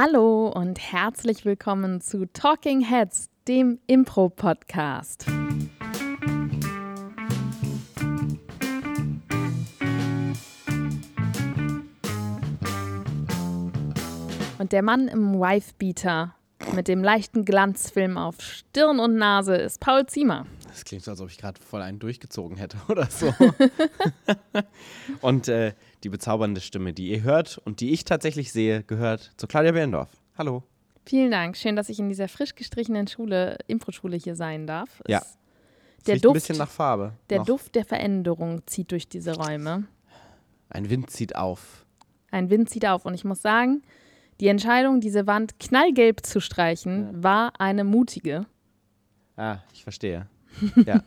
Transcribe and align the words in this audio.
Hallo 0.00 0.46
und 0.46 0.78
herzlich 0.78 1.44
willkommen 1.44 2.00
zu 2.00 2.26
Talking 2.26 2.82
Heads, 2.82 3.30
dem 3.48 3.80
Impro-Podcast. 3.88 5.26
Und 14.60 14.70
der 14.70 14.82
Mann 14.82 15.08
im 15.08 15.34
Wifebeater 15.34 16.36
mit 16.76 16.86
dem 16.86 17.02
leichten 17.02 17.44
Glanzfilm 17.44 18.16
auf 18.16 18.40
Stirn 18.40 19.00
und 19.00 19.16
Nase 19.16 19.56
ist 19.56 19.80
Paul 19.80 20.06
Ziemer. 20.06 20.46
Das 20.78 20.84
klingt 20.84 21.02
so, 21.02 21.10
als 21.10 21.20
ob 21.20 21.28
ich 21.28 21.38
gerade 21.38 21.60
voll 21.60 21.82
einen 21.82 21.98
durchgezogen 21.98 22.56
hätte 22.56 22.76
oder 22.88 23.06
so. 23.10 23.34
und 25.22 25.48
äh, 25.48 25.72
die 26.04 26.08
bezaubernde 26.08 26.60
Stimme, 26.60 26.92
die 26.92 27.08
ihr 27.08 27.24
hört 27.24 27.58
und 27.58 27.80
die 27.80 27.90
ich 27.90 28.04
tatsächlich 28.04 28.52
sehe, 28.52 28.84
gehört 28.84 29.32
zu 29.38 29.48
Claudia 29.48 29.72
Behrendorf. 29.72 30.08
Hallo. 30.36 30.62
Vielen 31.04 31.32
Dank. 31.32 31.56
Schön, 31.56 31.74
dass 31.74 31.88
ich 31.88 31.98
in 31.98 32.08
dieser 32.08 32.28
frisch 32.28 32.54
gestrichenen 32.54 33.08
Schule, 33.08 33.58
Impro-Schule 33.66 34.16
hier 34.16 34.36
sein 34.36 34.68
darf. 34.68 35.02
Ja. 35.08 35.18
Es, 35.18 35.36
der 36.06 36.14
Riecht 36.14 36.24
Duft, 36.24 36.30
ein 36.30 36.34
bisschen 36.34 36.58
nach 36.58 36.70
Farbe. 36.70 37.14
der 37.28 37.38
noch. 37.38 37.46
Duft 37.46 37.74
der 37.74 37.84
Veränderung 37.84 38.62
zieht 38.66 38.92
durch 38.92 39.08
diese 39.08 39.34
Räume. 39.34 39.88
Ein 40.70 40.90
Wind 40.90 41.10
zieht 41.10 41.34
auf. 41.34 41.86
Ein 42.30 42.50
Wind 42.50 42.70
zieht 42.70 42.86
auf. 42.86 43.04
Und 43.04 43.14
ich 43.14 43.24
muss 43.24 43.42
sagen, 43.42 43.82
die 44.38 44.46
Entscheidung, 44.46 45.00
diese 45.00 45.26
Wand 45.26 45.58
knallgelb 45.58 46.24
zu 46.24 46.40
streichen, 46.40 47.20
war 47.20 47.54
eine 47.58 47.82
mutige. 47.82 48.46
Ah, 49.36 49.58
ich 49.72 49.82
verstehe. 49.82 50.28
Ja. 50.86 51.02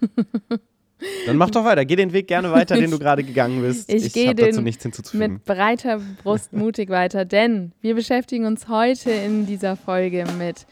Dann 1.26 1.38
mach 1.38 1.50
doch 1.50 1.66
weiter. 1.66 1.84
Geh 1.86 1.96
den 1.96 2.14
Weg 2.14 2.28
gerne 2.28 2.52
weiter, 2.52 2.76
den 2.76 2.92
du 2.92 3.00
gerade 3.00 3.24
gegangen 3.24 3.62
bist. 3.62 3.92
Ich 3.92 4.14
gehe 4.14 4.30
hab 4.30 4.38
dazu 4.38 4.62
nichts 4.62 4.84
hinzuzufügen. 4.84 5.34
Mit 5.34 5.46
breiter 5.46 6.00
Brust 6.22 6.54
mutig 6.54 6.90
weiter, 6.90 7.26
denn 7.26 7.72
wir 7.82 7.96
beschäftigen 7.96 8.46
uns 8.46 8.68
heute 8.68 9.12
in 9.12 9.46
dieser 9.46 9.76
Folge 9.76 10.26
mit 10.38 10.68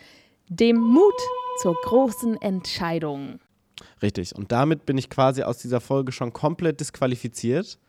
dem 0.47 0.77
Mut 0.77 1.13
zur 1.61 1.75
großen 1.83 2.41
Entscheidung. 2.41 3.39
Richtig. 4.01 4.35
Und 4.35 4.51
damit 4.51 4.85
bin 4.85 4.97
ich 4.97 5.09
quasi 5.09 5.43
aus 5.43 5.57
dieser 5.57 5.81
Folge 5.81 6.11
schon 6.11 6.33
komplett 6.33 6.79
disqualifiziert, 6.79 7.79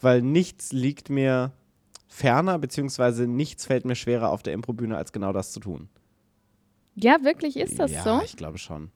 weil 0.00 0.22
nichts 0.22 0.72
liegt 0.72 1.10
mir 1.10 1.52
ferner, 2.08 2.58
beziehungsweise 2.58 3.26
nichts 3.26 3.66
fällt 3.66 3.84
mir 3.84 3.94
schwerer 3.94 4.30
auf 4.30 4.42
der 4.42 4.52
Improbühne, 4.52 4.96
als 4.96 5.12
genau 5.12 5.32
das 5.32 5.52
zu 5.52 5.60
tun. 5.60 5.88
Ja, 6.94 7.16
wirklich 7.22 7.56
ist 7.56 7.78
das 7.78 7.90
ja, 7.90 8.02
so? 8.02 8.20
ich 8.24 8.36
glaube 8.36 8.58
schon. 8.58 8.90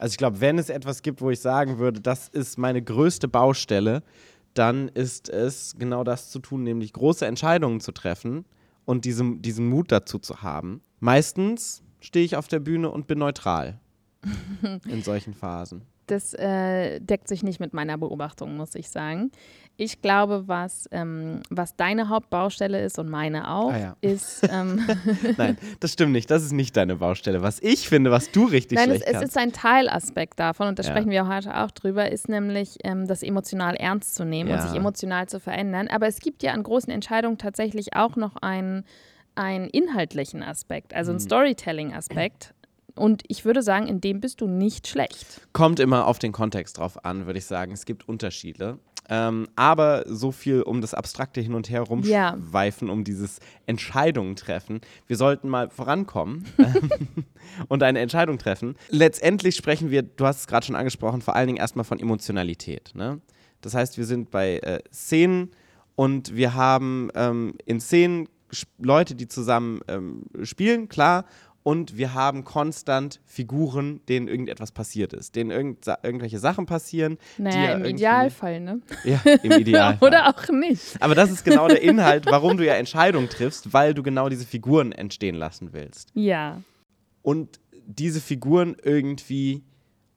Also 0.00 0.14
ich 0.14 0.16
glaube, 0.16 0.40
wenn 0.40 0.58
es 0.58 0.70
etwas 0.70 1.02
gibt, 1.02 1.20
wo 1.20 1.28
ich 1.28 1.40
sagen 1.40 1.78
würde, 1.78 2.00
das 2.00 2.26
ist 2.28 2.56
meine 2.56 2.80
größte 2.80 3.28
Baustelle, 3.28 4.02
dann 4.54 4.88
ist 4.88 5.28
es 5.28 5.76
genau 5.78 6.04
das 6.04 6.30
zu 6.30 6.38
tun, 6.38 6.62
nämlich 6.62 6.94
große 6.94 7.26
Entscheidungen 7.26 7.80
zu 7.80 7.92
treffen 7.92 8.46
und 8.86 9.04
diesen, 9.04 9.42
diesen 9.42 9.68
Mut 9.68 9.92
dazu 9.92 10.18
zu 10.18 10.40
haben. 10.40 10.80
Meistens 11.00 11.82
stehe 12.00 12.24
ich 12.24 12.36
auf 12.36 12.48
der 12.48 12.60
Bühne 12.60 12.90
und 12.90 13.08
bin 13.08 13.18
neutral 13.18 13.78
in 14.88 15.02
solchen 15.02 15.34
Phasen. 15.34 15.82
Das 16.10 16.34
äh, 16.34 17.00
deckt 17.00 17.28
sich 17.28 17.42
nicht 17.42 17.60
mit 17.60 17.72
meiner 17.72 17.96
Beobachtung, 17.98 18.56
muss 18.56 18.74
ich 18.74 18.88
sagen. 18.90 19.30
Ich 19.76 20.02
glaube, 20.02 20.44
was, 20.46 20.88
ähm, 20.92 21.40
was 21.48 21.74
deine 21.76 22.08
Hauptbaustelle 22.10 22.82
ist 22.84 22.98
und 22.98 23.08
meine 23.08 23.50
auch, 23.50 23.72
Ah 23.72 23.78
ja. 23.78 23.96
ist. 24.02 24.42
Ähm, 24.50 24.82
Nein, 25.38 25.56
das 25.80 25.92
stimmt 25.94 26.12
nicht. 26.12 26.30
Das 26.30 26.42
ist 26.42 26.52
nicht 26.52 26.76
deine 26.76 26.96
Baustelle. 26.96 27.40
Was 27.42 27.60
ich 27.62 27.88
finde, 27.88 28.10
was 28.10 28.30
du 28.30 28.44
richtig 28.44 28.76
Nein, 28.76 28.90
es, 28.90 28.96
schlecht 28.98 29.06
es 29.08 29.12
kannst. 29.20 29.36
ist 29.36 29.42
ein 29.42 29.52
Teilaspekt 29.52 30.38
davon, 30.38 30.68
und 30.68 30.78
da 30.78 30.82
Ja. 30.82 30.90
sprechen 30.90 31.10
wir 31.10 31.26
heute 31.28 31.56
auch 31.56 31.70
drüber, 31.70 32.10
ist 32.10 32.28
nämlich 32.28 32.76
ähm, 32.84 33.06
das 33.06 33.22
emotional 33.22 33.74
ernst 33.76 34.14
zu 34.16 34.24
nehmen 34.24 34.50
und 34.50 34.56
Ja. 34.58 34.66
sich 34.68 34.76
emotional 34.76 35.28
zu 35.28 35.40
verändern. 35.40 35.88
Aber 35.88 36.06
es 36.08 36.18
gibt 36.20 36.42
ja 36.42 36.52
an 36.52 36.62
großen 36.62 36.92
Entscheidungen 36.92 37.38
tatsächlich 37.38 37.96
auch 37.96 38.16
noch 38.16 38.36
einen, 38.36 38.84
einen 39.34 39.68
inhaltlichen 39.68 40.42
Aspekt, 40.42 40.92
also 40.92 41.12
einen 41.12 41.20
Mhm. 41.20 41.24
Storytelling-Aspekt. 41.24 42.54
Und 42.94 43.22
ich 43.28 43.44
würde 43.44 43.62
sagen, 43.62 43.86
in 43.86 44.00
dem 44.00 44.20
bist 44.20 44.40
du 44.40 44.46
nicht 44.46 44.86
schlecht. 44.88 45.40
Kommt 45.52 45.80
immer 45.80 46.06
auf 46.06 46.18
den 46.18 46.32
Kontext 46.32 46.78
drauf 46.78 47.04
an, 47.04 47.26
würde 47.26 47.38
ich 47.38 47.46
sagen. 47.46 47.72
Es 47.72 47.84
gibt 47.84 48.08
Unterschiede. 48.08 48.78
Ähm, 49.12 49.48
aber 49.56 50.04
so 50.06 50.30
viel 50.30 50.62
um 50.62 50.80
das 50.80 50.94
abstrakte 50.94 51.40
Hin 51.40 51.54
und 51.54 51.68
Her 51.68 51.84
Ja. 52.04 52.30
rumschweifen, 52.30 52.88
um 52.88 53.02
dieses 53.02 53.40
Entscheidungen 53.66 54.36
treffen. 54.36 54.80
Wir 55.08 55.16
sollten 55.16 55.48
mal 55.48 55.68
vorankommen 55.68 56.44
und 57.68 57.82
eine 57.82 57.98
Entscheidung 57.98 58.38
treffen. 58.38 58.76
Letztendlich 58.88 59.56
sprechen 59.56 59.90
wir, 59.90 60.02
du 60.02 60.26
hast 60.26 60.40
es 60.40 60.46
gerade 60.46 60.64
schon 60.64 60.76
angesprochen, 60.76 61.22
vor 61.22 61.34
allen 61.34 61.48
Dingen 61.48 61.58
erstmal 61.58 61.84
von 61.84 61.98
Emotionalität. 61.98 62.92
Ne? 62.94 63.20
Das 63.62 63.74
heißt, 63.74 63.98
wir 63.98 64.06
sind 64.06 64.30
bei 64.30 64.58
äh, 64.58 64.78
Szenen 64.92 65.50
und 65.96 66.36
wir 66.36 66.54
haben 66.54 67.10
ähm, 67.16 67.54
in 67.66 67.80
Szenen 67.80 68.28
Leute, 68.78 69.14
die 69.14 69.28
zusammen 69.28 69.80
ähm, 69.88 70.24
spielen, 70.42 70.88
klar. 70.88 71.24
Und 71.62 71.98
wir 71.98 72.14
haben 72.14 72.44
konstant 72.44 73.20
Figuren, 73.26 74.00
denen 74.08 74.28
irgendetwas 74.28 74.72
passiert 74.72 75.12
ist, 75.12 75.36
denen 75.36 75.50
irgend 75.50 75.86
irgendwelche 76.02 76.38
Sachen 76.38 76.64
passieren. 76.64 77.18
Naja, 77.36 77.62
ja 77.62 77.72
im 77.74 77.84
Idealfall, 77.84 78.60
ne? 78.60 78.80
Ja, 79.04 79.20
im 79.42 79.52
Idealfall. 79.60 80.08
Oder 80.08 80.28
auch 80.28 80.48
nicht. 80.48 81.00
Aber 81.00 81.14
das 81.14 81.30
ist 81.30 81.44
genau 81.44 81.68
der 81.68 81.82
Inhalt, 81.82 82.24
warum 82.26 82.56
du 82.56 82.64
ja 82.64 82.74
Entscheidungen 82.74 83.28
triffst, 83.28 83.74
weil 83.74 83.92
du 83.92 84.02
genau 84.02 84.30
diese 84.30 84.46
Figuren 84.46 84.92
entstehen 84.92 85.34
lassen 85.34 85.72
willst. 85.72 86.10
Ja. 86.14 86.62
Und 87.22 87.60
diese 87.86 88.20
Figuren 88.20 88.76
irgendwie 88.82 89.62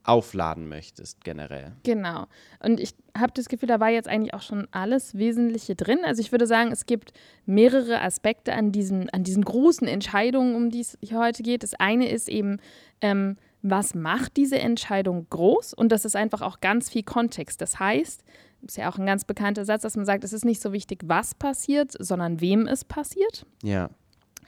aufladen 0.04 0.68
möchtest, 0.68 1.24
generell. 1.24 1.74
Genau. 1.84 2.26
Und 2.60 2.80
ich 2.80 2.94
habe 3.18 3.32
das 3.34 3.48
Gefühl, 3.48 3.68
da 3.68 3.80
war 3.80 3.90
jetzt 3.90 4.08
eigentlich 4.08 4.34
auch 4.34 4.42
schon 4.42 4.68
alles 4.72 5.18
Wesentliche 5.18 5.76
drin. 5.76 6.00
Also 6.04 6.22
ich 6.22 6.32
würde 6.32 6.48
sagen, 6.48 6.72
es 6.72 6.86
gibt 6.86 7.14
mehrere 7.46 8.02
Aspekte 8.02 8.54
an 8.54 8.72
diesen, 8.72 9.10
an 9.12 9.24
diesen 9.24 9.46
großen 9.46 9.88
Entscheidungen, 9.88 10.56
um 10.56 10.70
die 10.70 10.82
es 10.82 10.98
hier 11.02 11.20
heute 11.20 11.44
geht. 11.44 11.64
Das 11.64 11.74
eine 11.76 12.10
ist 12.10 12.28
eben, 12.28 12.58
ähm, 13.02 13.38
was 13.62 13.96
macht 13.96 14.36
diese 14.36 14.60
Entscheidung 14.60 15.26
groß? 15.30 15.74
Und 15.74 15.92
das 15.92 16.04
ist 16.04 16.18
einfach 16.18 16.42
auch 16.42 16.60
ganz 16.60 16.90
viel 16.90 17.04
Kontext. 17.04 17.62
Das 17.62 17.80
heißt, 17.80 18.24
ist 18.68 18.78
ja 18.78 18.90
auch 18.90 18.98
ein 18.98 19.06
ganz 19.06 19.26
bekannter 19.26 19.66
Satz, 19.66 19.84
dass 19.84 19.96
man 19.96 20.06
sagt, 20.06 20.24
es 20.24 20.34
ist 20.34 20.46
nicht 20.46 20.62
so 20.62 20.74
wichtig, 20.74 21.02
was 21.06 21.36
passiert, 21.36 21.94
sondern 21.98 22.42
wem 22.42 22.68
es 22.68 22.84
passiert. 22.84 23.46
Ja. 23.64 23.90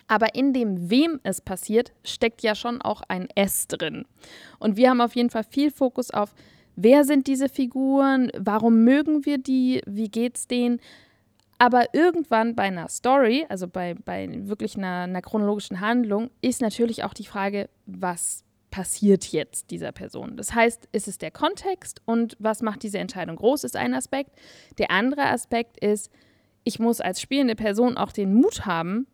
Aber 0.07 0.35
in 0.35 0.53
dem, 0.53 0.89
wem 0.89 1.19
es 1.23 1.41
passiert, 1.41 1.93
steckt 2.03 2.43
ja 2.43 2.53
schon 2.55 2.81
auch 2.81 3.01
ein 3.07 3.27
S 3.35 3.67
drin. 3.67 4.05
Und 4.59 4.77
wir 4.77 4.89
haben 4.89 5.01
auf 5.01 5.15
jeden 5.15 5.29
Fall 5.29 5.43
viel 5.43 5.71
Fokus 5.71 6.11
auf, 6.11 6.33
wer 6.75 7.03
sind 7.05 7.27
diese 7.27 7.49
Figuren, 7.49 8.31
warum 8.37 8.83
mögen 8.83 9.25
wir 9.25 9.37
die, 9.37 9.81
wie 9.87 10.09
geht's 10.09 10.47
denen. 10.47 10.79
Aber 11.57 11.93
irgendwann 11.93 12.53
bei 12.53 12.63
einer 12.63 12.89
Story, 12.89 13.45
also 13.49 13.67
bei, 13.67 13.95
bei 14.05 14.29
wirklich 14.47 14.77
einer, 14.77 15.03
einer 15.03 15.21
chronologischen 15.21 15.79
Handlung, 15.79 16.29
ist 16.41 16.61
natürlich 16.61 17.03
auch 17.03 17.13
die 17.13 17.25
Frage, 17.25 17.69
was 17.85 18.43
passiert 18.75 19.31
jetzt 19.31 19.71
dieser 19.71 19.93
Person. 19.93 20.35
Das 20.35 20.53
heißt, 20.53 20.89
ist 20.91 21.07
es 21.07 21.17
der 21.17 21.31
Kontext 21.31 22.01
und 22.03 22.35
was 22.39 22.61
macht 22.61 22.83
diese 22.83 22.99
Entscheidung 22.99 23.37
groß, 23.37 23.63
ist 23.63 23.77
ein 23.77 23.93
Aspekt. 23.93 24.31
Der 24.77 24.91
andere 24.91 25.27
Aspekt 25.27 25.79
ist, 25.79 26.11
ich 26.65 26.77
muss 26.77 26.99
als 26.99 27.21
spielende 27.21 27.55
Person 27.55 27.95
auch 27.95 28.11
den 28.11 28.33
Mut 28.33 28.65
haben, 28.65 29.07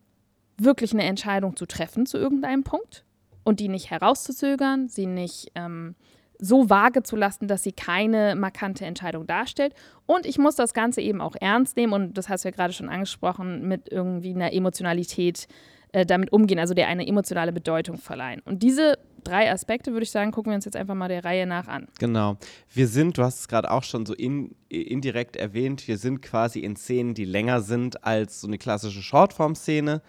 wirklich 0.63 0.94
eine 0.94 1.03
Entscheidung 1.03 1.55
zu 1.55 1.66
treffen 1.66 2.05
zu 2.05 2.17
irgendeinem 2.17 2.63
Punkt 2.63 3.03
und 3.44 3.59
die 3.59 3.67
nicht 3.67 3.89
herauszuzögern, 3.89 4.88
sie 4.88 5.05
nicht 5.05 5.51
ähm, 5.55 5.95
so 6.41 6.69
vage 6.69 7.03
zu 7.03 7.16
lassen, 7.16 7.47
dass 7.47 7.63
sie 7.63 7.72
keine 7.72 8.35
markante 8.35 8.85
Entscheidung 8.85 9.27
darstellt. 9.27 9.73
Und 10.07 10.25
ich 10.25 10.39
muss 10.39 10.55
das 10.55 10.73
Ganze 10.73 11.01
eben 11.01 11.22
auch 11.22 11.35
ernst 11.39 11.77
nehmen 11.77 11.94
und 11.94 12.17
das 12.17 12.29
hast 12.29 12.44
du 12.44 12.49
ja 12.49 12.55
gerade 12.55 12.73
schon 12.73 12.89
angesprochen, 12.89 13.67
mit 13.67 13.91
irgendwie 13.91 14.33
einer 14.33 14.51
Emotionalität 14.51 15.47
äh, 15.94 16.05
damit 16.05 16.33
umgehen, 16.33 16.57
also 16.57 16.73
der 16.73 16.88
eine 16.88 17.07
emotionale 17.07 17.51
Bedeutung 17.51 17.97
verleihen. 17.97 18.41
Und 18.45 18.63
diese 18.63 18.97
drei 19.23 19.51
Aspekte, 19.51 19.91
würde 19.91 20.03
ich 20.03 20.11
sagen, 20.11 20.31
gucken 20.31 20.51
wir 20.51 20.55
uns 20.55 20.66
jetzt 20.66 20.75
einfach 20.75 20.95
mal 20.95 21.09
der 21.09 21.23
Reihe 21.23 21.45
nach 21.45 21.67
an. 21.67 21.88
Genau. 21.99 22.38
Wir 22.73 22.88
sind, 22.88 23.17
du 23.17 23.23
hast 23.23 23.41
es 23.41 23.47
gerade 23.47 23.69
auch 23.69 23.83
schon 23.83 24.05
so 24.05 24.16
in, 24.16 24.55
indirekt 24.69 25.35
erwähnt, 25.35 25.88
wir 25.88 25.97
sind 25.97 26.22
quasi 26.22 26.59
in 26.59 26.75
Szenen, 26.75 27.13
die 27.13 27.25
länger 27.25 27.61
sind 27.61 28.03
als 28.03 28.41
so 28.41 28.47
eine 28.47 28.57
klassische 28.57 29.01
Shortform-Szene. 29.01 30.01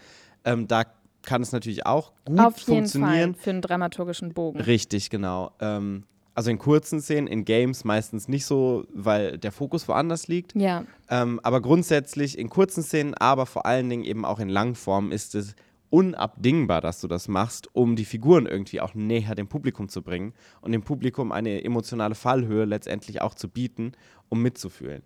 Ähm, 0.44 0.66
da 0.68 0.84
kann 1.22 1.42
es 1.42 1.52
natürlich 1.52 1.86
auch 1.86 2.12
gut 2.24 2.38
Auf 2.40 2.58
jeden 2.58 2.88
funktionieren. 2.88 3.34
Fall 3.34 3.42
für 3.42 3.50
einen 3.50 3.62
dramaturgischen 3.62 4.32
Bogen. 4.34 4.60
Richtig, 4.60 5.08
genau. 5.10 5.52
Ähm, 5.60 6.04
also 6.34 6.50
in 6.50 6.58
kurzen 6.58 7.00
Szenen, 7.00 7.26
in 7.26 7.44
Games 7.44 7.84
meistens 7.84 8.26
nicht 8.26 8.46
so, 8.46 8.84
weil 8.92 9.38
der 9.38 9.52
Fokus 9.52 9.86
woanders 9.86 10.28
liegt. 10.28 10.54
Ja, 10.54 10.84
Ähm, 11.10 11.40
aber 11.42 11.60
grundsätzlich 11.60 12.38
in 12.38 12.48
kurzen 12.48 12.82
Szenen, 12.82 13.14
aber 13.14 13.46
vor 13.46 13.66
allen 13.66 13.88
Dingen 13.90 14.04
eben 14.04 14.24
auch 14.24 14.40
in 14.40 14.48
Langform 14.48 15.12
ist 15.12 15.34
es 15.34 15.54
unabdingbar, 15.90 16.80
dass 16.80 17.02
du 17.02 17.06
das 17.06 17.28
machst, 17.28 17.68
um 17.74 17.96
die 17.96 18.06
Figuren 18.06 18.46
irgendwie 18.46 18.80
auch 18.80 18.94
näher 18.94 19.34
dem 19.34 19.46
Publikum 19.46 19.90
zu 19.90 20.00
bringen 20.02 20.32
und 20.62 20.72
dem 20.72 20.82
Publikum 20.82 21.32
eine 21.32 21.62
emotionale 21.62 22.14
Fallhöhe 22.14 22.64
letztendlich 22.64 23.20
auch 23.20 23.34
zu 23.34 23.48
bieten, 23.48 23.92
um 24.30 24.40
mitzufühlen. 24.40 25.02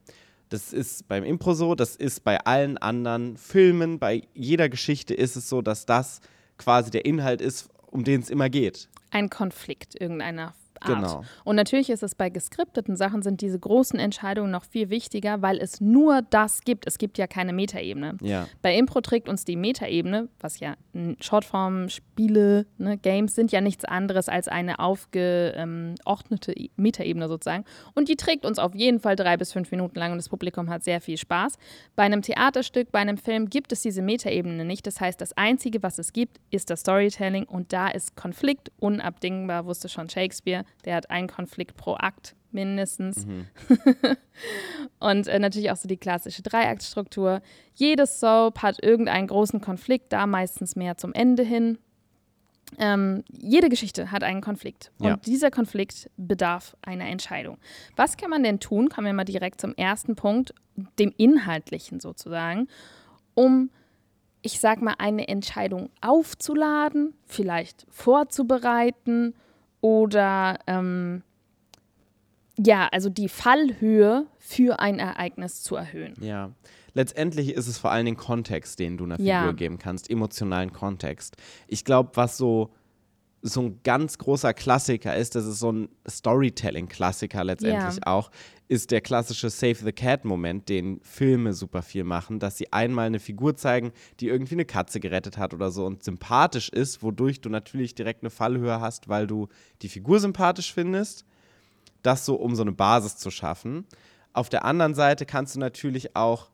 Das 0.49 0.73
ist 0.73 1.09
beim 1.09 1.25
Impro 1.25 1.55
so, 1.55 1.75
das 1.75 1.97
ist 1.97 2.23
bei 2.23 2.39
allen 2.45 2.79
anderen 2.79 3.37
Filmen, 3.37 3.99
bei 3.99 4.23
jeder 4.35 4.69
Geschichte 4.69 5.13
ist 5.15 5.37
es 5.37 5.49
so, 5.49 5.61
dass 5.61 5.87
das 5.87 6.21
quasi 6.57 6.91
der 6.91 7.05
Inhalt 7.05 7.41
ist, 7.41 7.69
um 7.91 8.05
den 8.05 8.21
es 8.21 8.31
immer 8.31 8.49
geht. 8.49 8.89
ein 9.11 9.31
Konflikt 9.31 10.01
irgendeiner 10.01 10.55
Art. 10.83 10.95
Genau. 10.95 11.23
Und 11.45 11.57
natürlich 11.57 11.91
ist 11.91 12.03
es 12.03 12.15
bei 12.15 12.31
geskripteten 12.31 12.97
Sachen 12.97 13.23
sind 13.23 13.41
diese 13.41 13.59
großen 13.59 13.99
Entscheidungen 13.99 14.51
noch 14.51 14.65
viel 14.65 14.91
wichtiger, 14.91 15.43
weil 15.43 15.59
es 15.59 15.81
nur 15.81 16.23
das 16.31 16.63
gibt. 16.63 16.87
Es 16.87 16.99
gibt 16.99 17.19
ja 17.19 17.27
keine 17.27 17.53
Metaebene. 17.53 18.17
Ja. 18.21 18.47
Bei 18.63 18.77
Impro 18.77 19.01
trägt 19.01 19.29
uns 19.29 19.45
die 19.45 19.57
Metaebene, 19.57 20.29
was 20.41 20.61
ja 20.61 20.75
Shortform, 21.21 21.89
Spiele, 21.89 22.67
ne, 22.79 22.97
Games 22.99 23.35
sind 23.35 23.53
ja 23.53 23.61
nichts 23.61 23.85
anderes 23.85 24.29
als 24.29 24.49
eine 24.49 24.79
aufgeordnete 24.79 26.53
I- 26.59 26.71
Metaebene 26.77 27.29
sozusagen. 27.29 27.65
Und 27.95 28.09
die 28.09 28.17
trägt 28.17 28.45
uns 28.45 28.59
auf 28.59 28.75
jeden 28.75 29.01
Fall 29.01 29.17
drei 29.17 29.37
bis 29.37 29.53
fünf 29.53 29.71
Minuten 29.71 29.99
lang 29.99 30.13
und 30.13 30.19
das 30.19 30.29
Publikum 30.29 30.71
hat 30.71 30.85
sehr 30.85 31.01
viel 31.01 31.17
Spaß. 31.17 31.55
Bei 31.95 32.03
einem 32.05 32.23
Theaterstück, 32.23 32.93
bei 32.93 32.99
einem 33.01 33.17
Film 33.19 33.51
gibt 33.51 33.73
es 33.73 33.83
diese 33.83 34.03
Metaebene 34.03 34.65
nicht. 34.65 34.87
Das 34.87 35.01
heißt, 35.01 35.21
das 35.21 35.37
Einzige, 35.37 35.83
was 35.83 35.99
es 35.99 36.13
gibt, 36.13 36.39
ist 36.51 36.71
das 36.71 36.81
Storytelling 36.81 37.45
und 37.45 37.73
da 37.73 37.89
ist 37.89 38.17
Konflikt 38.17 38.71
unabdingbar, 38.79 39.67
wusste 39.67 39.89
schon 39.89 40.09
Shakespeare. 40.09 40.65
Der 40.85 40.95
hat 40.97 41.11
einen 41.11 41.29
Konflikt 41.29 41.77
pro 41.77 41.95
Akt 41.95 42.35
mindestens. 42.53 43.27
Und 44.99 45.27
äh, 45.29 45.39
natürlich 45.39 45.71
auch 45.71 45.77
so 45.77 45.89
die 45.89 45.97
klassische 45.97 46.43
Dreiaktstruktur. 46.43 47.43
Jedes 47.75 48.21
Soap 48.21 48.63
hat 48.63 48.83
irgendeinen 48.83 49.27
großen 49.27 49.61
Konflikt, 49.61 50.13
da 50.13 50.27
meistens 50.27 50.77
mehr 50.77 50.97
zum 50.97 51.13
Ende 51.13 51.43
hin. 51.43 51.79
Ähm, 52.79 53.23
jede 53.31 53.69
Geschichte 53.69 54.11
hat 54.11 54.25
einen 54.25 54.41
Konflikt. 54.41 54.91
Und 54.99 55.07
Ja. 55.07 55.17
dieser 55.17 55.51
Konflikt 55.51 56.11
bedarf 56.17 56.77
einer 56.83 57.07
Entscheidung. 57.07 57.59
Was 57.95 58.17
kann 58.17 58.31
man 58.31 58.43
denn 58.43 58.59
tun? 58.59 58.89
Kommen 58.89 59.07
wir 59.07 59.13
mal 59.15 59.25
direkt 59.25 59.61
zum 59.61 59.75
ersten 59.77 60.17
Punkt, 60.17 60.53
dem 60.99 61.13
Inhaltlichen 61.17 62.01
sozusagen, 62.01 62.69
um, 63.35 63.71
ich 64.43 64.59
sag 64.61 64.83
mal, 64.83 64.95
eine 64.99 65.29
Entscheidung 65.29 65.91
aufzuladen, 66.01 67.15
vielleicht 67.27 67.87
vorzubereiten 67.89 69.35
oder 69.87 70.59
ähm, 70.67 71.23
ja, 72.59 72.89
also 72.91 73.09
die 73.09 73.29
Fallhöhe 73.29 74.27
für 74.39 74.81
ein 74.81 74.99
Ereignis 74.99 75.63
zu 75.63 75.77
erhöhen. 75.77 76.15
Ja. 76.21 76.51
Letztendlich 76.95 77.53
ist 77.53 77.67
es 77.69 77.77
vor 77.79 77.91
allem 77.93 78.07
den 78.07 78.17
Kontext, 78.17 78.79
den 78.79 78.97
du 78.97 79.05
einer 79.05 79.17
Figur 79.17 79.31
Ja. 79.31 79.53
geben 79.53 79.79
kannst, 79.79 80.11
emotionalen 80.11 80.73
Kontext. 80.73 81.37
Ich 81.69 81.85
glaube, 81.85 82.11
was 82.15 82.37
so, 82.39 82.71
so 83.49 83.63
ein 83.63 83.81
ganz 83.83 84.19
großer 84.19 84.53
Klassiker 84.55 85.17
ist, 85.17 85.35
das 85.35 85.47
ist 85.47 85.59
so 85.59 85.73
ein 85.73 85.89
Storytelling-Klassiker 86.09 87.45
letztendlich 87.45 87.97
Ja. 87.97 88.07
auch, 88.07 88.31
ist 88.69 88.91
der 88.91 89.01
klassische 89.01 89.51
Save 89.51 89.77
the 89.77 89.93
Cat-Moment, 89.93 90.69
den 90.69 91.01
Filme 91.03 91.53
super 91.53 91.83
viel 91.83 92.05
machen, 92.05 92.39
dass 92.39 92.57
sie 92.57 92.73
einmal 92.73 93.07
eine 93.07 93.21
Figur 93.21 93.57
zeigen, 93.57 93.93
die 94.21 94.29
irgendwie 94.29 94.55
eine 94.55 94.65
Katze 94.65 95.01
gerettet 95.01 95.39
hat 95.39 95.55
oder 95.55 95.71
so 95.71 95.87
und 95.87 96.03
sympathisch 96.03 96.69
ist, 96.69 97.03
wodurch 97.03 97.41
du 97.41 97.49
natürlich 97.49 97.95
direkt 97.95 98.23
eine 98.23 98.31
Fallhöhe 98.31 98.81
hast, 98.81 99.09
weil 99.09 99.27
du 99.27 99.49
die 99.83 99.89
Figur 99.89 100.21
sympathisch 100.21 100.73
findest 100.73 101.25
das 102.03 102.25
so, 102.25 102.37
um 102.37 102.55
so 102.55 102.63
eine 102.63 102.73
Basis 102.73 103.17
zu 103.17 103.31
schaffen. 103.31 103.85
Auf 104.33 104.49
der 104.49 104.65
anderen 104.65 104.95
Seite 104.95 105.27
kannst 105.27 105.57
du 105.57 105.61
natürlich 105.61 106.15
auch 106.15 106.51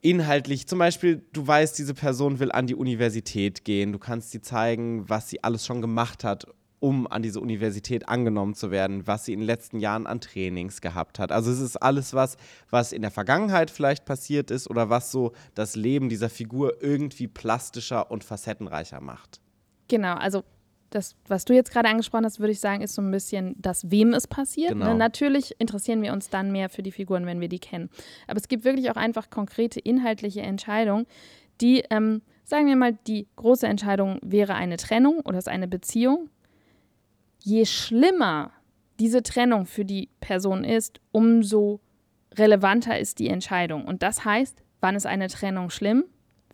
inhaltlich, 0.00 0.66
zum 0.66 0.78
Beispiel, 0.78 1.22
du 1.32 1.46
weißt, 1.46 1.78
diese 1.78 1.94
Person 1.94 2.38
will 2.38 2.52
an 2.52 2.66
die 2.66 2.74
Universität 2.74 3.64
gehen, 3.64 3.92
du 3.92 3.98
kannst 3.98 4.30
sie 4.30 4.40
zeigen, 4.40 5.08
was 5.08 5.28
sie 5.28 5.42
alles 5.42 5.66
schon 5.66 5.80
gemacht 5.80 6.24
hat, 6.24 6.46
um 6.80 7.06
an 7.06 7.22
diese 7.22 7.40
Universität 7.40 8.08
angenommen 8.08 8.54
zu 8.54 8.70
werden, 8.70 9.06
was 9.06 9.24
sie 9.24 9.32
in 9.32 9.40
den 9.40 9.46
letzten 9.46 9.80
Jahren 9.80 10.06
an 10.06 10.20
Trainings 10.20 10.80
gehabt 10.80 11.18
hat. 11.18 11.32
Also 11.32 11.50
es 11.50 11.60
ist 11.60 11.76
alles 11.76 12.14
was, 12.14 12.36
was 12.70 12.92
in 12.92 13.02
der 13.02 13.10
Vergangenheit 13.10 13.70
vielleicht 13.70 14.04
passiert 14.04 14.50
ist 14.50 14.70
oder 14.70 14.88
was 14.90 15.10
so 15.10 15.32
das 15.54 15.74
Leben 15.74 16.08
dieser 16.08 16.30
Figur 16.30 16.82
irgendwie 16.82 17.26
plastischer 17.26 18.10
und 18.10 18.24
facettenreicher 18.24 19.00
macht. 19.00 19.40
Genau, 19.88 20.14
also 20.14 20.44
das, 20.90 21.16
was 21.26 21.44
du 21.44 21.54
jetzt 21.54 21.70
gerade 21.70 21.88
angesprochen 21.88 22.24
hast, 22.24 22.40
würde 22.40 22.52
ich 22.52 22.60
sagen, 22.60 22.82
ist 22.82 22.94
so 22.94 23.02
ein 23.02 23.10
bisschen 23.10 23.54
das, 23.58 23.90
wem 23.90 24.14
es 24.14 24.26
passiert. 24.26 24.72
Genau. 24.72 24.86
Ne? 24.86 24.94
Natürlich 24.94 25.54
interessieren 25.58 26.02
wir 26.02 26.12
uns 26.12 26.30
dann 26.30 26.50
mehr 26.52 26.68
für 26.68 26.82
die 26.82 26.92
Figuren, 26.92 27.26
wenn 27.26 27.40
wir 27.40 27.48
die 27.48 27.58
kennen. 27.58 27.90
Aber 28.26 28.38
es 28.38 28.48
gibt 28.48 28.64
wirklich 28.64 28.90
auch 28.90 28.96
einfach 28.96 29.30
konkrete 29.30 29.80
inhaltliche 29.80 30.40
Entscheidungen, 30.40 31.06
die, 31.60 31.84
ähm, 31.90 32.22
sagen 32.44 32.66
wir 32.66 32.76
mal, 32.76 32.96
die 33.06 33.26
große 33.36 33.66
Entscheidung 33.66 34.18
wäre 34.22 34.54
eine 34.54 34.76
Trennung 34.76 35.20
oder 35.20 35.38
ist 35.38 35.48
eine 35.48 35.68
Beziehung. 35.68 36.30
Je 37.40 37.66
schlimmer 37.66 38.52
diese 38.98 39.22
Trennung 39.22 39.66
für 39.66 39.84
die 39.84 40.08
Person 40.20 40.64
ist, 40.64 41.00
umso 41.12 41.80
relevanter 42.36 42.98
ist 42.98 43.18
die 43.18 43.28
Entscheidung. 43.28 43.84
Und 43.84 44.02
das 44.02 44.24
heißt, 44.24 44.62
wann 44.80 44.96
ist 44.96 45.06
eine 45.06 45.28
Trennung 45.28 45.70
schlimm? 45.70 46.04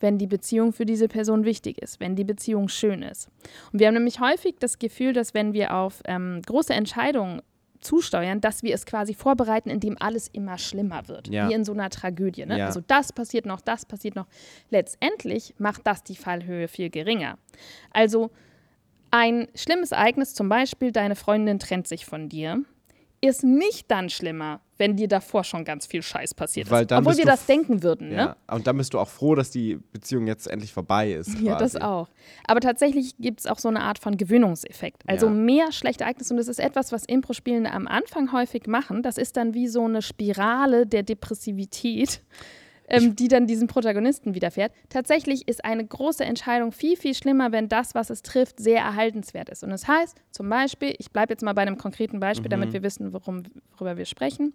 Wenn 0.04 0.18
die 0.18 0.26
Beziehung 0.26 0.72
für 0.72 0.84
diese 0.84 1.08
Person 1.08 1.44
wichtig 1.44 1.80
ist, 1.82 1.98
wenn 1.98 2.14
die 2.14 2.24
Beziehung 2.24 2.68
schön 2.68 3.02
ist. 3.02 3.30
Und 3.72 3.80
wir 3.80 3.86
haben 3.86 3.94
nämlich 3.94 4.20
häufig 4.20 4.56
das 4.60 4.78
Gefühl, 4.78 5.14
dass 5.14 5.32
wenn 5.32 5.54
wir 5.54 5.74
auf 5.74 6.02
ähm, 6.04 6.42
große 6.46 6.74
Entscheidungen 6.74 7.40
zusteuern, 7.80 8.40
dass 8.40 8.62
wir 8.62 8.74
es 8.74 8.86
quasi 8.86 9.14
vorbereiten, 9.14 9.70
indem 9.70 9.96
alles 9.98 10.28
immer 10.28 10.58
schlimmer 10.58 11.08
wird. 11.08 11.28
Ja. 11.28 11.48
Wie 11.48 11.54
in 11.54 11.64
so 11.64 11.72
einer 11.72 11.90
Tragödie. 11.90 12.44
Ne? 12.44 12.58
Ja. 12.58 12.66
Also 12.66 12.80
das 12.86 13.12
passiert 13.12 13.46
noch, 13.46 13.60
das 13.60 13.86
passiert 13.86 14.14
noch. 14.14 14.26
Letztendlich 14.70 15.54
macht 15.58 15.86
das 15.86 16.02
die 16.02 16.16
Fallhöhe 16.16 16.68
viel 16.68 16.90
geringer. 16.90 17.38
Also 17.90 18.30
ein 19.10 19.48
schlimmes 19.54 19.92
Ereignis, 19.92 20.34
zum 20.34 20.48
Beispiel 20.50 20.92
deine 20.92 21.14
Freundin 21.16 21.58
trennt 21.58 21.86
sich 21.86 22.04
von 22.04 22.28
dir, 22.28 22.62
ist 23.20 23.44
nicht 23.44 23.90
dann 23.90 24.10
schlimmer, 24.10 24.60
wenn 24.76 24.96
dir 24.96 25.06
davor 25.08 25.44
schon 25.44 25.64
ganz 25.64 25.86
viel 25.86 26.02
Scheiß 26.02 26.34
passiert 26.34 26.70
Weil 26.70 26.84
ist. 26.84 26.92
Obwohl 26.92 27.16
wir 27.16 27.24
das 27.24 27.46
denken 27.46 27.82
würden. 27.82 28.08
Ne? 28.08 28.14
Ja. 28.14 28.36
Und 28.54 28.66
dann 28.66 28.76
bist 28.76 28.92
du 28.94 28.98
auch 28.98 29.08
froh, 29.08 29.34
dass 29.34 29.50
die 29.50 29.78
Beziehung 29.92 30.26
jetzt 30.26 30.46
endlich 30.48 30.72
vorbei 30.72 31.12
ist. 31.12 31.38
Ja, 31.40 31.58
das 31.58 31.72
quasi. 31.72 31.84
auch. 31.84 32.08
Aber 32.46 32.60
tatsächlich 32.60 33.16
gibt 33.18 33.40
es 33.40 33.46
auch 33.46 33.58
so 33.58 33.68
eine 33.68 33.82
Art 33.82 33.98
von 33.98 34.16
Gewöhnungseffekt. 34.16 35.02
Also 35.06 35.26
Ja. 35.26 35.32
mehr 35.32 35.72
schlechte 35.72 36.04
Ereignisse. 36.04 36.32
Und 36.32 36.38
das 36.38 36.48
ist 36.48 36.58
etwas, 36.58 36.90
was 36.90 37.04
Impro-Spielende 37.04 37.70
am 37.70 37.86
Anfang 37.86 38.32
häufig 38.32 38.66
machen. 38.66 39.02
Das 39.02 39.18
ist 39.18 39.36
dann 39.36 39.54
wie 39.54 39.68
so 39.68 39.84
eine 39.84 40.02
Spirale 40.02 40.86
der 40.86 41.02
Depressivität, 41.02 42.20
ähm, 42.88 43.16
die 43.16 43.28
dann 43.28 43.46
diesem 43.46 43.66
Protagonisten 43.66 44.34
widerfährt. 44.34 44.72
Tatsächlich 44.88 45.48
ist 45.48 45.64
eine 45.64 45.84
große 45.84 46.24
Entscheidung 46.24 46.72
viel, 46.72 46.96
viel 46.96 47.14
schlimmer, 47.14 47.52
wenn 47.52 47.68
das, 47.68 47.94
was 47.94 48.10
es 48.10 48.22
trifft, 48.22 48.60
sehr 48.60 48.80
erhaltenswert 48.80 49.48
ist. 49.48 49.64
Und 49.64 49.70
das 49.70 49.88
heißt 49.88 50.20
zum 50.30 50.48
Beispiel, 50.48 50.94
ich 50.98 51.10
bleibe 51.10 51.32
jetzt 51.32 51.42
mal 51.42 51.54
bei 51.54 51.62
einem 51.62 51.78
konkreten 51.78 52.20
Beispiel, 52.20 52.48
damit 52.48 52.72
wir 52.72 52.82
wissen, 52.82 53.12
worum, 53.12 53.44
worüber 53.72 53.96
wir 53.96 54.04
sprechen. 54.04 54.54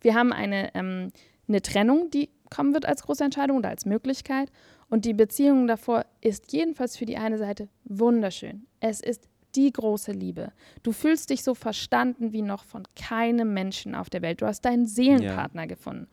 Wir 0.00 0.14
haben 0.14 0.32
eine, 0.32 0.74
ähm, 0.74 1.12
eine 1.48 1.62
Trennung, 1.62 2.10
die 2.10 2.30
kommen 2.50 2.72
wird 2.72 2.86
als 2.86 3.02
große 3.02 3.24
Entscheidung 3.24 3.58
oder 3.58 3.70
als 3.70 3.84
Möglichkeit. 3.84 4.50
Und 4.88 5.04
die 5.04 5.14
Beziehung 5.14 5.66
davor 5.66 6.06
ist 6.20 6.52
jedenfalls 6.52 6.96
für 6.96 7.06
die 7.06 7.16
eine 7.18 7.38
Seite 7.38 7.68
wunderschön. 7.84 8.66
Es 8.80 9.00
ist 9.00 9.28
die 9.54 9.72
große 9.72 10.12
Liebe. 10.12 10.52
Du 10.82 10.92
fühlst 10.92 11.30
dich 11.30 11.42
so 11.42 11.54
verstanden 11.54 12.32
wie 12.32 12.42
noch 12.42 12.64
von 12.64 12.84
keinem 12.96 13.54
Menschen 13.54 13.94
auf 13.94 14.10
der 14.10 14.22
Welt. 14.22 14.40
Du 14.40 14.46
hast 14.46 14.64
deinen 14.64 14.86
Seelenpartner 14.86 15.66
gefunden. 15.66 16.08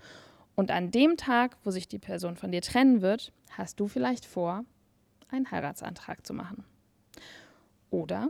Und 0.56 0.72
an 0.72 0.92
dem 0.92 1.18
Tag, 1.18 1.58
wo 1.64 1.72
sich 1.72 1.88
die 1.88 2.00
Person 2.00 2.38
von 2.38 2.52
dir 2.52 2.62
trennen 2.62 3.02
wird, 3.02 3.34
hast 3.50 3.80
du 3.80 3.88
vielleicht 3.88 4.26
vor, 4.26 4.64
einen 5.30 5.52
Heiratsantrag 5.52 6.26
zu 6.26 6.34
machen. 6.34 6.64
Oder 7.90 8.30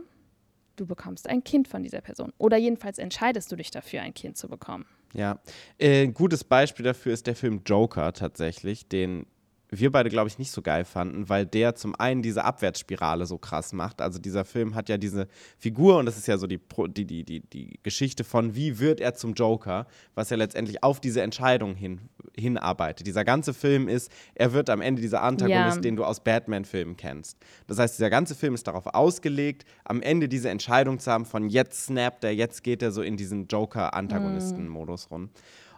du 0.76 0.86
bekommst 0.86 1.28
ein 1.28 1.44
Kind 1.44 1.68
von 1.68 1.82
dieser 1.82 2.00
Person. 2.00 2.32
Oder 2.38 2.56
jedenfalls 2.56 2.98
entscheidest 2.98 3.50
du 3.50 3.56
dich 3.56 3.70
dafür, 3.70 4.02
ein 4.02 4.14
Kind 4.14 4.36
zu 4.36 4.48
bekommen. 4.48 4.86
Ja. 5.14 5.40
Äh, 5.78 6.04
ein 6.04 6.14
gutes 6.14 6.44
Beispiel 6.44 6.84
dafür 6.84 7.12
ist 7.12 7.26
der 7.26 7.36
Film 7.36 7.62
Joker 7.64 8.12
tatsächlich, 8.12 8.88
den 8.88 9.26
wir 9.68 9.90
beide, 9.90 10.10
glaube 10.10 10.28
ich, 10.28 10.38
nicht 10.38 10.52
so 10.52 10.62
geil 10.62 10.84
fanden, 10.84 11.28
weil 11.28 11.44
der 11.44 11.74
zum 11.74 11.94
einen 11.96 12.22
diese 12.22 12.44
Abwärtsspirale 12.44 13.26
so 13.26 13.36
krass 13.38 13.72
macht. 13.72 14.00
Also 14.00 14.18
dieser 14.18 14.44
Film 14.44 14.74
hat 14.74 14.88
ja 14.88 14.96
diese 14.96 15.26
Figur 15.58 15.98
und 15.98 16.06
das 16.06 16.16
ist 16.16 16.28
ja 16.28 16.38
so 16.38 16.46
die, 16.46 16.60
die, 16.88 17.04
die, 17.04 17.24
die, 17.24 17.40
die 17.40 17.80
Geschichte 17.82 18.22
von, 18.22 18.54
wie 18.54 18.78
wird 18.78 19.00
er 19.00 19.14
zum 19.14 19.34
Joker, 19.34 19.86
was 20.14 20.30
ja 20.30 20.36
letztendlich 20.36 20.82
auf 20.84 21.00
diese 21.00 21.20
Entscheidung 21.22 21.74
hin, 21.74 22.00
hinarbeitet. 22.38 23.06
Dieser 23.06 23.24
ganze 23.24 23.54
Film 23.54 23.88
ist, 23.88 24.10
er 24.34 24.52
wird 24.52 24.70
am 24.70 24.80
Ende 24.80 25.02
dieser 25.02 25.22
Antagonist, 25.22 25.76
Ja. 25.76 25.82
den 25.82 25.96
du 25.96 26.04
aus 26.04 26.20
Batman-Filmen 26.22 26.96
kennst. 26.96 27.36
Das 27.66 27.78
heißt, 27.78 27.98
dieser 27.98 28.10
ganze 28.10 28.34
Film 28.36 28.54
ist 28.54 28.66
darauf 28.68 28.86
ausgelegt, 28.86 29.64
am 29.84 30.00
Ende 30.00 30.28
diese 30.28 30.48
Entscheidung 30.48 31.00
zu 31.00 31.10
haben 31.10 31.24
von 31.24 31.48
jetzt 31.48 31.86
snappt 31.86 32.22
er, 32.24 32.32
jetzt 32.34 32.62
geht 32.62 32.82
er 32.82 32.92
so 32.92 33.02
in 33.02 33.16
diesen 33.16 33.48
Joker-Antagonisten-Modus 33.48 35.10
rum. 35.10 35.30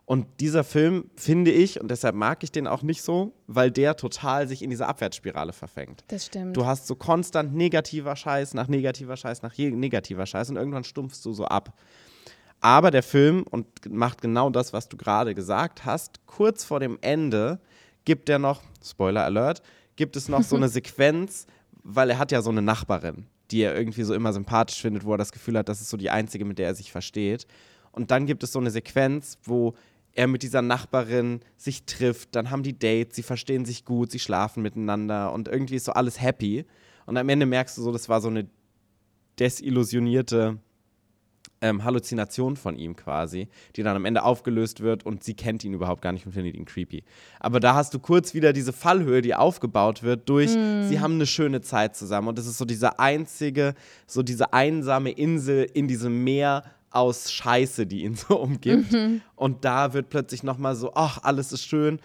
Und 0.08 0.40
dieser 0.40 0.64
Film 0.64 1.10
finde 1.16 1.50
ich, 1.50 1.82
und 1.82 1.90
deshalb 1.90 2.14
mag 2.14 2.42
ich 2.42 2.50
den 2.50 2.66
auch 2.66 2.80
nicht 2.80 3.02
so, 3.02 3.34
weil 3.46 3.70
der 3.70 3.94
total 3.94 4.48
sich 4.48 4.62
in 4.62 4.70
diese 4.70 4.86
Abwärtsspirale 4.86 5.52
verfängt. 5.52 6.02
Das 6.08 6.24
stimmt. 6.24 6.56
Du 6.56 6.64
hast 6.64 6.86
so 6.86 6.94
konstant 6.94 7.54
negativer 7.54 8.16
Scheiß 8.16 8.54
nach 8.54 8.68
negativer 8.68 9.18
Scheiß 9.18 9.42
nach 9.42 9.58
negativer 9.58 10.24
Scheiß 10.24 10.48
und 10.48 10.56
irgendwann 10.56 10.84
stumpfst 10.84 11.20
du 11.24 11.34
so 11.34 11.44
ab. 11.44 11.78
Aber 12.62 12.90
der 12.90 13.02
Film 13.02 13.44
und 13.50 13.66
macht 13.86 14.22
genau 14.22 14.48
das, 14.48 14.72
was 14.72 14.88
du 14.88 14.96
gerade 14.96 15.34
gesagt 15.34 15.84
hast. 15.84 16.24
Kurz 16.24 16.64
vor 16.64 16.80
dem 16.80 16.96
Ende 17.02 17.60
gibt 18.06 18.30
er 18.30 18.38
noch, 18.38 18.62
Spoiler 18.82 19.24
Alert, 19.24 19.60
gibt 19.96 20.16
es 20.16 20.30
noch 20.30 20.42
so 20.42 20.56
eine 20.56 20.68
Sequenz, 20.70 21.46
weil 21.82 22.08
er 22.08 22.18
hat 22.18 22.32
ja 22.32 22.40
so 22.40 22.48
eine 22.48 22.62
Nachbarin, 22.62 23.26
die 23.50 23.60
er 23.60 23.76
irgendwie 23.76 24.04
so 24.04 24.14
immer 24.14 24.32
sympathisch 24.32 24.80
findet, 24.80 25.04
wo 25.04 25.12
er 25.12 25.18
das 25.18 25.32
Gefühl 25.32 25.58
hat, 25.58 25.68
das 25.68 25.82
ist 25.82 25.90
so 25.90 25.98
die 25.98 26.08
einzige, 26.08 26.46
mit 26.46 26.58
der 26.58 26.68
er 26.68 26.74
sich 26.74 26.92
versteht. 26.92 27.46
Und 27.92 28.10
dann 28.10 28.24
gibt 28.24 28.42
es 28.42 28.52
so 28.52 28.58
eine 28.58 28.70
Sequenz, 28.70 29.36
wo 29.44 29.74
er 30.18 30.26
mit 30.26 30.42
dieser 30.42 30.62
Nachbarin 30.62 31.40
sich 31.56 31.84
trifft, 31.84 32.34
dann 32.34 32.50
haben 32.50 32.64
die 32.64 32.76
Dates, 32.76 33.14
sie 33.14 33.22
verstehen 33.22 33.64
sich 33.64 33.84
gut, 33.84 34.10
sie 34.10 34.18
schlafen 34.18 34.64
miteinander 34.64 35.32
und 35.32 35.46
irgendwie 35.46 35.76
ist 35.76 35.84
so 35.84 35.92
alles 35.92 36.20
happy. 36.20 36.66
Und 37.06 37.16
am 37.16 37.28
Ende 37.28 37.46
merkst 37.46 37.78
du 37.78 37.82
so, 37.82 37.92
das 37.92 38.08
war 38.08 38.20
so 38.20 38.26
eine 38.26 38.48
desillusionierte 39.38 40.58
ähm, 41.60 41.84
Halluzination 41.84 42.56
von 42.56 42.76
ihm 42.76 42.96
quasi, 42.96 43.46
die 43.76 43.84
dann 43.84 43.94
am 43.94 44.04
Ende 44.04 44.24
aufgelöst 44.24 44.80
wird 44.80 45.06
und 45.06 45.22
sie 45.22 45.34
kennt 45.34 45.62
ihn 45.62 45.72
überhaupt 45.72 46.02
gar 46.02 46.12
nicht 46.12 46.26
und 46.26 46.32
findet 46.32 46.56
ihn 46.56 46.64
creepy. 46.64 47.04
Aber 47.38 47.60
da 47.60 47.76
hast 47.76 47.94
du 47.94 48.00
kurz 48.00 48.34
wieder 48.34 48.52
diese 48.52 48.72
Fallhöhe, 48.72 49.22
die 49.22 49.36
aufgebaut 49.36 50.02
wird 50.02 50.28
durch, 50.28 50.50
mm. 50.50 50.88
sie 50.88 50.98
haben 50.98 51.14
eine 51.14 51.26
schöne 51.26 51.60
Zeit 51.60 51.94
zusammen 51.94 52.26
und 52.26 52.40
es 52.40 52.46
ist 52.46 52.58
so 52.58 52.64
diese 52.64 52.98
einzige, 52.98 53.74
so 54.08 54.24
diese 54.24 54.52
einsame 54.52 55.10
Insel 55.10 55.64
in 55.74 55.86
diesem 55.86 56.24
Meer 56.24 56.64
aus 56.98 57.32
Scheiße, 57.32 57.86
die 57.86 58.04
ihn 58.04 58.14
so 58.16 58.38
umgibt. 58.38 58.92
Mhm. 58.92 59.20
Und 59.36 59.64
da 59.64 59.92
wird 59.92 60.10
plötzlich 60.10 60.42
nochmal 60.42 60.76
so, 60.76 60.92
ach, 60.94 61.18
alles 61.22 61.52
ist 61.52 61.64
schön. 61.64 62.00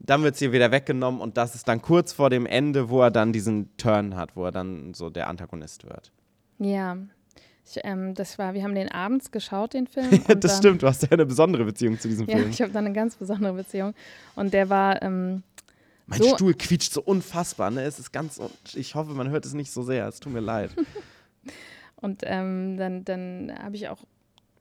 Dann 0.00 0.22
wird 0.22 0.36
sie 0.36 0.52
wieder 0.52 0.70
weggenommen 0.70 1.20
und 1.20 1.36
das 1.36 1.54
ist 1.54 1.66
dann 1.68 1.80
kurz 1.80 2.12
vor 2.12 2.28
dem 2.28 2.46
Ende, 2.46 2.90
wo 2.90 3.00
er 3.00 3.10
dann 3.10 3.32
diesen 3.32 3.74
Turn 3.76 4.16
hat, 4.16 4.36
wo 4.36 4.44
er 4.44 4.52
dann 4.52 4.92
so 4.92 5.08
der 5.08 5.28
Antagonist 5.28 5.84
wird. 5.84 6.12
Ja, 6.58 6.96
ich, 7.66 7.80
ähm, 7.82 8.14
das 8.14 8.38
war, 8.38 8.54
wir 8.54 8.62
haben 8.62 8.74
den 8.74 8.90
abends 8.90 9.30
geschaut, 9.30 9.72
den 9.72 9.86
Film. 9.86 10.10
das 10.28 10.38
dann, 10.40 10.50
stimmt, 10.50 10.82
du 10.82 10.86
hast 10.86 11.02
ja 11.02 11.08
eine 11.10 11.24
besondere 11.24 11.64
Beziehung 11.64 11.98
zu 11.98 12.08
diesem 12.08 12.26
Film. 12.26 12.42
Ja, 12.42 12.48
ich 12.48 12.60
habe 12.60 12.72
da 12.72 12.80
eine 12.80 12.92
ganz 12.92 13.16
besondere 13.16 13.54
Beziehung. 13.54 13.94
Und 14.36 14.52
der 14.52 14.68
war. 14.68 15.02
Ähm, 15.02 15.42
mein 16.06 16.20
so 16.20 16.34
Stuhl 16.34 16.52
quietscht 16.52 16.92
so 16.92 17.00
unfassbar, 17.00 17.70
ne? 17.70 17.82
Es 17.82 17.98
ist 17.98 18.12
ganz. 18.12 18.38
Ich 18.74 18.94
hoffe, 18.94 19.12
man 19.12 19.30
hört 19.30 19.46
es 19.46 19.54
nicht 19.54 19.70
so 19.70 19.82
sehr. 19.82 20.06
Es 20.06 20.20
tut 20.20 20.32
mir 20.32 20.40
leid. 20.40 20.70
und 21.96 22.22
ähm, 22.24 22.76
dann, 22.76 23.04
dann 23.06 23.52
habe 23.58 23.76
ich 23.76 23.88
auch 23.88 24.00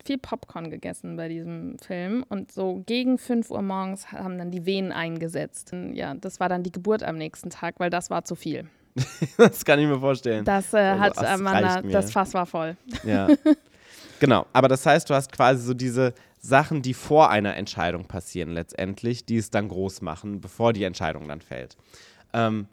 viel 0.04 0.18
Popcorn 0.18 0.70
gegessen 0.70 1.16
bei 1.16 1.28
diesem 1.30 1.78
Film 1.80 2.26
und 2.30 2.52
so 2.52 2.84
gegen 2.86 3.18
5 3.18 3.50
Uhr 3.50 3.62
morgens 3.62 4.12
haben 4.12 4.38
dann 4.38 4.52
die 4.52 4.66
Venen 4.66 4.92
eingesetzt. 4.92 5.72
Ja, 5.94 6.14
das 6.14 6.40
war 6.40 6.50
dann 6.50 6.64
die 6.64 6.72
Geburt 6.72 7.04
am 7.04 7.18
nächsten 7.18 7.50
Tag, 7.50 7.76
weil 7.80 7.90
das 7.90 8.10
war 8.10 8.24
zu 8.24 8.36
viel. 8.36 8.68
das 9.38 9.66
kann 9.66 9.80
ich 9.80 9.88
mir 9.88 10.00
vorstellen. 10.00 10.46
Das 10.46 10.74
äh, 10.74 10.78
also, 10.78 11.02
hat 11.02 11.18
das, 11.18 11.26
Amanda, 11.26 11.82
das 11.82 12.12
Fass 12.12 12.34
war 12.34 12.46
voll. 12.46 12.78
Ja. 13.04 13.28
genau, 14.20 14.46
aber 14.54 14.68
das 14.68 14.86
heißt, 14.86 15.10
du 15.10 15.14
hast 15.14 15.32
quasi 15.32 15.64
so 15.64 15.74
diese 15.74 16.14
Sachen, 16.40 16.82
die 16.82 16.94
vor 16.94 17.30
einer 17.30 17.56
Entscheidung 17.56 18.06
passieren 18.06 18.50
letztendlich, 18.52 19.26
die 19.26 19.38
es 19.38 19.50
dann 19.50 19.70
groß 19.70 20.02
machen, 20.02 20.42
bevor 20.42 20.74
die 20.74 20.84
Entscheidung 20.84 21.28
dann 21.28 21.42
fällt. 21.42 21.78
Ähm, 22.34 22.68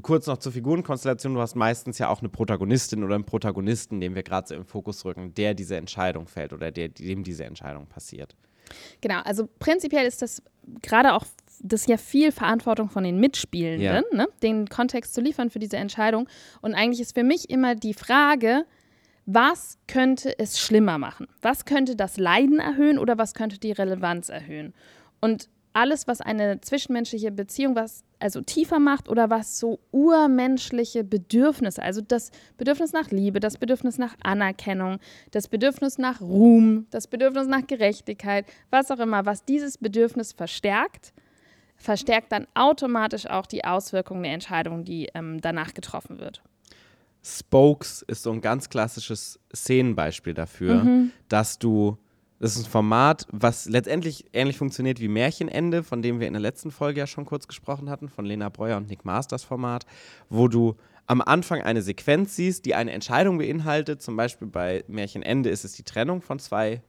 kurz 0.00 0.26
noch 0.26 0.38
zur 0.38 0.52
Figurenkonstellation, 0.52 1.34
du 1.34 1.40
hast 1.40 1.54
meistens 1.54 1.98
ja 1.98 2.08
auch 2.08 2.20
eine 2.20 2.28
Protagonistin 2.28 3.04
oder 3.04 3.14
einen 3.14 3.24
Protagonisten, 3.24 4.00
den 4.00 4.14
wir 4.14 4.22
gerade 4.22 4.48
so 4.48 4.54
im 4.54 4.64
Fokus 4.64 5.04
rücken, 5.04 5.34
der 5.34 5.54
diese 5.54 5.76
Entscheidung 5.76 6.26
fällt 6.26 6.52
oder 6.52 6.70
der, 6.70 6.88
dem 6.88 7.24
diese 7.24 7.44
Entscheidung 7.44 7.86
passiert. 7.86 8.34
Genau, 9.00 9.20
also 9.24 9.48
prinzipiell 9.58 10.06
ist 10.06 10.22
das 10.22 10.42
gerade 10.80 11.12
auch 11.12 11.24
das 11.62 11.82
ist 11.82 11.88
ja 11.88 11.96
viel 11.96 12.32
Verantwortung 12.32 12.90
von 12.90 13.04
den 13.04 13.18
Mitspielenden, 13.18 14.04
ja. 14.10 14.16
ne? 14.16 14.28
den 14.42 14.68
Kontext 14.68 15.14
zu 15.14 15.20
liefern 15.20 15.48
für 15.48 15.60
diese 15.60 15.76
Entscheidung. 15.76 16.28
Und 16.60 16.74
eigentlich 16.74 17.00
ist 17.00 17.14
für 17.14 17.22
mich 17.22 17.50
immer 17.50 17.76
die 17.76 17.94
Frage, 17.94 18.64
was 19.26 19.78
könnte 19.86 20.36
es 20.38 20.58
schlimmer 20.58 20.98
machen? 20.98 21.28
Was 21.40 21.64
könnte 21.64 21.94
das 21.94 22.16
Leiden 22.16 22.58
erhöhen 22.58 22.98
oder 22.98 23.16
was 23.16 23.34
könnte 23.34 23.58
die 23.58 23.70
Relevanz 23.70 24.28
erhöhen? 24.28 24.74
Und 25.20 25.48
alles, 25.72 26.06
was 26.06 26.20
eine 26.20 26.60
zwischenmenschliche 26.60 27.30
Beziehung 27.30 27.76
was 27.76 28.04
also 28.18 28.40
tiefer 28.40 28.78
macht 28.78 29.08
oder 29.08 29.30
was 29.30 29.58
so 29.58 29.80
urmenschliche 29.90 31.02
Bedürfnisse, 31.02 31.82
also 31.82 32.00
das 32.00 32.30
Bedürfnis 32.56 32.92
nach 32.92 33.10
Liebe, 33.10 33.40
das 33.40 33.58
Bedürfnis 33.58 33.98
nach 33.98 34.14
Anerkennung, 34.22 34.98
das 35.32 35.48
Bedürfnis 35.48 35.98
nach 35.98 36.20
Ruhm, 36.20 36.86
das 36.90 37.08
Bedürfnis 37.08 37.48
nach 37.48 37.66
Gerechtigkeit, 37.66 38.46
was 38.70 38.90
auch 38.90 39.00
immer, 39.00 39.26
was 39.26 39.44
dieses 39.44 39.76
Bedürfnis 39.76 40.32
verstärkt, 40.32 41.12
verstärkt 41.76 42.30
dann 42.30 42.46
automatisch 42.54 43.26
auch 43.26 43.46
die 43.46 43.64
Auswirkungen 43.64 44.22
der 44.22 44.34
Entscheidung, 44.34 44.84
die 44.84 45.08
ähm, 45.14 45.40
danach 45.40 45.74
getroffen 45.74 46.20
wird. 46.20 46.42
Spokes 47.24 48.02
ist 48.02 48.22
so 48.22 48.32
ein 48.32 48.40
ganz 48.40 48.68
klassisches 48.68 49.38
Szenenbeispiel 49.54 50.34
dafür, 50.34 50.84
mhm. 50.84 51.12
dass 51.28 51.58
du 51.58 51.98
das 52.42 52.56
ist 52.56 52.66
ein 52.66 52.70
Format, 52.70 53.28
was 53.30 53.66
letztendlich 53.66 54.26
ähnlich 54.32 54.58
funktioniert 54.58 54.98
wie 54.98 55.06
Märchenende, 55.06 55.84
von 55.84 56.02
dem 56.02 56.18
wir 56.18 56.26
in 56.26 56.32
der 56.32 56.42
letzten 56.42 56.72
Folge 56.72 56.98
ja 56.98 57.06
schon 57.06 57.24
kurz 57.24 57.46
gesprochen 57.46 57.88
hatten, 57.88 58.08
von 58.08 58.24
Lena 58.24 58.48
Breuer 58.48 58.78
und 58.78 58.88
Nick 58.88 59.04
Masters 59.04 59.44
Format, 59.44 59.86
wo 60.28 60.48
du 60.48 60.74
am 61.06 61.20
Anfang 61.20 61.62
eine 61.62 61.82
Sequenz 61.82 62.34
siehst, 62.34 62.64
die 62.64 62.74
eine 62.74 62.90
Entscheidung 62.90 63.38
beinhaltet. 63.38 64.02
Zum 64.02 64.16
Beispiel 64.16 64.48
bei 64.48 64.82
Märchenende 64.88 65.50
ist 65.50 65.64
es 65.64 65.74
die 65.74 65.84
Trennung 65.84 66.20
von 66.20 66.40
zwei 66.40 66.82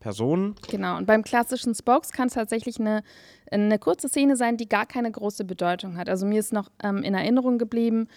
Personen. 0.00 0.54
Genau, 0.70 0.96
und 0.96 1.06
beim 1.06 1.22
klassischen 1.22 1.74
Spokes 1.74 2.10
kann 2.10 2.28
es 2.28 2.34
tatsächlich 2.34 2.80
eine, 2.80 3.02
eine 3.50 3.78
kurze 3.78 4.08
Szene 4.08 4.34
sein, 4.34 4.56
die 4.56 4.66
gar 4.66 4.86
keine 4.86 5.10
große 5.10 5.44
Bedeutung 5.44 5.98
hat. 5.98 6.08
Also 6.08 6.24
mir 6.24 6.40
ist 6.40 6.54
noch 6.54 6.70
ähm, 6.82 7.02
in 7.02 7.12
Erinnerung 7.12 7.58
geblieben, 7.58 8.08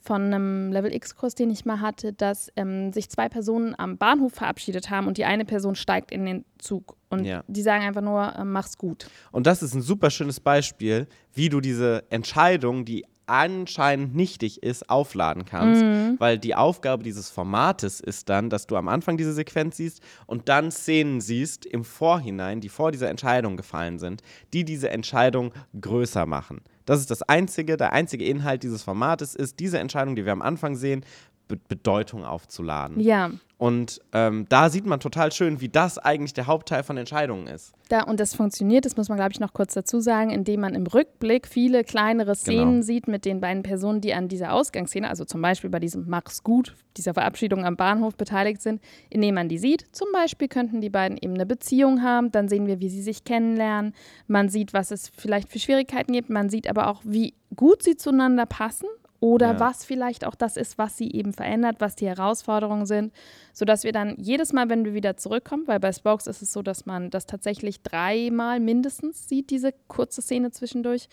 von 0.00 0.22
einem 0.22 0.72
Level 0.72 0.94
X-Kurs, 0.94 1.34
den 1.34 1.50
ich 1.50 1.64
mal 1.64 1.80
hatte, 1.80 2.12
dass 2.12 2.50
ähm, 2.56 2.92
sich 2.92 3.08
zwei 3.10 3.28
Personen 3.28 3.74
am 3.78 3.98
Bahnhof 3.98 4.32
verabschiedet 4.32 4.90
haben 4.90 5.06
und 5.06 5.18
die 5.18 5.24
eine 5.24 5.44
Person 5.44 5.74
steigt 5.74 6.10
in 6.10 6.24
den 6.24 6.44
Zug. 6.58 6.96
Und 7.10 7.24
ja. 7.24 7.42
die 7.48 7.62
sagen 7.62 7.84
einfach 7.84 8.02
nur, 8.02 8.34
äh, 8.36 8.44
mach's 8.44 8.78
gut. 8.78 9.08
Und 9.32 9.46
das 9.46 9.62
ist 9.62 9.74
ein 9.74 9.82
super 9.82 10.10
schönes 10.10 10.40
Beispiel, 10.40 11.06
wie 11.34 11.48
du 11.48 11.60
diese 11.60 12.04
Entscheidung, 12.10 12.84
die 12.84 13.04
anscheinend 13.28 14.14
nichtig 14.14 14.62
ist, 14.62 14.88
aufladen 14.88 15.44
kannst. 15.44 15.82
Mhm. 15.82 16.16
Weil 16.18 16.38
die 16.38 16.54
Aufgabe 16.54 17.02
dieses 17.02 17.30
Formates 17.30 18.00
ist 18.00 18.28
dann, 18.28 18.50
dass 18.50 18.66
du 18.66 18.76
am 18.76 18.88
Anfang 18.88 19.16
diese 19.16 19.32
Sequenz 19.32 19.76
siehst 19.76 20.00
und 20.26 20.48
dann 20.48 20.70
Szenen 20.70 21.20
siehst 21.20 21.66
im 21.66 21.84
Vorhinein, 21.84 22.60
die 22.60 22.68
vor 22.68 22.90
dieser 22.90 23.10
Entscheidung 23.10 23.56
gefallen 23.56 23.98
sind, 23.98 24.22
die 24.52 24.64
diese 24.64 24.90
Entscheidung 24.90 25.52
größer 25.78 26.26
machen. 26.26 26.62
Das 26.88 27.00
ist 27.00 27.10
das 27.10 27.20
einzige, 27.20 27.76
der 27.76 27.92
einzige 27.92 28.24
Inhalt 28.24 28.62
dieses 28.62 28.82
Formates 28.82 29.34
ist, 29.34 29.60
diese 29.60 29.78
Entscheidung, 29.78 30.16
die 30.16 30.24
wir 30.24 30.32
am 30.32 30.40
Anfang 30.40 30.74
sehen, 30.74 31.04
Be 31.48 31.58
Bedeutung 31.68 32.24
aufzuladen. 32.24 33.00
Ja. 33.00 33.30
Und 33.58 34.00
ähm, 34.12 34.46
da 34.48 34.70
sieht 34.70 34.86
man 34.86 35.00
total 35.00 35.32
schön, 35.32 35.60
wie 35.60 35.68
das 35.68 35.98
eigentlich 35.98 36.32
der 36.32 36.46
Hauptteil 36.46 36.84
von 36.84 36.96
Entscheidungen 36.96 37.48
ist. 37.48 37.72
Da, 37.88 38.04
und 38.04 38.20
das 38.20 38.36
funktioniert, 38.36 38.84
das 38.84 38.96
muss 38.96 39.08
man, 39.08 39.18
glaube 39.18 39.32
ich, 39.32 39.40
noch 39.40 39.52
kurz 39.52 39.74
dazu 39.74 39.98
sagen, 39.98 40.30
indem 40.30 40.60
man 40.60 40.76
im 40.76 40.86
Rückblick 40.86 41.48
viele 41.48 41.82
kleinere 41.82 42.36
Szenen 42.36 42.74
genau. 42.74 42.82
sieht 42.82 43.08
mit 43.08 43.24
den 43.24 43.40
beiden 43.40 43.64
Personen, 43.64 44.00
die 44.00 44.14
an 44.14 44.28
dieser 44.28 44.52
Ausgangsszene, 44.52 45.08
also 45.08 45.24
zum 45.24 45.42
Beispiel 45.42 45.70
bei 45.70 45.80
diesem 45.80 46.08
Mach's 46.08 46.44
gut, 46.44 46.76
dieser 46.96 47.14
Verabschiedung 47.14 47.64
am 47.64 47.76
Bahnhof 47.76 48.14
beteiligt 48.14 48.62
sind, 48.62 48.80
indem 49.10 49.34
man 49.34 49.48
die 49.48 49.58
sieht. 49.58 49.86
Zum 49.90 50.08
Beispiel 50.12 50.46
könnten 50.46 50.80
die 50.80 50.90
beiden 50.90 51.18
eben 51.20 51.34
eine 51.34 51.46
Beziehung 51.46 52.04
haben, 52.04 52.30
dann 52.30 52.48
sehen 52.48 52.68
wir, 52.68 52.78
wie 52.78 52.90
sie 52.90 53.02
sich 53.02 53.24
kennenlernen. 53.24 53.92
Man 54.28 54.50
sieht, 54.50 54.72
was 54.72 54.92
es 54.92 55.08
vielleicht 55.08 55.50
für 55.50 55.58
Schwierigkeiten 55.58 56.12
gibt, 56.12 56.30
man 56.30 56.48
sieht 56.48 56.68
aber 56.70 56.86
auch, 56.86 57.00
wie 57.02 57.34
gut 57.56 57.82
sie 57.82 57.96
zueinander 57.96 58.46
passen 58.46 58.86
oder 59.20 59.54
ja. 59.54 59.60
was 59.60 59.84
vielleicht 59.84 60.26
auch 60.26 60.34
das 60.34 60.56
ist, 60.56 60.78
was 60.78 60.96
sie 60.96 61.10
eben 61.10 61.32
verändert, 61.32 61.76
was 61.80 61.96
die 61.96 62.06
Herausforderungen 62.06 62.86
sind, 62.86 63.12
sodass 63.52 63.84
wir 63.84 63.92
dann 63.92 64.16
jedes 64.18 64.52
Mal, 64.52 64.68
wenn 64.68 64.84
wir 64.84 64.94
wieder 64.94 65.16
zurückkommen, 65.16 65.66
weil 65.66 65.80
bei 65.80 65.92
Spokes 65.92 66.26
ist 66.26 66.42
es 66.42 66.52
so, 66.52 66.62
dass 66.62 66.86
man 66.86 67.10
das 67.10 67.26
tatsächlich 67.26 67.82
dreimal 67.82 68.60
mindestens 68.60 69.28
sieht, 69.28 69.50
diese 69.50 69.72
kurze 69.88 70.22
Szene 70.22 70.50
zwischendurch, 70.50 71.08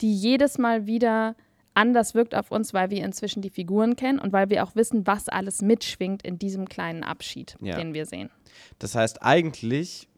die 0.00 0.14
jedes 0.14 0.58
Mal 0.58 0.86
wieder 0.86 1.34
anders 1.74 2.14
wirkt 2.14 2.34
auf 2.34 2.50
uns, 2.50 2.74
weil 2.74 2.90
wir 2.90 3.04
inzwischen 3.04 3.40
die 3.40 3.50
Figuren 3.50 3.96
kennen 3.96 4.18
und 4.18 4.32
weil 4.32 4.50
wir 4.50 4.64
auch 4.64 4.74
wissen, 4.74 5.06
was 5.06 5.28
alles 5.28 5.62
mitschwingt 5.62 6.22
in 6.22 6.38
diesem 6.38 6.68
kleinen 6.68 7.04
Abschied, 7.04 7.56
ja. 7.60 7.76
den 7.76 7.94
wir 7.94 8.04
sehen. 8.04 8.30
Das 8.78 8.94
heißt, 8.94 9.22
eigentlich 9.22 10.08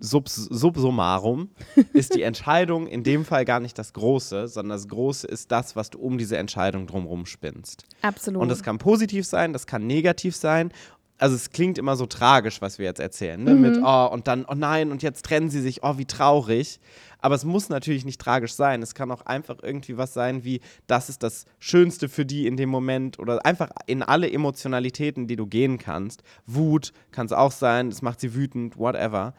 sub, 0.00 0.28
subsummarum 0.28 1.50
ist 1.92 2.14
die 2.14 2.22
Entscheidung 2.22 2.86
in 2.86 3.02
dem 3.02 3.24
Fall 3.24 3.44
gar 3.44 3.60
nicht 3.60 3.78
das 3.78 3.92
Große, 3.92 4.48
sondern 4.48 4.76
das 4.76 4.88
Große 4.88 5.26
ist 5.26 5.50
das, 5.52 5.76
was 5.76 5.90
du 5.90 5.98
um 5.98 6.18
diese 6.18 6.36
Entscheidung 6.36 6.86
drumherum 6.86 7.26
spinnst. 7.26 7.84
Absolut. 8.02 8.42
Und 8.42 8.48
das 8.48 8.62
kann 8.62 8.78
positiv 8.78 9.26
sein, 9.26 9.52
das 9.52 9.66
kann 9.66 9.86
negativ 9.86 10.36
sein. 10.36 10.72
Also 11.20 11.34
es 11.34 11.50
klingt 11.50 11.78
immer 11.78 11.96
so 11.96 12.06
tragisch, 12.06 12.62
was 12.62 12.78
wir 12.78 12.86
jetzt 12.86 13.00
erzählen, 13.00 13.42
ne? 13.42 13.54
Mhm. 13.54 13.60
mit 13.60 13.78
oh 13.82 14.08
und 14.12 14.28
dann 14.28 14.44
oh 14.48 14.54
nein 14.54 14.92
und 14.92 15.02
jetzt 15.02 15.24
trennen 15.24 15.50
sie 15.50 15.60
sich, 15.60 15.82
oh 15.82 15.98
wie 15.98 16.04
traurig. 16.04 16.78
Aber 17.20 17.34
es 17.34 17.44
muss 17.44 17.68
natürlich 17.68 18.04
nicht 18.04 18.20
tragisch 18.20 18.52
sein. 18.52 18.80
Es 18.80 18.94
kann 18.94 19.10
auch 19.10 19.22
einfach 19.22 19.56
irgendwie 19.60 19.96
was 19.96 20.14
sein, 20.14 20.44
wie 20.44 20.60
das 20.86 21.08
ist 21.08 21.24
das 21.24 21.46
Schönste 21.58 22.08
für 22.08 22.24
die 22.24 22.46
in 22.46 22.56
dem 22.56 22.68
Moment 22.68 23.18
oder 23.18 23.44
einfach 23.44 23.70
in 23.86 24.04
alle 24.04 24.30
Emotionalitäten, 24.30 25.26
die 25.26 25.34
du 25.34 25.48
gehen 25.48 25.78
kannst. 25.78 26.22
Wut 26.46 26.92
kann 27.10 27.26
es 27.26 27.32
auch 27.32 27.50
sein, 27.50 27.88
es 27.88 28.02
macht 28.02 28.20
sie 28.20 28.36
wütend, 28.36 28.78
whatever 28.78 29.34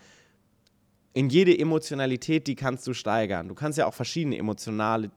in 1.20 1.28
jede 1.28 1.58
Emotionalität, 1.60 2.48
die 2.48 2.56
kannst 2.56 2.88
du 2.88 2.94
steigern. 2.94 3.50
Du 3.50 3.54
kannst 3.54 3.78
ja 3.78 3.86
auch 3.86 3.94
verschiedene 3.94 4.38
emotionale 4.38 5.12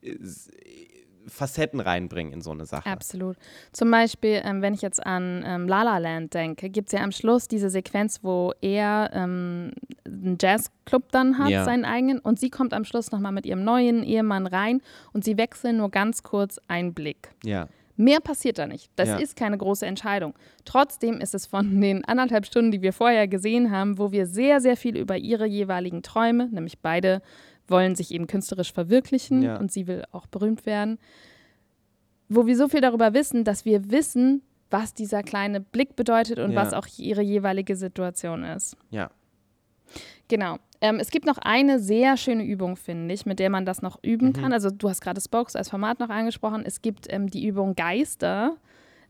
äh, 0.00 0.14
Facetten 1.26 1.80
reinbringen 1.80 2.32
in 2.32 2.40
so 2.42 2.52
eine 2.52 2.64
Sache. 2.64 2.88
Absolut. 2.88 3.36
Zum 3.72 3.90
Beispiel, 3.90 4.40
ähm, 4.44 4.62
wenn 4.62 4.72
ich 4.72 4.82
jetzt 4.82 5.04
an 5.04 5.42
ähm, 5.44 5.66
La 5.66 5.82
La 5.82 5.98
Land 5.98 6.34
denke, 6.34 6.70
gibt 6.70 6.88
es 6.88 6.92
ja 6.92 7.02
am 7.02 7.10
Schluss 7.10 7.48
diese 7.48 7.70
Sequenz, 7.70 8.20
wo 8.22 8.52
er 8.60 9.10
ähm, 9.12 9.72
einen 10.04 10.38
Jazzclub 10.40 11.10
dann 11.10 11.38
hat, 11.38 11.50
ja. 11.50 11.64
seinen 11.64 11.84
eigenen, 11.84 12.20
und 12.20 12.38
sie 12.38 12.50
kommt 12.50 12.72
am 12.72 12.84
Schluss 12.84 13.10
nochmal 13.10 13.32
mit 13.32 13.44
ihrem 13.44 13.64
neuen 13.64 14.04
Ehemann 14.04 14.46
rein 14.46 14.80
und 15.12 15.24
sie 15.24 15.36
wechseln 15.38 15.78
nur 15.78 15.90
ganz 15.90 16.22
kurz 16.22 16.60
einen 16.68 16.94
Blick. 16.94 17.30
Ja. 17.42 17.66
Mehr 17.96 18.20
passiert 18.20 18.58
da 18.58 18.66
nicht. 18.66 18.90
Das 18.96 19.08
ja. 19.08 19.16
ist 19.16 19.36
keine 19.36 19.58
große 19.58 19.84
Entscheidung. 19.86 20.34
Trotzdem 20.64 21.20
ist 21.20 21.34
es 21.34 21.46
von 21.46 21.80
den 21.80 22.04
anderthalb 22.04 22.46
Stunden, 22.46 22.70
die 22.70 22.82
wir 22.82 22.92
vorher 22.92 23.28
gesehen 23.28 23.70
haben, 23.70 23.98
wo 23.98 24.12
wir 24.12 24.26
sehr, 24.26 24.60
sehr 24.60 24.76
viel 24.76 24.96
über 24.96 25.16
ihre 25.18 25.46
jeweiligen 25.46 26.02
Träume, 26.02 26.48
nämlich 26.48 26.78
beide 26.78 27.22
wollen 27.68 27.94
sich 27.94 28.10
eben 28.12 28.26
künstlerisch 28.26 28.72
verwirklichen 28.72 29.42
ja. 29.42 29.56
und 29.56 29.70
sie 29.70 29.86
will 29.86 30.04
auch 30.10 30.26
berühmt 30.26 30.66
werden, 30.66 30.98
wo 32.28 32.46
wir 32.46 32.56
so 32.56 32.68
viel 32.68 32.80
darüber 32.80 33.14
wissen, 33.14 33.44
dass 33.44 33.64
wir 33.64 33.90
wissen, 33.90 34.42
was 34.70 34.94
dieser 34.94 35.22
kleine 35.22 35.60
Blick 35.60 35.96
bedeutet 35.96 36.38
und 36.38 36.52
Ja. 36.52 36.62
was 36.64 36.72
auch 36.72 36.86
ihre 36.96 37.22
jeweilige 37.22 37.76
Situation 37.76 38.42
ist. 38.44 38.76
Ja. 38.90 39.10
Genau. 40.28 40.56
Ähm, 40.80 40.98
es 40.98 41.10
gibt 41.10 41.26
noch 41.26 41.38
eine 41.38 41.78
sehr 41.78 42.16
schöne 42.16 42.44
Übung, 42.44 42.76
finde 42.76 43.14
ich, 43.14 43.24
mit 43.26 43.38
der 43.38 43.50
man 43.50 43.64
das 43.64 43.82
noch 43.82 43.98
üben 44.02 44.28
Mhm. 44.28 44.32
kann. 44.32 44.52
Also 44.52 44.70
du 44.70 44.88
hast 44.88 45.00
gerade 45.00 45.20
Spokes 45.20 45.54
als 45.54 45.68
Format 45.70 46.00
noch 46.00 46.08
angesprochen. 46.08 46.62
Es 46.64 46.82
gibt 46.82 47.06
ähm, 47.12 47.28
die 47.30 47.46
Übung 47.46 47.74
Geister. 47.76 48.56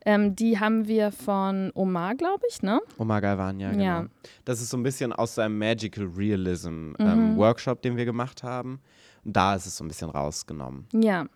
Ähm, 0.05 0.35
die 0.35 0.59
haben 0.59 0.89
wir 0.89 1.13
von 1.13 1.71
Omar, 1.75 2.17
glaube 2.17 2.43
ich, 2.51 2.61
ne? 2.63 2.81
Omar 2.99 3.21
Galvan, 3.21 3.61
ja, 3.61 3.71
genau. 3.71 3.83
Ja. 3.85 4.07
Das 4.45 4.61
ist 4.61 4.71
so 4.71 4.77
ein 4.77 4.83
bisschen 4.83 5.13
aus 5.13 5.37
seinem 5.37 5.57
Magical 5.59 6.05
Realism 6.17 6.89
Mhm. 6.91 6.95
ähm, 6.99 7.37
Workshop, 7.37 7.81
den 7.83 7.97
wir 7.97 8.05
gemacht 8.05 8.43
haben. 8.43 8.81
Und 9.25 9.37
da 9.37 9.55
ist 9.55 9.67
es 9.67 9.77
so 9.77 9.85
ein 9.85 9.89
bisschen 9.89 10.11
rausgenommen. 10.11 10.87
Ja. 10.93 11.27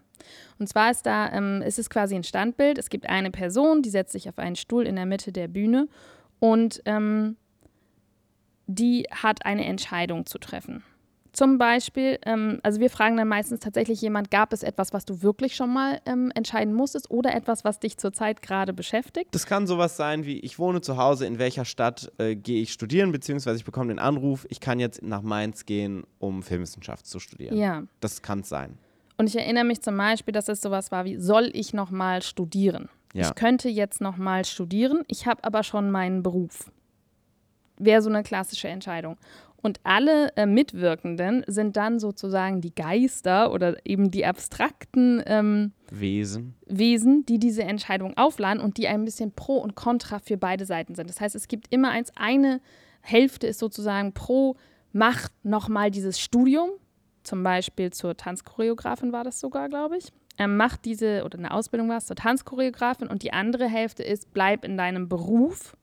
Und 0.59 0.69
zwar 0.69 0.91
ist 0.91 1.07
da, 1.07 1.31
ähm, 1.33 1.63
ist 1.63 1.79
es 1.79 1.89
quasi 1.89 2.17
ein 2.17 2.25
Standbild. 2.25 2.77
Es 2.79 2.91
gibt 2.91 3.09
eine 3.09 3.31
Person, 3.31 3.83
die 3.83 3.91
setzt 3.91 4.13
sich 4.13 4.29
auf 4.29 4.39
einen 4.39 4.57
Stuhl 4.57 4.85
in 4.87 4.97
der 4.97 5.07
Mitte 5.07 5.31
der 5.31 5.47
Bühne 5.47 5.87
und 6.41 6.83
ähm, 6.87 7.37
die 8.67 9.07
hat 9.11 9.45
eine 9.47 9.65
Entscheidung 9.65 10.27
zu 10.27 10.39
treffen. 10.39 10.83
Zum 11.37 11.59
Beispiel, 11.59 12.19
ähm, 12.25 12.61
also 12.63 12.81
wir 12.81 12.89
fragen 12.89 13.19
dann 13.19 13.29
meistens 13.29 13.61
tatsächlich 13.61 14.01
jemand, 14.01 14.31
gab 14.31 14.55
es 14.55 14.63
etwas, 14.63 14.95
was 14.95 15.05
du 15.05 15.21
wirklich 15.21 15.55
schon 15.55 15.71
mal 15.71 16.01
ähm, 16.07 16.33
entscheiden 16.35 16.73
musstest 16.73 17.11
oder 17.11 17.35
etwas, 17.35 17.63
was 17.63 17.79
dich 17.79 17.99
zurzeit 17.99 18.41
gerade 18.41 18.73
beschäftigt? 18.73 19.35
Das 19.35 19.45
kann 19.45 19.67
sowas 19.67 19.99
sein 19.99 20.25
wie, 20.25 20.39
ich 20.39 20.59
wohne 20.59 20.81
zu 20.81 20.97
Hause, 20.97 21.27
in 21.27 21.39
welcher 21.39 21.67
Stadt 21.67 22.11
äh, 22.17 22.37
gehe 22.37 22.63
ich 22.63 22.73
studieren, 22.73 23.13
beziehungsweise 23.13 23.59
ich 23.59 23.67
bekomme 23.67 23.89
den 23.89 23.99
Anruf, 23.99 24.47
ich 24.49 24.61
kann 24.61 24.81
jetzt 24.81 25.03
nach 25.03 25.21
Mainz 25.21 25.67
gehen, 25.67 26.05
um 26.19 26.43
Filmwissenschaft 26.43 27.07
zu 27.07 27.19
studieren. 27.19 27.55
Ja. 27.55 27.83
Das 28.01 28.23
kann 28.23 28.41
es 28.41 28.49
sein. 28.49 28.79
Und 29.19 29.29
ich 29.29 29.37
erinnere 29.37 29.65
mich 29.65 29.83
zum 29.83 29.99
Beispiel, 29.99 30.33
dass 30.33 30.49
es 30.49 30.63
sowas 30.63 30.91
war 30.91 31.05
wie, 31.05 31.17
soll 31.17 31.51
ich 31.53 31.75
noch 31.75 31.91
mal 31.91 32.23
studieren? 32.23 32.89
Ja. 33.13 33.29
Ich 33.29 33.35
könnte 33.35 33.69
jetzt 33.69 34.01
noch 34.01 34.17
mal 34.17 34.47
studieren, 34.47 35.03
ich 35.07 35.27
habe 35.27 35.45
aber 35.45 35.63
schon 35.65 35.91
meinen 35.91 36.23
Beruf. 36.23 36.71
Wäre 37.79 38.03
so 38.03 38.11
eine 38.11 38.23
klassische 38.23 38.69
Entscheidung. 38.69 39.17
Und 39.63 39.81
alle 39.83 40.37
äh, 40.37 40.47
Mitwirkenden 40.47 41.43
sind 41.49 41.77
dann 41.77 41.99
sozusagen 41.99 42.61
die 42.61 42.75
Geister 42.75 43.53
oder 43.53 43.77
eben 43.85 44.11
die 44.11 44.25
abstrakten 44.25 45.23
ähm, 45.27 45.73
Wesen. 45.91 46.55
Wesen, 46.67 47.27
die 47.27 47.39
diese 47.39 47.65
Entscheidung 47.65 48.17
aufladen 48.17 48.63
und 48.63 48.77
die 48.77 48.87
ein 48.87 49.05
bisschen 49.05 49.33
pro 49.33 49.57
und 49.57 49.75
contra 49.75 50.21
für 50.21 50.37
beide 50.37 50.67
Seiten 50.67 50.95
sind. 50.95 51.11
Das 51.11 51.21
heißt, 51.21 51.35
es 51.35 51.49
gibt 51.49 51.67
immer 51.71 51.91
eins, 51.91 52.13
eine 52.15 52.61
Hälfte 53.01 53.47
ist 53.47 53.59
sozusagen 53.59 54.13
pro, 54.13 54.57
mach 54.93 55.29
nochmal 55.43 55.91
dieses 55.91 56.21
Studium, 56.21 56.71
zum 57.23 57.43
Beispiel 57.43 57.93
zur 57.93 58.17
Tanzchoreografin 58.17 59.13
war 59.13 59.25
das 59.25 59.41
sogar, 59.41 59.69
glaube 59.69 59.97
ich. 59.97 60.13
Ähm, 60.39 60.57
mach 60.57 60.77
diese, 60.77 61.25
oder 61.25 61.39
eine 61.39 61.51
Ausbildung 61.53 61.89
war 61.89 61.97
es, 61.97 62.07
zur 62.07 62.17
Tanzchoreografin 62.17 63.09
und 63.09 63.23
die 63.23 63.33
andere 63.33 63.67
Hälfte 63.67 64.03
ist, 64.03 64.33
bleib 64.33 64.65
in 64.65 64.77
deinem 64.77 65.09
Beruf. 65.09 65.77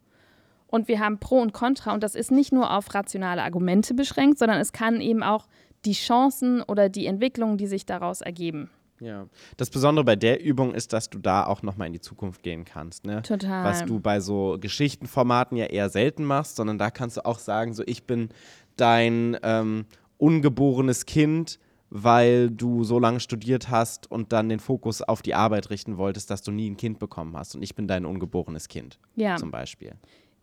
Und 0.73 0.87
wir 0.87 0.99
haben 0.99 1.19
Pro 1.19 1.39
und 1.39 1.53
Contra 1.53 1.93
und 1.93 2.01
das 2.01 2.15
ist 2.15 2.31
nicht 2.31 2.51
nur 2.51 2.75
auf 2.75 2.95
rationale 2.95 3.43
Argumente 3.43 3.93
beschränkt, 3.93 4.39
sondern 4.39 4.59
es 4.59 4.71
kann 4.71 5.01
eben 5.01 5.21
auch 5.21 5.45
die 5.85 5.91
Chancen 5.93 6.63
oder 6.63 6.89
die 6.89 7.05
Entwicklungen, 7.05 7.59
die 7.59 7.67
sich 7.67 7.85
daraus 7.85 8.21
ergeben. 8.21 8.71
Ja. 8.99 9.27
Das 9.57 9.69
Besondere 9.69 10.03
bei 10.03 10.15
der 10.15 10.43
Übung 10.43 10.73
ist, 10.73 10.91
dass 10.91 11.11
du 11.11 11.19
da 11.19 11.45
auch 11.45 11.61
nochmal 11.61 11.85
in 11.85 11.93
die 11.93 12.01
Zukunft 12.01 12.41
gehen 12.41 12.65
kannst. 12.65 13.05
Ne? 13.05 13.21
Total. 13.21 13.63
Was 13.65 13.85
du 13.85 13.99
bei 13.99 14.19
so 14.19 14.57
Geschichtenformaten 14.59 15.57
ja 15.57 15.65
eher 15.65 15.89
selten 15.89 16.23
machst, 16.23 16.55
sondern 16.55 16.79
da 16.79 16.89
kannst 16.89 17.17
du 17.17 17.25
auch 17.25 17.37
sagen, 17.37 17.75
so 17.75 17.83
ich 17.85 18.05
bin 18.05 18.29
dein 18.75 19.37
ähm, 19.43 19.85
ungeborenes 20.17 21.05
Kind, 21.05 21.59
weil 21.91 22.49
du 22.49 22.83
so 22.83 22.97
lange 22.97 23.19
studiert 23.19 23.69
hast 23.69 24.09
und 24.09 24.33
dann 24.33 24.49
den 24.49 24.59
Fokus 24.59 25.03
auf 25.03 25.21
die 25.21 25.35
Arbeit 25.35 25.69
richten 25.69 25.97
wolltest, 25.97 26.31
dass 26.31 26.41
du 26.41 26.49
nie 26.49 26.67
ein 26.67 26.77
Kind 26.77 26.97
bekommen 26.97 27.37
hast. 27.37 27.53
Und 27.53 27.61
ich 27.61 27.75
bin 27.75 27.87
dein 27.87 28.07
ungeborenes 28.07 28.67
Kind 28.69 28.97
Ja. 29.15 29.35
zum 29.35 29.51
Beispiel. 29.51 29.93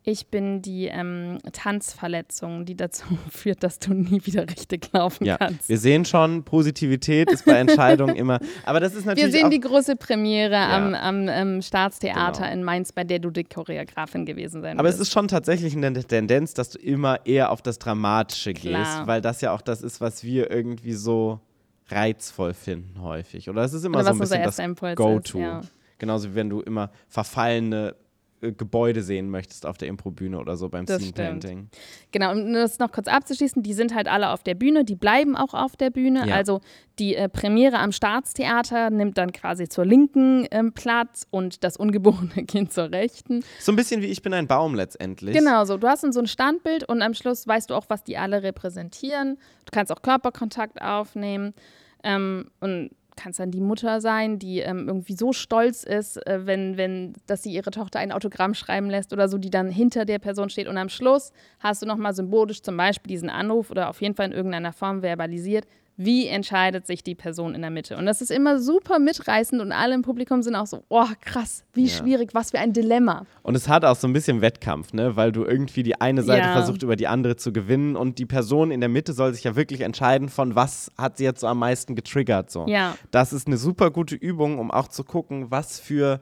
Ich 0.03 0.29
bin 0.29 0.63
die 0.63 0.87
ähm, 0.87 1.39
Tanzverletzung, 1.53 2.65
die 2.65 2.75
dazu 2.75 3.05
führt, 3.31 3.63
dass 3.63 3.79
du 3.79 3.93
nie 3.93 4.25
wieder 4.25 4.49
richtig 4.49 4.91
laufen 4.93 5.25
Ja, 5.27 5.37
kannst. 5.37 5.69
wir 5.69 5.77
sehen 5.79 6.05
schon, 6.05 6.43
Positivität 6.43 7.31
ist 7.31 7.45
bei 7.45 7.53
Entscheidungen 7.53 8.17
immer. 8.17 8.41
Aber 8.65 8.81
das 8.81 8.95
ist 8.95 9.05
Wir 9.05 9.11
natürlich 9.11 9.33
sehen 9.33 9.47
auch 9.47 9.51
die 9.51 9.61
große 9.61 9.97
Premiere 9.97 10.57
am, 10.57 10.95
am 10.95 11.29
ähm, 11.29 11.63
Staatstheater 11.63 12.43
Genau. 12.45 12.53
in 12.53 12.65
Mainz, 12.65 12.93
bei 12.93 13.05
der 13.05 13.19
du 13.19 13.31
die 13.31 13.45
Choreografin 13.45 14.25
gewesen 14.25 14.63
sein 14.63 14.79
Aber 14.79 14.89
es 14.89 14.95
wirst. 14.95 15.09
ist 15.09 15.13
schon 15.13 15.29
tatsächlich 15.29 15.77
eine 15.77 15.93
Tendenz, 16.05 16.55
dass 16.55 16.71
du 16.71 16.79
immer 16.79 17.27
eher 17.27 17.51
auf 17.51 17.61
das 17.61 17.79
Dramatische 17.79 18.55
Klar. 18.55 18.83
gehst, 18.83 19.07
weil 19.07 19.21
das 19.21 19.41
ja 19.43 19.53
auch 19.53 19.61
das 19.63 19.83
ist, 19.83 20.01
was 20.01 20.25
wir 20.25 20.51
irgendwie 20.51 20.95
so 20.95 21.41
reizvoll 21.89 22.55
finden 22.55 23.03
häufig. 23.03 23.51
Oder 23.51 23.65
es 23.65 23.73
ist 23.73 23.85
immer 23.85 23.99
Oder 23.99 24.07
so 24.07 24.13
ein 24.13 24.19
bisschen 24.19 24.43
das 24.45 24.97
Go-To. 24.97 25.39
ja. 25.41 25.61
Genauso 25.99 26.31
wie 26.31 26.35
wenn 26.37 26.49
du 26.49 26.61
immer 26.63 26.91
verfallene 27.09 27.95
Gebäude 28.41 29.03
sehen 29.03 29.29
möchtest 29.29 29.67
auf 29.67 29.77
der 29.77 29.89
Improbühne 29.89 30.39
oder 30.39 30.57
so 30.57 30.69
beim 30.69 30.87
Das 30.87 30.99
Scene 30.99 31.11
stimmt. 31.11 31.43
Painting. 31.43 31.69
Genau, 32.11 32.33
um 32.33 32.53
das 32.53 32.79
noch 32.79 32.91
kurz 32.91 33.07
abzuschließen, 33.07 33.63
die 33.63 33.75
sind 33.75 33.95
halt 33.95 34.09
alle 34.09 34.31
auf 34.31 34.43
der 34.43 34.55
Bühne, 34.55 34.85
die 34.85 34.97
bleiben 34.97 35.37
auch 35.37 35.53
auf 35.53 35.77
der 35.77 35.91
Bühne. 35.91 36.27
Ja. 36.27 36.35
Also 36.35 36.61
die 36.99 37.17
äh, 37.17 37.29
Premiere 37.29 37.79
am 37.79 37.93
Staatstheater 37.93 38.91
nimmt 38.91 39.19
dann 39.19 39.33
quasi 39.33 39.69
zur 39.69 39.85
linken 39.85 40.47
ähm, 40.51 40.73
Platz 40.73 41.27
und 41.31 41.65
das 41.65 41.77
ungeborene 41.77 42.45
Kind 42.47 42.73
zur 42.73 42.91
rechten. 42.91 43.45
So 43.59 43.73
ein 43.73 43.77
bisschen 43.77 44.01
wie 44.01 44.07
ich 44.07 44.23
bin 44.23 44.33
ein 44.33 44.47
Baum 44.47 44.75
letztendlich. 44.75 45.37
Genau 45.37 45.65
so. 45.65 45.77
Du 45.77 45.87
hast 45.87 46.03
dann 46.03 46.13
so 46.13 46.21
ein 46.21 46.27
Standbild 46.27 46.89
und 46.89 47.03
am 47.03 47.15
Schluss 47.15 47.47
weißt 47.47 47.71
du 47.71 47.75
auch, 47.75 47.85
was 47.89 48.05
die 48.05 48.17
alle 48.17 48.43
repräsentieren. 48.43 49.37
Du 49.67 49.71
kannst 49.73 49.93
auch 49.93 50.03
Körperkontakt 50.03 50.81
aufnehmen 50.81 51.55
ähm, 52.03 52.51
und 52.61 52.91
kannst 53.21 53.39
dann 53.39 53.51
die 53.51 53.61
Mutter 53.61 54.01
sein, 54.01 54.39
die 54.39 54.61
ähm, 54.61 54.89
irgendwie 54.89 55.15
so 55.15 55.33
stolz 55.33 55.85
ist, 55.85 56.17
äh, 56.27 56.47
wenn, 56.47 56.77
wenn, 56.77 57.13
dass 57.27 57.43
sie 57.43 57.53
ihre 57.53 57.71
Tochter 57.71 57.99
ein 57.99 58.13
Autogramm 58.13 58.55
schreiben 58.55 58.89
lässt 58.89 59.13
oder 59.13 59.29
so, 59.29 59.39
die 59.39 59.51
dann 59.51 59.69
hinter 59.69 60.05
der 60.05 60.19
Person 60.19 60.49
steht. 60.49 60.69
Und 60.69 60.79
am 60.79 60.89
Schluss 60.89 61.33
hast 61.59 61.83
du 61.83 61.87
nochmal 61.87 62.15
symbolisch 62.15 62.63
zum 62.63 62.77
Beispiel 62.77 63.11
diesen 63.11 63.29
Anruf 63.29 63.71
oder 63.71 63.91
auf 63.91 64.01
jeden 64.01 64.15
Fall 64.15 64.27
in 64.27 64.33
irgendeiner 64.33 64.73
Form 64.73 65.03
verbalisiert, 65.03 65.67
wie 66.03 66.29
entscheidet 66.29 66.87
sich 66.87 67.03
die 67.05 67.15
Person 67.15 67.55
in 67.55 67.61
der 67.61 67.71
Mitte. 67.71 67.99
Und 67.99 68.07
das 68.07 68.23
ist 68.23 68.31
immer 68.31 68.59
super 68.59 68.99
mitreißend 68.99 69.61
und 69.61 69.71
alle 69.71 69.95
im 69.95 70.01
Publikum 70.01 70.43
sind 70.43 70.55
auch 70.57 70.67
so, 70.67 70.83
oh 70.89 71.05
krass, 71.21 71.63
wie 71.75 71.85
Ja. 71.85 71.91
schwierig, 71.95 72.31
was 72.33 72.53
für 72.53 72.59
ein 72.59 72.73
Dilemma. 72.73 73.27
Und 73.43 73.55
es 73.55 73.69
hat 73.69 73.85
auch 73.85 73.97
so 73.97 74.09
ein 74.09 74.15
bisschen 74.15 74.41
Wettkampf, 74.41 74.95
ne? 74.95 75.17
weil 75.17 75.31
du 75.31 75.45
irgendwie 75.45 75.83
die 75.83 76.01
eine 76.01 76.23
Seite 76.23 76.47
Ja. 76.47 76.53
versucht, 76.53 76.83
über 76.83 76.97
die 76.97 77.07
andere 77.07 77.37
zu 77.37 77.53
gewinnen 77.53 77.97
und 77.97 78.19
die 78.19 78.25
Person 78.25 78.71
in 78.71 78.81
der 78.81 78.89
Mitte 78.89 79.13
soll 79.13 79.35
sich 79.35 79.45
ja 79.45 79.57
wirklich 79.57 79.83
entscheiden, 79.83 80.31
von 80.31 80.55
was 80.55 80.91
hat 80.97 81.19
sie 81.19 81.25
jetzt 81.25 81.41
so 81.41 81.47
am 81.49 81.59
meisten 81.59 81.95
getriggert. 81.97 82.51
So. 82.51 82.67
Ja. 82.67 82.97
Das 83.11 83.35
ist 83.35 83.47
eine 83.47 83.59
super 83.59 83.91
gute 83.91 84.15
Übung, 84.15 84.59
um 84.59 84.71
auch 84.71 84.89
zu 84.89 85.05
gucken, 85.05 85.51
was 85.51 85.79
für 85.81 86.21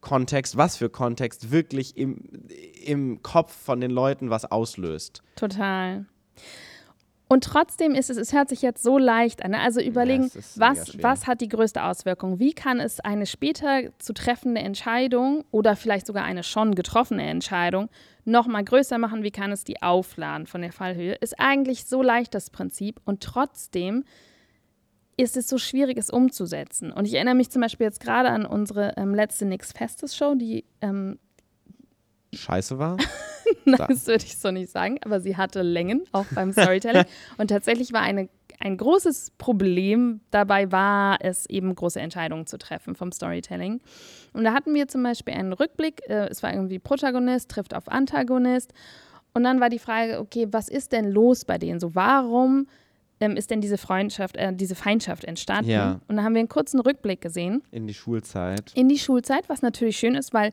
Kontext, 0.00 0.56
was 0.56 0.76
für 0.76 0.90
Kontext 0.90 1.52
wirklich 1.52 1.96
im, 1.96 2.24
im 2.84 3.22
Kopf 3.22 3.54
von 3.56 3.80
den 3.80 3.92
Leuten 3.92 4.30
was 4.30 4.50
auslöst. 4.50 5.22
Total. 5.36 6.06
Und 7.32 7.44
trotzdem 7.44 7.94
ist 7.94 8.10
es, 8.10 8.18
es 8.18 8.34
hört 8.34 8.50
sich 8.50 8.60
jetzt 8.60 8.82
so 8.82 8.98
leicht 8.98 9.42
an. 9.42 9.52
ne? 9.52 9.60
Also 9.60 9.80
überlegen, 9.80 10.24
mega 10.24 10.46
was, 10.56 11.02
was 11.02 11.26
hat 11.26 11.40
die 11.40 11.48
größte 11.48 11.82
Auswirkung? 11.82 12.38
Wie 12.38 12.52
kann 12.52 12.78
es 12.78 13.00
eine 13.00 13.24
später 13.24 13.84
zu 13.96 14.12
treffende 14.12 14.60
Entscheidung 14.60 15.42
oder 15.50 15.74
vielleicht 15.74 16.06
sogar 16.06 16.24
eine 16.24 16.42
schon 16.42 16.74
getroffene 16.74 17.22
Entscheidung 17.22 17.88
noch 18.26 18.46
mal 18.46 18.62
größer 18.62 18.98
machen? 18.98 19.22
Wie 19.22 19.30
kann 19.30 19.50
es 19.50 19.64
die 19.64 19.80
aufladen 19.80 20.46
von 20.46 20.60
der 20.60 20.72
Fallhöhe? 20.72 21.14
Ist 21.14 21.40
eigentlich 21.40 21.86
so 21.86 22.02
leicht 22.02 22.34
das 22.34 22.50
Prinzip 22.50 23.00
und 23.06 23.22
trotzdem 23.22 24.04
ist 25.16 25.38
es 25.38 25.48
so 25.48 25.56
schwierig, 25.56 25.96
es 25.96 26.10
umzusetzen. 26.10 26.92
Und 26.92 27.06
ich 27.06 27.14
erinnere 27.14 27.34
mich 27.34 27.48
zum 27.48 27.62
Beispiel 27.62 27.86
jetzt 27.86 28.00
gerade 28.00 28.28
an 28.28 28.44
unsere 28.44 28.92
ähm, 28.98 29.14
letzte 29.14 29.46
Nix 29.46 29.72
Festes 29.72 30.14
Show, 30.14 30.34
die 30.34 30.66
ähm, 30.82 31.18
Scheiße 32.34 32.78
war? 32.78 32.96
Nein, 33.64 33.84
das 33.88 34.06
würde 34.06 34.24
ich 34.24 34.38
so 34.38 34.50
nicht 34.50 34.70
sagen, 34.70 34.98
aber 35.04 35.20
sie 35.20 35.36
hatte 35.36 35.62
Längen, 35.62 36.02
auch 36.12 36.26
beim 36.34 36.52
Storytelling. 36.52 37.04
und 37.38 37.48
tatsächlich 37.48 37.92
war 37.92 38.00
eine, 38.00 38.28
ein 38.60 38.76
großes 38.76 39.32
Problem 39.38 40.20
dabei, 40.30 40.70
war 40.72 41.18
es 41.20 41.46
eben 41.46 41.74
große 41.74 42.00
Entscheidungen 42.00 42.46
zu 42.46 42.58
treffen 42.58 42.94
vom 42.94 43.12
Storytelling. 43.12 43.80
Und 44.32 44.44
da 44.44 44.52
hatten 44.52 44.74
wir 44.74 44.88
zum 44.88 45.02
Beispiel 45.02 45.34
einen 45.34 45.52
Rückblick, 45.52 46.02
äh, 46.08 46.28
es 46.28 46.42
war 46.42 46.52
irgendwie 46.52 46.78
Protagonist 46.78 47.50
trifft 47.50 47.74
auf 47.74 47.88
Antagonist. 47.88 48.72
Und 49.34 49.44
dann 49.44 49.60
war 49.60 49.70
die 49.70 49.78
Frage, 49.78 50.18
okay, 50.20 50.46
was 50.50 50.68
ist 50.68 50.92
denn 50.92 51.10
los 51.10 51.44
bei 51.44 51.58
denen? 51.58 51.80
So, 51.80 51.94
warum 51.94 52.66
ähm, 53.20 53.36
ist 53.36 53.50
denn 53.50 53.60
diese 53.60 53.78
Freundschaft, 53.78 54.36
äh, 54.36 54.52
diese 54.54 54.74
Feindschaft 54.74 55.24
entstanden? 55.24 55.70
Ja. 55.70 56.00
Und 56.08 56.16
da 56.16 56.22
haben 56.22 56.34
wir 56.34 56.40
einen 56.40 56.48
kurzen 56.48 56.80
Rückblick 56.80 57.20
gesehen 57.20 57.62
In 57.70 57.86
die 57.86 57.94
Schulzeit. 57.94 58.72
in 58.74 58.88
die 58.88 58.98
Schulzeit, 58.98 59.48
was 59.48 59.62
natürlich 59.62 59.96
schön 59.96 60.14
ist, 60.14 60.34
weil 60.34 60.52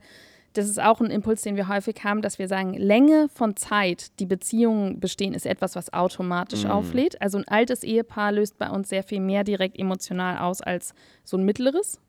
das 0.54 0.68
ist 0.68 0.80
auch 0.82 1.00
ein 1.00 1.10
Impuls, 1.10 1.42
den 1.42 1.56
wir 1.56 1.68
häufig 1.68 2.02
haben, 2.02 2.22
dass 2.22 2.38
wir 2.38 2.48
sagen, 2.48 2.74
Länge 2.74 3.28
von 3.32 3.56
Zeit, 3.56 4.18
die 4.18 4.26
Beziehungen 4.26 4.98
bestehen, 4.98 5.32
ist 5.34 5.46
etwas, 5.46 5.76
was 5.76 5.92
automatisch 5.92 6.64
auflädt. 6.66 7.20
Also 7.22 7.38
ein 7.38 7.46
altes 7.46 7.84
Ehepaar 7.84 8.32
löst 8.32 8.58
bei 8.58 8.68
uns 8.68 8.88
sehr 8.88 9.02
viel 9.04 9.20
mehr 9.20 9.44
direkt 9.44 9.78
emotional 9.78 10.38
aus 10.38 10.60
als 10.60 10.92
so 11.24 11.36
ein 11.36 11.44
mittleres. 11.44 12.00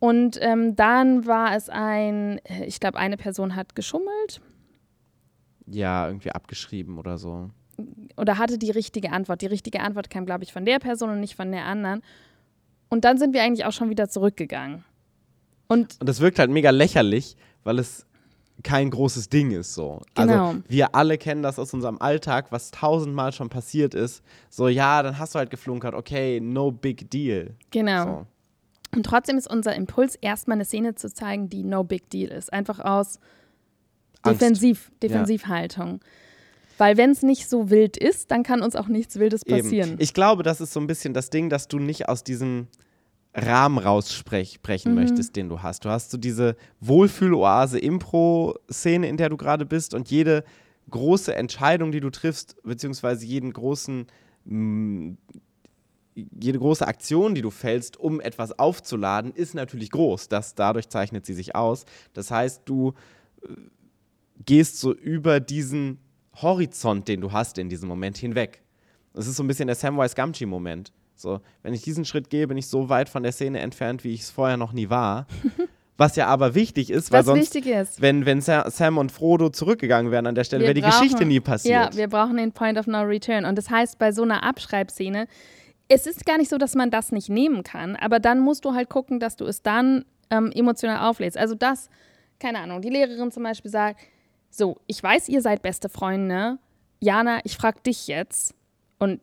Und 0.00 0.38
ähm, 0.40 0.76
dann 0.76 1.26
war 1.26 1.54
es 1.56 1.68
ein, 1.68 2.38
äh, 2.44 2.64
ich 2.66 2.78
glaube, 2.80 2.98
eine 2.98 3.16
Person 3.16 3.56
hat 3.56 3.74
geschummelt 3.74 4.40
Ja, 5.66 6.06
irgendwie 6.06 6.30
abgeschrieben 6.30 6.98
oder 6.98 7.18
so. 7.18 7.50
oder 8.16 8.38
hatte 8.38 8.58
die 8.58 8.70
richtige 8.70 9.10
Antwort. 9.12 9.42
Die 9.42 9.46
richtige 9.46 9.80
Antwort 9.80 10.08
kam, 10.10 10.24
glaube 10.24 10.44
ich, 10.44 10.52
von 10.52 10.64
der 10.64 10.78
Person 10.78 11.10
und 11.10 11.20
nicht 11.20 11.34
von 11.34 11.50
der 11.50 11.64
anderen. 11.64 12.02
Und 12.88 13.04
dann 13.04 13.18
sind 13.18 13.34
wir 13.34 13.42
eigentlich 13.42 13.66
auch 13.66 13.72
schon 13.72 13.90
wieder 13.90 14.08
zurückgegangen. 14.08 14.84
Und, 15.68 15.96
Und 16.00 16.08
das 16.08 16.20
wirkt 16.20 16.38
halt 16.38 16.50
mega 16.50 16.70
lächerlich, 16.70 17.36
weil 17.64 17.78
es 17.78 18.06
kein 18.62 18.90
großes 18.90 19.28
Ding 19.28 19.52
ist 19.52 19.74
so. 19.74 20.02
Genau. 20.14 20.48
Also 20.48 20.62
wir 20.68 20.94
alle 20.94 21.16
kennen 21.18 21.42
das 21.42 21.58
aus 21.58 21.72
unserem 21.72 22.00
Alltag, 22.00 22.50
was 22.50 22.70
tausendmal 22.70 23.32
schon 23.32 23.48
passiert 23.50 23.94
ist. 23.94 24.22
So, 24.50 24.68
ja, 24.68 25.02
dann 25.02 25.18
hast 25.18 25.34
du 25.34 25.38
halt 25.38 25.50
geflunkert, 25.50 25.94
okay, 25.94 26.40
no 26.40 26.72
big 26.72 27.10
deal. 27.10 27.54
genau. 27.70 28.04
So. 28.04 28.26
Und 28.96 29.04
trotzdem 29.04 29.36
ist 29.36 29.48
unser 29.50 29.74
Impuls, 29.76 30.14
erstmal 30.16 30.56
eine 30.56 30.64
Szene 30.64 30.94
zu 30.94 31.12
zeigen, 31.12 31.50
die 31.50 31.62
no 31.62 31.84
big 31.84 32.08
deal 32.08 32.30
ist. 32.30 32.50
Einfach 32.52 32.80
aus 32.80 33.20
Angst. 34.22 34.40
Defensiv, 34.40 34.90
Defensivhaltung. 35.02 36.00
Weil 36.78 36.96
wenn 36.96 37.10
es 37.10 37.22
nicht 37.22 37.50
so 37.50 37.70
wild 37.70 37.96
ist, 37.96 38.30
dann 38.30 38.44
kann 38.44 38.62
uns 38.62 38.76
auch 38.76 38.88
nichts 38.88 39.18
Wildes 39.18 39.44
passieren. 39.44 39.90
Eben. 39.90 40.00
Ich 40.00 40.14
glaube, 40.14 40.42
das 40.42 40.60
ist 40.60 40.72
so 40.72 40.80
ein 40.80 40.86
bisschen 40.86 41.12
das 41.12 41.28
Ding, 41.28 41.50
dass 41.50 41.68
du 41.68 41.78
nicht 41.78 42.08
aus 42.08 42.24
diesem 42.24 42.68
Rahmen 43.38 43.78
raussprechen 43.78 44.90
Mhm. 44.90 44.94
möchtest, 44.94 45.36
den 45.36 45.48
du 45.48 45.62
hast. 45.62 45.84
Du 45.84 45.90
hast 45.90 46.10
so 46.10 46.18
diese 46.18 46.56
Wohlfühl-Oase-Impro-Szene, 46.80 49.08
in 49.08 49.16
der 49.16 49.28
du 49.28 49.36
gerade 49.36 49.66
bist 49.66 49.94
und 49.94 50.10
jede 50.10 50.44
große 50.90 51.34
Entscheidung, 51.34 51.92
die 51.92 52.00
du 52.00 52.10
triffst, 52.10 52.56
beziehungsweise 52.62 53.26
jeden 53.26 53.52
großen, 53.52 54.06
mh, 54.44 55.16
jede 56.14 56.58
große 56.58 56.86
Aktion, 56.86 57.34
die 57.34 57.42
du 57.42 57.50
fällst, 57.50 57.98
um 57.98 58.20
etwas 58.20 58.58
aufzuladen, 58.58 59.32
ist 59.32 59.54
natürlich 59.54 59.90
groß. 59.90 60.28
Das, 60.28 60.54
dadurch 60.54 60.88
zeichnet 60.88 61.26
sie 61.26 61.34
sich 61.34 61.54
aus. 61.54 61.84
Das 62.12 62.30
heißt, 62.30 62.62
du 62.64 62.94
äh, 63.42 63.48
gehst 64.44 64.80
so 64.80 64.94
über 64.94 65.40
diesen 65.40 65.98
Horizont, 66.34 67.08
den 67.08 67.20
du 67.20 67.32
hast 67.32 67.58
in 67.58 67.68
diesem 67.68 67.88
Moment 67.88 68.16
hinweg. 68.16 68.62
Das 69.12 69.26
ist 69.26 69.36
so 69.36 69.42
ein 69.42 69.46
bisschen 69.46 69.66
der 69.66 69.76
Samwise 69.76 70.14
Gamgee-Moment. 70.14 70.92
So, 71.20 71.40
wenn 71.62 71.74
ich 71.74 71.82
diesen 71.82 72.04
Schritt 72.04 72.30
gehe, 72.30 72.46
bin 72.46 72.56
ich 72.56 72.68
so 72.68 72.88
weit 72.88 73.08
von 73.08 73.22
der 73.22 73.32
Szene 73.32 73.58
entfernt, 73.60 74.04
wie 74.04 74.12
ich 74.14 74.20
es 74.22 74.30
vorher 74.30 74.56
noch 74.56 74.72
nie 74.72 74.88
war. 74.90 75.26
Was 75.96 76.14
ja 76.14 76.28
aber 76.28 76.54
wichtig 76.54 76.90
ist, 76.90 77.10
weil 77.10 77.18
Was 77.20 77.26
sonst, 77.26 77.40
wichtig 77.54 77.66
ist. 77.66 78.00
wenn, 78.00 78.24
wenn 78.24 78.40
Sa- 78.40 78.70
Sam 78.70 78.98
und 78.98 79.10
Frodo 79.10 79.48
zurückgegangen 79.50 80.12
wären 80.12 80.28
an 80.28 80.36
der 80.36 80.44
Stelle, 80.44 80.62
wäre 80.62 80.74
die 80.74 80.80
brauchen- 80.80 81.00
Geschichte 81.02 81.24
nie 81.24 81.40
passiert. 81.40 81.92
Ja, 81.92 81.96
wir 81.98 82.06
brauchen 82.08 82.36
den 82.36 82.52
Point 82.52 82.78
of 82.78 82.86
No 82.86 83.00
Return. 83.00 83.44
Und 83.44 83.56
das 83.58 83.68
heißt, 83.68 83.98
bei 83.98 84.12
so 84.12 84.22
einer 84.22 84.44
Abschreibszene, 84.44 85.26
es 85.88 86.06
ist 86.06 86.24
gar 86.24 86.38
nicht 86.38 86.50
so, 86.50 86.56
dass 86.56 86.76
man 86.76 86.92
das 86.92 87.10
nicht 87.10 87.28
nehmen 87.30 87.64
kann, 87.64 87.96
aber 87.96 88.20
dann 88.20 88.38
musst 88.38 88.64
du 88.64 88.74
halt 88.74 88.88
gucken, 88.88 89.18
dass 89.18 89.34
du 89.34 89.44
es 89.46 89.62
dann 89.62 90.04
ähm, 90.30 90.52
emotional 90.54 91.08
auflädst. 91.10 91.36
Also 91.36 91.56
das, 91.56 91.90
keine 92.38 92.60
Ahnung, 92.60 92.80
die 92.80 92.90
Lehrerin 92.90 93.32
zum 93.32 93.42
Beispiel 93.42 93.70
sagt, 93.72 93.98
so, 94.50 94.76
ich 94.86 95.02
weiß, 95.02 95.28
ihr 95.28 95.42
seid 95.42 95.62
beste 95.62 95.88
Freunde. 95.88 96.58
Jana, 97.00 97.40
ich 97.42 97.56
frage 97.56 97.80
dich 97.80 98.06
jetzt 98.06 98.54
und 99.00 99.20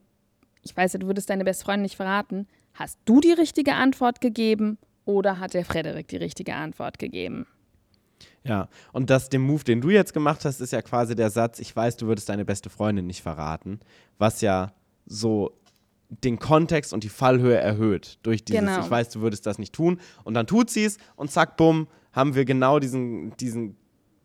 ich 0.65 0.75
weiß 0.75 0.93
ja, 0.93 0.99
du 0.99 1.07
würdest 1.07 1.29
deine 1.29 1.43
beste 1.43 1.63
Freundin 1.63 1.83
nicht 1.83 1.95
verraten. 1.95 2.47
Hast 2.73 2.99
du 3.05 3.21
die 3.21 3.31
richtige 3.31 3.75
Antwort 3.75 4.19
gegeben 4.19 4.77
oder 5.05 5.39
hat 5.39 5.53
der 5.53 5.63
Frederik 5.63 6.07
die 6.07 6.17
richtige 6.17 6.55
Antwort 6.55 6.99
gegeben? 6.99 7.45
Ja, 8.43 8.69
und 8.91 9.09
das, 9.09 9.29
den 9.29 9.41
Move, 9.41 9.63
den 9.63 9.81
du 9.81 9.89
jetzt 9.89 10.13
gemacht 10.13 10.43
hast, 10.45 10.59
ist 10.61 10.71
ja 10.73 10.81
quasi 10.81 11.15
der 11.15 11.29
Satz, 11.29 11.59
ich 11.59 11.75
weiß, 11.75 11.97
du 11.97 12.07
würdest 12.07 12.29
deine 12.29 12.45
beste 12.45 12.69
Freundin 12.69 13.07
nicht 13.07 13.21
verraten, 13.21 13.79
was 14.17 14.41
ja 14.41 14.73
so 15.05 15.51
den 16.09 16.37
Kontext 16.39 16.93
und 16.93 17.03
die 17.03 17.09
Fallhöhe 17.09 17.57
erhöht 17.57 18.19
durch 18.23 18.43
dieses, 18.45 18.61
Genau. 18.61 18.79
ich 18.79 18.89
weiß, 18.89 19.09
du 19.09 19.21
würdest 19.21 19.45
das 19.45 19.57
nicht 19.57 19.73
tun 19.73 19.99
und 20.23 20.33
dann 20.35 20.47
tut 20.47 20.69
sie 20.69 20.85
es 20.85 20.97
und 21.15 21.31
zack, 21.31 21.57
bumm, 21.57 21.87
haben 22.11 22.35
wir 22.35 22.45
genau 22.45 22.79
diesen, 22.79 23.35
diesen, 23.37 23.75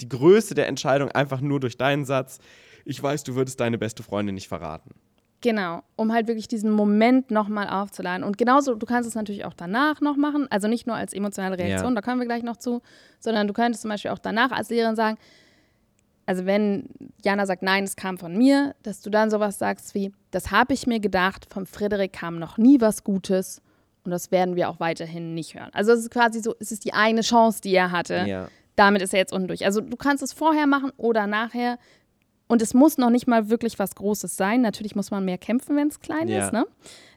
die 0.00 0.08
Größe 0.08 0.54
der 0.54 0.68
Entscheidung 0.68 1.10
einfach 1.10 1.40
nur 1.40 1.58
durch 1.60 1.76
deinen 1.78 2.04
Satz, 2.04 2.38
ich 2.84 3.02
weiß, 3.02 3.24
du 3.24 3.34
würdest 3.34 3.60
deine 3.60 3.78
beste 3.78 4.02
Freundin 4.02 4.34
nicht 4.34 4.48
verraten. 4.48 4.90
Genau, 5.42 5.82
um 5.96 6.12
halt 6.12 6.28
wirklich 6.28 6.48
diesen 6.48 6.70
Moment 6.70 7.30
nochmal 7.30 7.68
aufzuladen. 7.68 8.24
Und 8.24 8.36
genauso, 8.36 8.74
du 8.74 8.84
kannst 8.84 9.08
es 9.08 9.14
natürlich 9.14 9.46
auch 9.46 9.54
danach 9.54 10.00
noch 10.02 10.16
machen, 10.16 10.46
also 10.50 10.68
nicht 10.68 10.86
nur 10.86 10.96
als 10.96 11.14
emotionale 11.14 11.56
Reaktion, 11.56 11.92
Ja. 11.92 11.94
da 11.94 12.02
kommen 12.02 12.20
wir 12.20 12.26
gleich 12.26 12.42
noch 12.42 12.58
zu, 12.58 12.82
sondern 13.20 13.46
du 13.46 13.54
könntest 13.54 13.80
zum 13.82 13.90
Beispiel 13.90 14.10
auch 14.10 14.18
danach 14.18 14.50
als 14.50 14.68
Lehrerin 14.68 14.96
sagen, 14.96 15.16
also 16.26 16.46
wenn 16.46 16.84
Jana 17.24 17.46
sagt, 17.46 17.62
nein, 17.62 17.84
es 17.84 17.96
kam 17.96 18.18
von 18.18 18.36
mir, 18.36 18.74
dass 18.82 19.00
du 19.00 19.10
dann 19.10 19.30
sowas 19.30 19.58
sagst 19.58 19.94
wie, 19.94 20.12
das 20.30 20.50
habe 20.50 20.74
ich 20.74 20.86
mir 20.86 21.00
gedacht, 21.00 21.46
vom 21.50 21.66
Frederik 21.66 22.12
kam 22.12 22.38
noch 22.38 22.56
nie 22.58 22.80
was 22.80 23.02
Gutes 23.02 23.62
und 24.04 24.10
das 24.10 24.30
werden 24.30 24.56
wir 24.56 24.68
auch 24.68 24.78
weiterhin 24.78 25.34
nicht 25.34 25.54
hören. 25.54 25.70
Also 25.72 25.92
es 25.92 26.00
ist 26.00 26.10
quasi 26.10 26.40
so, 26.40 26.54
es 26.60 26.70
ist 26.70 26.84
die 26.84 26.92
eine 26.92 27.22
Chance, 27.22 27.60
die 27.62 27.74
er 27.74 27.90
hatte. 27.90 28.24
Ja. 28.26 28.48
Damit 28.76 29.02
ist 29.02 29.12
er 29.12 29.18
jetzt 29.20 29.32
unten 29.32 29.48
durch. 29.48 29.64
Also 29.64 29.80
du 29.80 29.96
kannst 29.96 30.22
es 30.22 30.32
vorher 30.32 30.66
machen 30.66 30.92
oder 30.96 31.26
nachher. 31.26 31.78
Und 32.50 32.60
es 32.62 32.74
muss 32.74 32.98
noch 32.98 33.10
nicht 33.10 33.28
mal 33.28 33.48
wirklich 33.48 33.78
was 33.78 33.94
Großes 33.94 34.36
sein. 34.36 34.60
Natürlich 34.60 34.96
muss 34.96 35.12
man 35.12 35.24
mehr 35.24 35.38
kämpfen, 35.38 35.76
wenn 35.76 35.86
es 35.86 36.00
klein 36.00 36.26
Ja. 36.26 36.46
ist. 36.46 36.52
Ne? 36.52 36.66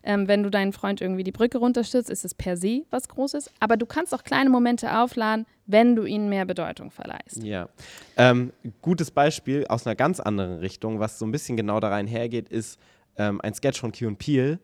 Ähm, 0.04 0.28
wenn 0.28 0.43
du 0.43 0.52
deinen 0.52 0.74
Freund 0.74 1.02
irgendwie 1.02 1.24
die 1.24 1.32
Brücke 1.32 1.58
runterstürzt, 1.58 2.12
ist 2.12 2.24
es 2.24 2.36
per 2.36 2.56
se 2.56 2.84
was 2.91 3.08
Großes. 3.08 3.50
Aber 3.60 3.76
du 3.76 3.88
kannst 3.88 4.13
auch 4.13 4.24
kleine 4.24 4.52
Momente 4.52 4.96
aufladen, 4.96 5.48
wenn 5.65 5.96
du 5.96 6.04
ihnen 6.06 6.30
mehr 6.30 6.46
Bedeutung 6.46 6.91
verleihst. 6.91 7.41
Ja. 7.41 7.67
Ähm, 8.15 8.54
gutes 8.84 9.10
Beispiel 9.10 9.65
aus 9.67 9.88
einer 9.88 9.96
ganz 9.96 10.19
anderen 10.19 10.60
Richtung, 10.60 11.00
was 11.00 11.17
so 11.17 11.26
ein 11.26 11.32
bisschen 11.32 11.58
genau 11.58 11.80
da 11.80 11.89
rein 11.89 12.06
hergeht, 12.06 12.48
ist 12.50 12.80
ähm, 13.17 13.41
ein 13.41 13.56
Sketch 13.56 13.80
von 13.82 13.91
Key 13.91 14.06
und 14.06 14.19
Peele, 14.19 14.60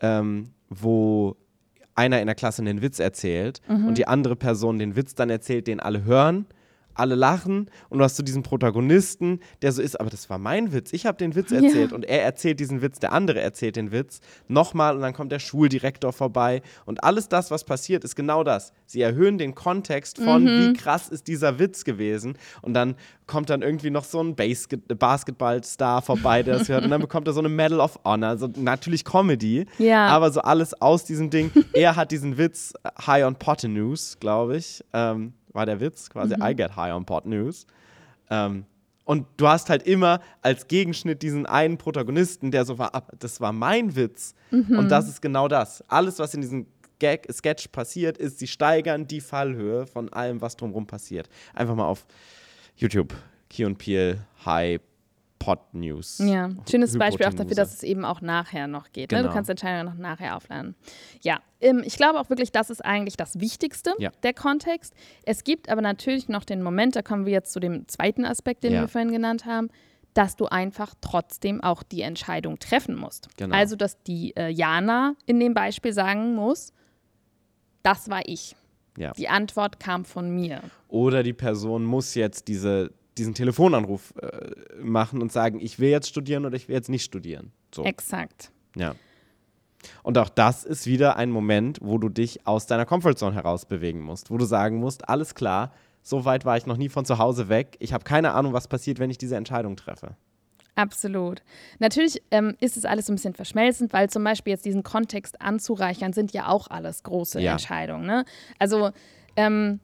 ähm, 0.00 0.50
wo 0.68 1.36
einer 1.94 2.20
in 2.20 2.26
der 2.26 2.34
Klasse 2.34 2.62
einen 2.62 2.82
Witz 2.82 2.98
erzählt 2.98 3.60
und 3.68 3.98
die 3.98 4.06
andere 4.08 4.34
Person 4.34 4.78
den 4.80 4.96
Witz 4.96 5.14
dann 5.14 5.30
erzählt, 5.30 5.66
den 5.68 5.78
alle 5.80 6.02
hören. 6.04 6.46
Alle 6.98 7.14
lachen 7.14 7.70
und 7.88 7.98
du 7.98 8.04
hast 8.04 8.16
so 8.16 8.22
diesen 8.22 8.42
Protagonisten, 8.42 9.40
der 9.62 9.72
so 9.72 9.82
ist, 9.82 9.98
aber 10.00 10.10
das 10.10 10.28
war 10.30 10.38
mein 10.38 10.72
Witz, 10.72 10.92
ich 10.92 11.06
habe 11.06 11.16
den 11.18 11.34
Witz 11.34 11.50
Ja. 11.50 11.60
erzählt 11.62 11.92
und 11.92 12.04
er 12.04 12.22
erzählt 12.22 12.60
diesen 12.60 12.82
Witz, 12.82 12.98
der 12.98 13.12
andere 13.12 13.40
erzählt 13.40 13.76
den 13.76 13.92
Witz 13.92 14.20
nochmal 14.48 14.94
und 14.96 15.02
dann 15.02 15.12
kommt 15.14 15.32
der 15.32 15.38
Schuldirektor 15.38 16.12
vorbei 16.12 16.62
und 16.86 17.04
alles 17.04 17.28
das, 17.28 17.50
was 17.50 17.64
passiert, 17.64 18.04
ist 18.04 18.14
genau 18.16 18.44
das. 18.44 18.72
Sie 18.86 19.00
erhöhen 19.02 19.38
den 19.38 19.54
Kontext 19.54 20.18
von, 20.18 20.46
wie 20.46 20.72
krass 20.72 21.08
ist 21.08 21.28
dieser 21.28 21.58
Witz 21.58 21.84
gewesen 21.84 22.36
und 22.62 22.74
dann 22.74 22.94
kommt 23.26 23.50
dann 23.50 23.62
irgendwie 23.62 23.90
noch 23.90 24.04
so 24.04 24.20
ein 24.22 24.34
Basket 24.34 24.80
Basketballstar 24.98 26.02
vorbei, 26.02 26.42
der 26.42 26.58
das 26.58 26.68
hört 26.68 26.84
und 26.84 26.90
dann 26.90 27.00
bekommt 27.08 27.26
er 27.26 27.32
so 27.34 27.40
eine 27.40 27.48
Medal 27.48 27.80
of 27.80 27.98
Honor, 28.04 28.38
so 28.38 28.48
natürlich 28.56 29.04
Comedy, 29.04 29.66
Ja. 29.78 30.06
aber 30.08 30.30
so 30.30 30.40
alles 30.40 30.80
aus 30.80 31.04
diesem 31.04 31.30
Ding. 31.30 31.50
er 31.72 31.96
hat 31.96 32.10
diesen 32.10 32.38
Witz 32.38 32.72
äh, 32.82 32.88
High 33.06 33.24
on 33.24 33.34
Pot 33.36 33.64
News, 33.64 34.16
glaube 34.20 34.56
ich, 34.56 34.84
ähm, 34.92 35.32
war 35.58 35.66
der 35.66 35.80
Witz 35.80 36.08
quasi 36.08 36.34
I 36.40 36.54
get 36.56 36.74
high 36.76 36.94
on 36.94 37.04
Pot 37.04 37.26
News. 37.26 37.66
Ähm, 38.30 38.64
und 39.04 39.26
du 39.38 39.48
hast 39.48 39.68
halt 39.70 39.82
immer 39.84 40.20
als 40.42 40.68
Gegenschnitt 40.68 41.22
diesen 41.22 41.46
einen 41.46 41.78
Protagonisten, 41.78 42.50
der 42.50 42.64
so 42.64 42.78
war, 42.78 42.94
"Ah, 42.94 43.02
das 43.18 43.40
war 43.40 43.52
mein 43.52 43.96
Witz. 43.96 44.34
Und 44.50 44.88
das 44.90 45.08
ist 45.08 45.20
genau 45.22 45.48
das. 45.48 45.82
Alles, 45.88 46.18
was 46.18 46.32
in 46.34 46.40
diesem 46.42 46.66
Gag, 46.98 47.26
Sketch 47.32 47.68
passiert, 47.68 48.18
ist, 48.18 48.38
sie 48.38 48.46
steigern 48.46 49.06
die 49.06 49.20
Fallhöhe 49.20 49.86
von 49.86 50.12
allem, 50.12 50.40
was 50.40 50.56
drumherum 50.56 50.86
passiert. 50.86 51.28
Einfach 51.54 51.74
mal 51.74 51.86
auf 51.86 52.06
YouTube, 52.76 53.14
Key 53.50 53.64
und 53.64 53.78
Peel, 53.78 54.18
High 54.44 54.80
Pot 55.48 55.72
News. 55.72 56.18
Ja, 56.22 56.50
schönes 56.70 56.98
Beispiel 56.98 57.24
auch 57.24 57.32
dafür, 57.32 57.56
dass 57.56 57.72
es 57.72 57.82
eben 57.82 58.04
auch 58.04 58.20
nachher 58.20 58.66
noch 58.66 58.92
geht. 58.92 59.12
Ne? 59.12 59.18
Du 59.18 59.22
Genau. 59.24 59.34
kannst 59.34 59.48
Entscheidungen 59.48 59.86
noch 59.94 59.98
nachher 59.98 60.36
aufladen. 60.36 60.74
Ja, 61.22 61.40
ähm, 61.62 61.82
ich 61.86 61.96
glaube 61.96 62.20
auch 62.20 62.28
wirklich, 62.28 62.52
das 62.52 62.68
ist 62.68 62.84
eigentlich 62.84 63.16
das 63.16 63.40
Wichtigste, 63.40 63.94
Ja. 63.98 64.10
der 64.22 64.34
Kontext. 64.34 64.92
Es 65.24 65.44
gibt 65.44 65.70
aber 65.70 65.80
natürlich 65.80 66.28
noch 66.28 66.44
den 66.44 66.62
Moment, 66.62 66.96
da 66.96 67.00
kommen 67.02 67.24
wir 67.24 67.32
jetzt 67.32 67.50
zu 67.54 67.60
dem 67.60 67.88
zweiten 67.88 68.26
Aspekt, 68.26 68.62
den 68.62 68.74
Ja. 68.74 68.82
wir 68.82 68.88
vorhin 68.88 69.10
genannt 69.10 69.46
haben, 69.46 69.70
dass 70.12 70.36
du 70.36 70.44
einfach 70.46 70.94
trotzdem 71.00 71.62
auch 71.62 71.82
die 71.82 72.02
Entscheidung 72.02 72.58
treffen 72.58 72.94
musst. 72.94 73.28
Genau. 73.38 73.56
Also, 73.56 73.74
dass 73.74 74.02
die 74.02 74.36
äh, 74.36 74.48
Jana 74.50 75.14
in 75.24 75.40
dem 75.40 75.54
Beispiel 75.54 75.94
sagen 75.94 76.34
muss, 76.34 76.74
das 77.82 78.10
war 78.10 78.20
ich. 78.26 78.54
Ja. 78.98 79.12
Die 79.12 79.28
Antwort 79.28 79.80
kam 79.80 80.04
von 80.04 80.28
mir. 80.28 80.60
Oder 80.88 81.22
die 81.22 81.32
Person 81.32 81.84
muss 81.84 82.14
jetzt 82.16 82.48
diese, 82.48 82.90
diesen 83.18 83.34
Telefonanruf 83.34 84.14
äh, 84.20 84.82
machen 84.82 85.20
und 85.20 85.32
sagen, 85.32 85.60
ich 85.60 85.78
will 85.78 85.90
jetzt 85.90 86.08
studieren 86.08 86.46
oder 86.46 86.56
ich 86.56 86.68
will 86.68 86.74
jetzt 86.74 86.88
nicht 86.88 87.04
studieren. 87.04 87.52
So. 87.74 87.84
Exakt. 87.84 88.50
Ja. 88.76 88.94
Und 90.02 90.18
auch 90.18 90.28
das 90.28 90.64
ist 90.64 90.86
wieder 90.86 91.16
ein 91.16 91.30
Moment, 91.30 91.78
wo 91.82 91.98
du 91.98 92.08
dich 92.08 92.46
aus 92.46 92.66
deiner 92.66 92.86
Comfortzone 92.86 93.34
heraus 93.34 93.66
bewegen 93.66 94.00
musst, 94.00 94.30
wo 94.30 94.38
du 94.38 94.44
sagen 94.44 94.78
musst, 94.78 95.08
alles 95.08 95.34
klar, 95.34 95.72
so 96.02 96.24
weit 96.24 96.44
war 96.44 96.56
ich 96.56 96.66
noch 96.66 96.76
nie 96.76 96.88
von 96.88 97.04
zu 97.04 97.18
Hause 97.18 97.48
weg. 97.48 97.76
Ich 97.80 97.92
habe 97.92 98.04
keine 98.04 98.32
Ahnung, 98.32 98.52
was 98.52 98.66
passiert, 98.66 98.98
wenn 98.98 99.10
ich 99.10 99.18
diese 99.18 99.36
Entscheidung 99.36 99.76
treffe. 99.76 100.16
Absolut. 100.74 101.42
Natürlich 101.80 102.22
ähm, 102.30 102.54
ist 102.60 102.76
es 102.76 102.84
alles 102.84 103.08
ein 103.10 103.16
bisschen 103.16 103.34
verschmelzend, 103.34 103.92
weil 103.92 104.08
zum 104.08 104.22
Beispiel 104.22 104.52
jetzt 104.52 104.64
diesen 104.64 104.84
Kontext 104.84 105.40
anzureichern, 105.42 106.12
sind 106.12 106.32
ja 106.32 106.48
auch 106.48 106.68
alles 106.68 107.02
große 107.02 107.40
Ja. 107.40 107.52
Entscheidungen. 107.52 108.06
Ne? 108.06 108.24
Also 108.60 108.90
ähm, 109.36 109.80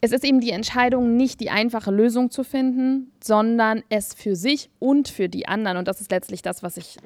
es 0.00 0.12
ist 0.12 0.24
eben 0.24 0.40
die 0.40 0.50
Entscheidung, 0.50 1.16
nicht 1.16 1.40
die 1.40 1.50
einfache 1.50 1.90
Lösung 1.90 2.30
zu 2.30 2.44
finden, 2.44 3.10
sondern 3.22 3.82
es 3.88 4.14
für 4.14 4.36
sich 4.36 4.70
und 4.78 5.08
für 5.08 5.28
die 5.28 5.48
anderen. 5.48 5.76
Und 5.76 5.88
das 5.88 6.00
ist 6.00 6.10
letztlich 6.10 6.42
das, 6.42 6.62
was 6.62 6.76
sich 6.76 6.96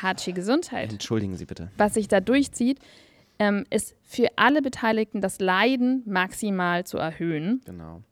Hatschi 0.00 0.32
Gesundheit 0.32 0.92
Entschuldigen 0.92 1.36
Sie 1.36 1.44
bitte. 1.44 1.70
was 1.76 1.94
sich 1.94 2.08
da 2.08 2.20
durchzieht, 2.20 2.78
ähm, 3.38 3.64
ist 3.70 3.94
für 4.02 4.28
alle 4.36 4.62
Beteiligten 4.62 5.20
das 5.20 5.40
Leiden 5.40 6.02
maximal 6.06 6.84
zu 6.84 6.98
erhöhen. 6.98 7.62
Genau. 7.64 8.02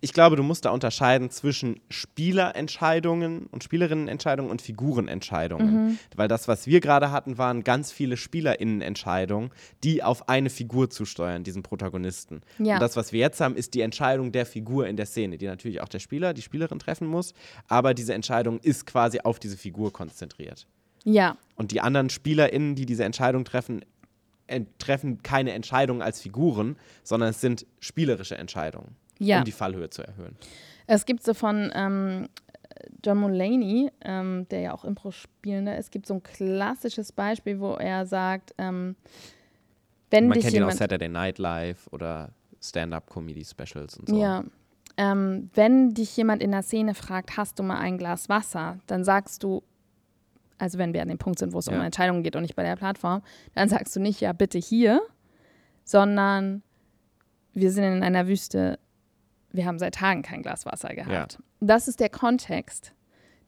Ich 0.00 0.12
glaube, 0.12 0.36
du 0.36 0.42
musst 0.42 0.64
da 0.64 0.70
unterscheiden 0.70 1.30
zwischen 1.30 1.80
Spielerentscheidungen 1.90 3.46
und 3.46 3.64
Spielerinnenentscheidungen 3.64 4.50
und 4.50 4.62
Figurenentscheidungen. 4.62 5.86
Mhm. 5.86 5.98
Weil 6.14 6.28
das, 6.28 6.48
was 6.48 6.66
wir 6.66 6.80
gerade 6.80 7.10
hatten, 7.10 7.38
waren 7.38 7.64
ganz 7.64 7.92
viele 7.92 8.16
Spielerinnenentscheidungen, 8.16 9.50
die 9.84 10.02
auf 10.02 10.28
eine 10.28 10.50
Figur 10.50 10.90
zusteuern, 10.90 11.44
diesen 11.44 11.62
Protagonisten. 11.62 12.42
Ja. 12.58 12.74
Und 12.74 12.80
das, 12.80 12.96
was 12.96 13.12
wir 13.12 13.20
jetzt 13.20 13.40
haben, 13.40 13.56
ist 13.56 13.74
die 13.74 13.80
Entscheidung 13.80 14.32
der 14.32 14.46
Figur 14.46 14.86
in 14.86 14.96
der 14.96 15.06
Szene, 15.06 15.38
die 15.38 15.46
natürlich 15.46 15.80
auch 15.80 15.88
der 15.88 16.00
Spieler, 16.00 16.34
die 16.34 16.42
Spielerin 16.42 16.78
treffen 16.78 17.06
muss. 17.06 17.34
Aber 17.68 17.94
diese 17.94 18.14
Entscheidung 18.14 18.58
ist 18.60 18.86
quasi 18.86 19.20
auf 19.20 19.38
diese 19.38 19.56
Figur 19.56 19.92
konzentriert. 19.92 20.66
Ja, 21.04 21.36
Und 21.54 21.70
die 21.70 21.80
anderen 21.80 22.10
SpielerInnen, 22.10 22.74
die 22.74 22.84
diese 22.84 23.04
Entscheidung 23.04 23.44
treffen, 23.44 23.84
treffen 24.78 25.22
keine 25.22 25.52
Entscheidungen 25.52 26.02
als 26.02 26.20
Figuren, 26.20 26.76
sondern 27.02 27.30
es 27.30 27.40
sind 27.40 27.66
spielerische 27.80 28.36
Entscheidungen, 28.36 28.96
ja. 29.18 29.38
um 29.38 29.44
die 29.44 29.52
Fallhöhe 29.52 29.90
zu 29.90 30.02
erhöhen. 30.02 30.36
Es 30.86 31.06
gibt 31.06 31.22
so 31.24 31.34
von 31.34 31.70
ähm, 31.74 32.28
John 33.04 33.18
Mulaney, 33.18 33.90
ähm, 34.02 34.46
der 34.50 34.60
ja 34.60 34.74
auch 34.74 34.84
Impro-Spielender 34.84 35.76
ist, 35.76 35.90
gibt 35.90 36.06
so 36.06 36.14
ein 36.14 36.22
klassisches 36.22 37.12
Beispiel, 37.12 37.60
wo 37.60 37.74
er 37.74 38.06
sagt, 38.06 38.54
ähm, 38.58 38.96
wenn 40.10 40.28
Man 40.28 40.34
dich 40.34 40.44
kennt 40.44 40.56
ihn 40.56 40.62
aus 40.62 40.74
jemand, 40.74 40.78
Saturday 40.78 41.08
Night 41.08 41.38
Live 41.38 41.88
oder 41.92 42.30
Stand-Up-Comedy-Specials 42.62 43.98
und 43.98 44.08
so. 44.08 44.20
ja, 44.20 44.44
ähm, 44.96 45.50
wenn 45.54 45.94
dich 45.94 46.16
jemand 46.16 46.42
in 46.42 46.52
der 46.52 46.62
Szene 46.62 46.94
fragt, 46.94 47.36
hast 47.36 47.58
du 47.58 47.62
mal 47.62 47.78
ein 47.78 47.98
Glas 47.98 48.28
Wasser, 48.28 48.78
dann 48.86 49.04
sagst 49.04 49.42
du, 49.42 49.62
also 50.58 50.78
wenn 50.78 50.94
wir 50.94 51.02
an 51.02 51.08
dem 51.08 51.18
Punkt 51.18 51.38
sind, 51.38 51.52
wo 51.52 51.58
es 51.58 51.68
um 51.68 51.74
Ja. 51.74 51.84
Entscheidungen 51.84 52.22
geht 52.22 52.34
und 52.34 52.42
nicht 52.42 52.56
bei 52.56 52.62
der 52.62 52.76
Plattform, 52.76 53.22
dann 53.54 53.68
sagst 53.68 53.94
du 53.94 54.00
nicht, 54.00 54.20
ja, 54.20 54.32
bitte 54.32 54.58
hier, 54.58 55.02
sondern 55.84 56.62
wir 57.52 57.70
sind 57.72 57.84
in 57.84 58.02
einer 58.02 58.26
Wüste, 58.26 58.78
wir 59.56 59.66
haben 59.66 59.78
seit 59.78 59.94
Tagen 59.94 60.22
kein 60.22 60.42
Glas 60.42 60.66
Wasser 60.66 60.90
gehabt. 60.94 61.38
Das 61.60 61.88
ist 61.88 62.00
der 62.00 62.10
Kontext. 62.10 62.92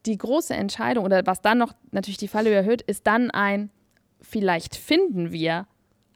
Die 0.06 0.16
große 0.16 0.54
Entscheidung 0.54 1.04
oder 1.04 1.26
was 1.26 1.40
dann 1.42 1.58
noch 1.58 1.72
natürlich 1.90 2.18
die 2.18 2.28
Falle 2.28 2.50
erhöht, 2.50 2.82
ist 2.82 3.06
dann 3.06 3.30
ein, 3.30 3.70
vielleicht 4.20 4.76
finden 4.76 5.32
wir 5.32 5.66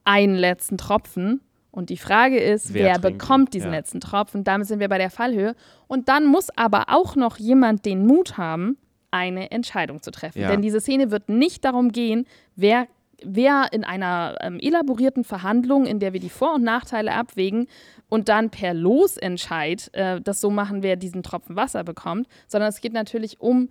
einen 0.03 0.35
letzten 0.35 0.77
Tropfen 0.77 1.41
und 1.71 1.89
die 1.89 1.97
Frage 1.97 2.39
ist, 2.39 2.73
Wer 2.73 2.85
wer, 2.85 2.99
bekommt 2.99 3.53
diesen 3.53 3.71
Ja. 3.71 3.77
letzten 3.77 3.99
Tropfen? 3.99 4.43
Damit 4.43 4.67
sind 4.67 4.79
wir 4.79 4.89
bei 4.89 4.97
der 4.99 5.09
Fallhöhe. 5.09 5.55
Und 5.87 6.07
dann 6.07 6.25
muss 6.27 6.49
aber 6.55 6.85
auch 6.89 7.15
noch 7.15 7.37
jemand 7.37 7.85
den 7.85 8.05
Mut 8.05 8.37
haben, 8.37 8.77
eine 9.11 9.51
Entscheidung 9.51 10.01
zu 10.01 10.11
treffen. 10.11 10.41
Ja. 10.41 10.49
Denn 10.49 10.61
diese 10.61 10.79
Szene 10.81 11.09
wird 11.11 11.29
nicht 11.29 11.65
darum 11.65 11.91
gehen, 11.91 12.25
wer, 12.55 12.87
wer 13.25 13.67
in 13.71 13.83
einer 13.83 14.37
ähm, 14.41 14.59
elaborierten 14.59 15.23
Verhandlung, 15.23 15.85
in 15.85 15.99
der 15.99 16.13
wir 16.13 16.19
die 16.19 16.29
Vor- 16.29 16.55
und 16.55 16.63
Nachteile 16.63 17.13
abwägen 17.13 17.67
und 18.09 18.29
dann 18.29 18.49
per 18.49 18.73
Losentscheid 18.73 19.89
äh, 19.93 20.21
das 20.21 20.41
so 20.41 20.49
machen, 20.49 20.83
wer 20.83 20.95
diesen 20.95 21.23
Tropfen 21.23 21.55
Wasser 21.55 21.83
bekommt, 21.83 22.27
sondern 22.47 22.69
es 22.69 22.81
geht 22.81 22.93
natürlich 22.93 23.41
um, 23.41 23.69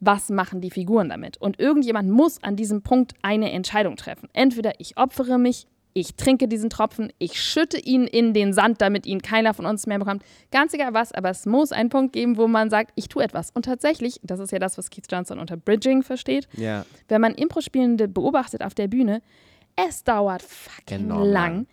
was 0.00 0.30
machen 0.30 0.60
die 0.60 0.70
Figuren 0.70 1.08
damit. 1.08 1.36
Und 1.36 1.60
irgendjemand 1.60 2.10
muss 2.10 2.42
an 2.42 2.56
diesem 2.56 2.82
Punkt 2.82 3.12
eine 3.22 3.52
Entscheidung 3.52 3.96
treffen. 3.96 4.28
Entweder 4.32 4.72
ich 4.78 4.96
opfere 4.96 5.38
mich, 5.38 5.66
ich 5.92 6.14
trinke 6.14 6.46
diesen 6.48 6.70
Tropfen, 6.70 7.12
ich 7.18 7.40
schütte 7.40 7.78
ihn 7.78 8.04
in 8.04 8.32
den 8.32 8.52
Sand, 8.52 8.80
damit 8.80 9.06
ihn 9.06 9.22
keiner 9.22 9.54
von 9.54 9.66
uns 9.66 9.86
mehr 9.86 9.98
bekommt. 9.98 10.22
Ganz 10.52 10.72
egal 10.72 10.94
was, 10.94 11.12
aber 11.12 11.30
es 11.30 11.46
muss 11.46 11.72
einen 11.72 11.88
Punkt 11.88 12.12
geben, 12.12 12.36
wo 12.36 12.46
man 12.46 12.70
sagt, 12.70 12.92
ich 12.94 13.08
tue 13.08 13.22
etwas. 13.24 13.50
Und 13.50 13.64
tatsächlich, 13.64 14.20
das 14.22 14.38
ist 14.40 14.52
ja 14.52 14.58
das, 14.58 14.78
was 14.78 14.90
Keith 14.90 15.06
Johnson 15.10 15.38
unter 15.38 15.56
Bridging 15.56 16.02
versteht, 16.02 16.48
Ja. 16.56 16.84
wenn 17.08 17.20
man 17.20 17.34
Impro-Spielende 17.34 18.06
beobachtet 18.08 18.62
auf 18.62 18.74
der 18.74 18.88
Bühne, 18.88 19.20
es 19.76 20.04
dauert 20.04 20.42
fucking 20.42 21.06
Enorm 21.06 21.22
lang. 21.22 21.32
lang, 21.32 21.66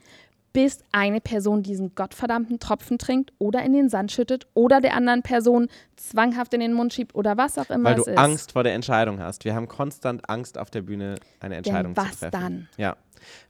bis 0.57 0.79
eine 0.91 1.21
Person 1.21 1.61
diesen 1.61 1.93
gottverdammten 1.93 2.57
Tropfen 2.57 2.97
trinkt 2.97 3.31
oder 3.37 3.61
in 3.63 3.73
den 3.73 3.89
Sand 3.89 4.11
schüttet 4.11 4.47
oder 4.55 4.81
der 4.81 4.95
anderen 4.95 5.21
Person 5.21 5.67
zwanghaft 5.97 6.51
in 6.55 6.61
den 6.61 6.73
Mund 6.73 6.91
schiebt 6.91 7.13
oder 7.13 7.37
was 7.37 7.59
auch 7.59 7.69
immer 7.69 7.89
Weil 7.91 7.95
du 7.97 8.01
es 8.01 8.07
ist. 8.07 8.17
Angst 8.17 8.51
vor 8.53 8.63
der 8.63 8.73
Entscheidung 8.73 9.19
hast. 9.19 9.45
Wir 9.45 9.53
haben 9.53 9.67
konstant 9.67 10.27
Angst 10.27 10.57
auf 10.57 10.71
der 10.71 10.81
Bühne, 10.81 11.13
eine 11.41 11.57
Entscheidung 11.57 11.95
was 11.95 12.13
zu 12.13 12.17
treffen. 12.21 12.31
dann? 12.31 12.69
Ja. 12.75 12.95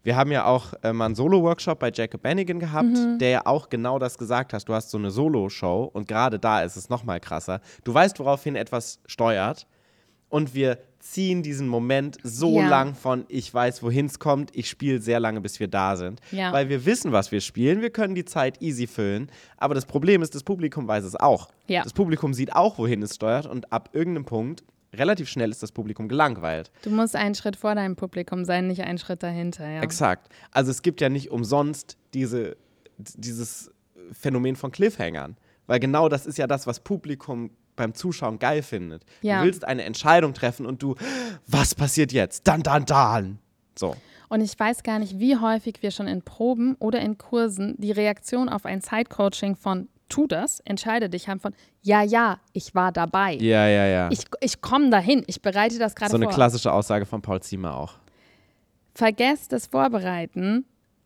Wir 0.04 0.18
haben 0.18 0.34
ja 0.34 0.44
auch 0.44 0.74
äh, 0.84 0.92
mal 0.92 1.06
einen 1.06 1.16
Solo-Workshop 1.16 1.80
bei 1.80 1.92
Jacob 1.94 2.24
Bennigan 2.24 2.60
gehabt, 2.60 2.90
Mhm. 2.90 3.20
der 3.20 3.30
ja 3.30 3.42
auch 3.46 3.70
genau 3.70 4.00
das 4.00 4.18
gesagt 4.18 4.52
hat. 4.52 4.68
Du 4.68 4.74
hast 4.74 4.90
so 4.90 4.98
eine 4.98 5.10
Solo-Show 5.10 5.90
und 5.94 6.10
gerade 6.10 6.40
da 6.40 6.62
ist 6.62 6.76
es 6.76 6.90
nochmal 6.90 7.22
krasser. 7.22 7.62
Du 7.86 7.94
weißt, 7.94 8.20
woraufhin 8.20 8.58
etwas 8.58 9.00
steuert 9.06 9.66
und 10.28 10.54
wir 10.54 10.78
ziehen 11.12 11.44
diesen 11.44 11.68
Moment 11.68 12.18
so 12.24 12.60
Ja. 12.60 12.68
lang 12.70 12.96
von 12.96 13.26
ich 13.28 13.54
weiß, 13.54 13.82
wohin 13.84 14.06
es 14.08 14.20
kommt, 14.20 14.50
ich 14.56 14.70
spiele 14.70 15.00
sehr 15.02 15.20
lange, 15.20 15.42
bis 15.42 15.60
wir 15.60 15.68
da 15.68 15.96
sind. 15.96 16.20
Ja. 16.32 16.52
Weil 16.52 16.70
wir 16.70 16.86
wissen, 16.86 17.12
was 17.12 17.32
wir 17.32 17.42
spielen, 17.42 17.82
wir 17.82 17.90
können 17.90 18.16
die 18.16 18.26
Zeit 18.26 18.62
easy 18.62 18.88
füllen. 18.88 19.32
Aber 19.58 19.74
das 19.76 19.86
Problem 19.86 20.22
ist, 20.22 20.36
das 20.36 20.44
Publikum 20.44 20.88
weiß 20.88 21.04
es 21.04 21.16
auch. 21.16 21.50
Ja. 21.68 21.84
Das 21.84 21.94
Publikum 21.94 22.34
sieht 22.34 22.54
auch, 22.56 22.78
wohin 22.78 23.02
es 23.02 23.16
steuert 23.16 23.46
und 23.46 23.72
ab 23.72 23.90
irgendeinem 23.94 24.26
Punkt, 24.26 24.64
relativ 24.94 25.30
schnell 25.30 25.52
ist 25.52 25.62
das 25.64 25.72
Publikum 25.72 26.08
gelangweilt. 26.08 26.72
Du 26.84 26.90
musst 26.90 27.16
einen 27.16 27.36
Schritt 27.36 27.56
vor 27.56 27.76
deinem 27.76 27.96
Publikum 27.96 28.46
sein, 28.46 28.68
nicht 28.68 28.82
einen 28.82 28.98
Schritt 28.98 29.22
dahinter. 29.24 29.68
Ja. 29.70 29.82
Exakt. 29.82 30.30
Also 30.52 30.72
es 30.72 30.82
gibt 30.82 31.02
ja 31.02 31.10
nicht 31.10 31.30
umsonst 31.32 31.98
diese, 32.14 32.58
dieses 32.98 33.72
Phänomen 34.12 34.56
von 34.56 34.72
Cliffhangern. 34.72 35.38
Weil 35.68 35.80
genau 35.80 36.08
das 36.10 36.26
ist 36.26 36.38
ja 36.38 36.48
das, 36.48 36.66
was 36.66 36.80
Publikum 36.80 37.52
beim 37.78 37.94
Zuschauen 37.94 38.40
geil 38.40 38.62
findet. 38.62 39.04
Ja. 39.22 39.40
Du 39.40 39.46
willst 39.46 39.64
eine 39.64 39.84
Entscheidung 39.84 40.34
treffen 40.34 40.66
und 40.66 40.84
du, 40.84 40.96
was 41.48 41.74
passiert 41.74 42.12
jetzt? 42.12 42.48
Dann, 42.48 42.62
dann, 42.62 42.86
dann. 42.86 43.40
So. 43.76 43.96
Und 44.28 44.42
ich 44.42 44.60
weiß 44.60 44.84
gar 44.84 45.00
nicht, 45.00 45.20
wie 45.20 45.38
häufig 45.38 45.82
wir 45.82 45.92
schon 45.92 46.08
in 46.08 46.22
Proben 46.22 46.76
oder 46.80 47.00
in 47.00 47.18
Kursen 47.18 47.76
die 47.78 47.92
Reaktion 47.92 48.50
auf 48.50 48.66
ein 48.66 48.82
Side-Coaching 48.82 49.56
von 49.56 49.88
tu 50.10 50.28
das, 50.28 50.60
entscheide 50.62 51.10
dich 51.10 51.28
haben 51.28 51.40
von 51.40 51.54
ja, 51.82 52.02
ja, 52.02 52.40
ich 52.54 52.76
war 52.76 52.92
dabei. 52.92 53.36
Ja, 53.36 53.68
ja, 53.68 53.86
ja. 53.86 54.10
Ich, 54.12 54.26
ich 54.42 54.62
komme 54.62 54.90
dahin, 54.90 55.24
ich 55.28 55.42
bereite 55.42 55.80
das 55.80 55.96
gerade 55.96 56.12
so 56.12 56.18
eine 56.18 56.26
vor. 56.26 56.34
klassische 56.34 56.72
Aussage 56.72 57.06
von 57.06 57.22
Paul 57.22 57.42
Ziemer 57.42 57.76
auch. 57.76 57.94
Vergesst 58.94 59.54
das 59.54 59.68
Vorbereiten. 59.68 60.66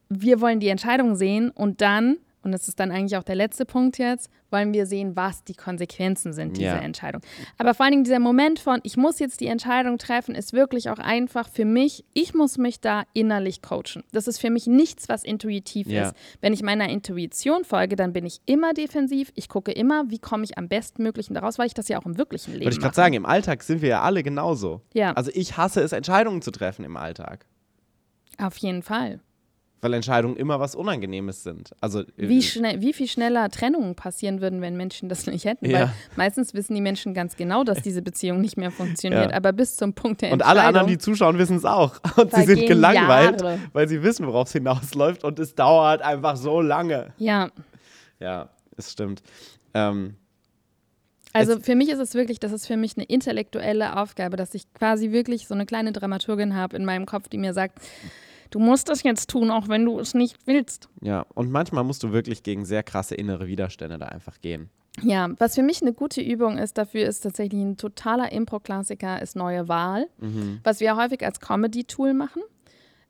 Wir 0.09 0.41
wollen 0.41 0.59
die 0.59 0.69
Entscheidung 0.69 1.15
sehen 1.15 1.51
und 1.51 1.81
dann, 1.81 2.17
und 2.43 2.51
das 2.51 2.67
ist 2.67 2.79
dann 2.79 2.91
eigentlich 2.91 3.17
auch 3.17 3.23
der 3.23 3.35
letzte 3.35 3.65
Punkt 3.65 3.97
jetzt, 3.97 4.29
wollen 4.49 4.73
wir 4.73 4.85
sehen, 4.85 5.15
was 5.15 5.43
die 5.43 5.53
Konsequenzen 5.53 6.33
sind 6.33 6.57
dieser 6.57 6.75
Ja. 6.75 6.81
Entscheidung. 6.81 7.21
Aber 7.57 7.73
vor 7.73 7.85
allen 7.85 7.91
Dingen 7.93 8.03
dieser 8.03 8.19
Moment 8.19 8.59
von, 8.59 8.79
ich 8.83 8.97
muss 8.97 9.19
jetzt 9.19 9.39
die 9.41 9.47
Entscheidung 9.47 9.97
treffen, 9.97 10.35
ist 10.35 10.51
wirklich 10.51 10.89
auch 10.89 10.97
einfach 10.99 11.47
für 11.47 11.65
mich, 11.65 12.03
ich 12.13 12.33
muss 12.33 12.57
mich 12.57 12.81
da 12.81 13.03
innerlich 13.13 13.61
coachen. 13.61 14.03
Das 14.11 14.27
ist 14.27 14.39
für 14.39 14.49
mich 14.49 14.67
nichts, 14.67 15.07
was 15.07 15.23
intuitiv 15.23 15.87
Ja. 15.87 16.07
ist. 16.09 16.15
Wenn 16.41 16.51
ich 16.53 16.63
meiner 16.63 16.89
Intuition 16.89 17.63
folge, 17.63 17.95
dann 17.95 18.11
bin 18.13 18.25
ich 18.25 18.41
immer 18.45 18.73
defensiv. 18.73 19.31
Ich 19.35 19.47
gucke 19.47 19.71
immer, 19.71 20.09
wie 20.09 20.19
komme 20.19 20.43
ich 20.43 20.57
am 20.57 20.67
bestmöglichen 20.67 21.35
daraus, 21.35 21.57
weil 21.59 21.67
ich 21.67 21.73
das 21.73 21.87
ja 21.87 21.99
auch 21.99 22.05
im 22.05 22.17
wirklichen 22.17 22.51
Leben 22.53 22.65
Wollte 22.65 22.77
ich 22.77 22.81
gerade 22.81 22.95
sagen, 22.95 23.13
im 23.13 23.25
Alltag 23.25 23.63
sind 23.63 23.81
wir 23.81 23.89
ja 23.89 24.01
alle 24.01 24.23
genauso. 24.23 24.81
Ja. 24.93 25.13
Also 25.13 25.31
ich 25.33 25.55
hasse 25.57 25.81
es, 25.81 25.91
Entscheidungen 25.91 26.41
zu 26.41 26.51
treffen 26.51 26.83
im 26.83 26.97
Alltag. 26.97 27.45
Auf 28.37 28.57
jeden 28.57 28.81
Fall. 28.83 29.19
Weil 29.81 29.95
Entscheidungen 29.95 30.35
immer 30.35 30.59
was 30.59 30.75
Unangenehmes 30.75 31.41
sind. 31.43 31.71
Also 31.81 32.03
Wie, 32.15 32.43
schnell, 32.43 32.81
wie 32.81 32.93
viel 32.93 33.07
schneller 33.07 33.49
Trennungen 33.49 33.95
passieren 33.95 34.39
würden, 34.39 34.61
wenn 34.61 34.77
Menschen 34.77 35.09
das 35.09 35.25
nicht 35.25 35.45
hätten. 35.45 35.65
Ja. 35.69 35.79
Weil 35.79 35.89
meistens 36.15 36.53
wissen 36.53 36.75
die 36.75 36.81
Menschen 36.81 37.13
ganz 37.15 37.35
genau, 37.35 37.63
dass 37.63 37.81
diese 37.81 38.01
Beziehung 38.03 38.41
nicht 38.41 38.57
mehr 38.57 38.69
funktioniert. 38.69 39.31
Ja. 39.31 39.37
Aber 39.37 39.53
bis 39.53 39.75
zum 39.77 39.93
Punkt 39.93 40.21
der 40.21 40.29
Und 40.31 40.41
Entscheidung. 40.41 40.59
alle 40.59 40.67
anderen, 40.67 40.87
die 40.87 40.99
zuschauen, 40.99 41.37
wissen 41.39 41.57
es 41.57 41.65
auch. 41.65 41.99
Und 42.15 42.31
sie 42.31 42.43
sind 42.43 42.67
gelangweilt, 42.67 43.41
Jahre. 43.41 43.59
weil 43.73 43.87
sie 43.87 44.03
wissen, 44.03 44.27
worauf 44.27 44.47
es 44.47 44.53
hinausläuft. 44.53 45.23
Und 45.23 45.39
es 45.39 45.55
dauert 45.55 46.01
einfach 46.03 46.35
so 46.37 46.61
lange. 46.61 47.13
Ja, 47.17 47.49
Ja, 48.19 48.49
es 48.77 48.91
stimmt. 48.91 49.23
Ähm, 49.73 50.15
also 51.33 51.59
für 51.59 51.75
mich 51.75 51.89
ist 51.89 51.99
es 51.99 52.13
wirklich, 52.13 52.39
das 52.39 52.51
ist 52.51 52.67
für 52.67 52.77
mich 52.77 52.97
eine 52.97 53.05
intellektuelle 53.05 53.97
Aufgabe, 53.97 54.35
dass 54.37 54.53
ich 54.53 54.71
quasi 54.73 55.11
wirklich 55.11 55.47
so 55.47 55.53
eine 55.53 55.65
kleine 55.65 55.91
Dramaturgin 55.93 56.55
habe 56.55 56.75
in 56.75 56.83
meinem 56.85 57.05
Kopf, 57.05 57.29
die 57.29 57.37
mir 57.37 57.53
sagt, 57.53 57.79
du 58.51 58.59
musst 58.59 58.89
das 58.89 59.01
jetzt 59.03 59.29
tun, 59.29 59.49
auch 59.49 59.67
wenn 59.67 59.85
du 59.85 59.99
es 59.99 60.13
nicht 60.13 60.37
willst. 60.45 60.87
ja, 61.01 61.25
und 61.33 61.49
manchmal 61.51 61.83
musst 61.83 62.03
du 62.03 62.11
wirklich 62.11 62.43
gegen 62.43 62.63
sehr 62.65 62.83
krasse 62.83 63.15
innere 63.15 63.47
Widerstände 63.47 63.97
da 63.97 64.05
einfach 64.05 64.39
gehen. 64.39 64.69
Ja, 65.01 65.29
was 65.39 65.55
für 65.55 65.63
mich 65.63 65.81
eine 65.81 65.93
gute 65.93 66.21
Übung 66.21 66.57
ist 66.57 66.77
dafür, 66.77 67.07
ist 67.07 67.21
tatsächlich 67.21 67.61
ein 67.61 67.77
totaler 67.77 68.31
Impro-Klassiker, 68.31 69.21
ist 69.21 69.35
Neue 69.37 69.67
Wahl, 69.69 70.07
was 70.63 70.81
wir 70.81 70.97
häufig 70.97 71.23
als 71.25 71.39
Comedy-Tool 71.39 72.13
machen. 72.13 72.41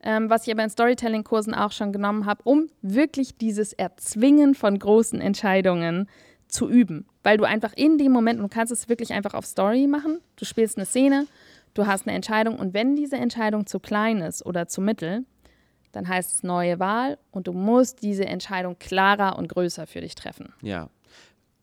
Ähm, 0.04 0.28
was 0.28 0.46
ich 0.46 0.52
aber 0.52 0.64
in 0.64 0.70
Storytelling-Kursen 0.70 1.54
auch 1.54 1.70
schon 1.70 1.92
genommen 1.92 2.26
habe, 2.26 2.42
um 2.42 2.68
wirklich 2.82 3.36
dieses 3.36 3.72
Erzwingen 3.72 4.56
von 4.56 4.76
großen 4.76 5.20
Entscheidungen 5.20 6.08
zu 6.48 6.68
üben. 6.68 7.06
Weil 7.22 7.36
du 7.36 7.44
einfach 7.44 7.72
in 7.74 7.98
dem 7.98 8.10
Moment, 8.10 8.40
und 8.40 8.50
du 8.50 8.54
kannst 8.54 8.72
es 8.72 8.88
wirklich 8.88 9.12
einfach 9.12 9.34
auf 9.34 9.46
Story 9.46 9.86
machen, 9.86 10.20
du 10.36 10.44
spielst 10.44 10.76
eine 10.76 10.86
Szene, 10.86 11.26
du 11.74 11.86
hast 11.86 12.06
eine 12.06 12.16
Entscheidung 12.16 12.58
und 12.58 12.74
wenn 12.74 12.96
diese 12.96 13.16
Entscheidung 13.16 13.66
zu 13.66 13.80
klein 13.80 14.20
ist 14.20 14.44
oder 14.44 14.68
zu 14.68 14.80
mittel, 14.80 15.24
dann 15.92 16.08
heißt 16.08 16.34
es 16.34 16.42
neue 16.42 16.78
Wahl 16.78 17.18
und 17.30 17.46
du 17.46 17.52
musst 17.52 18.02
diese 18.02 18.24
Entscheidung 18.24 18.78
klarer 18.78 19.36
und 19.38 19.48
größer 19.48 19.86
für 19.86 20.00
dich 20.00 20.14
treffen. 20.14 20.52
Ja. 20.62 20.88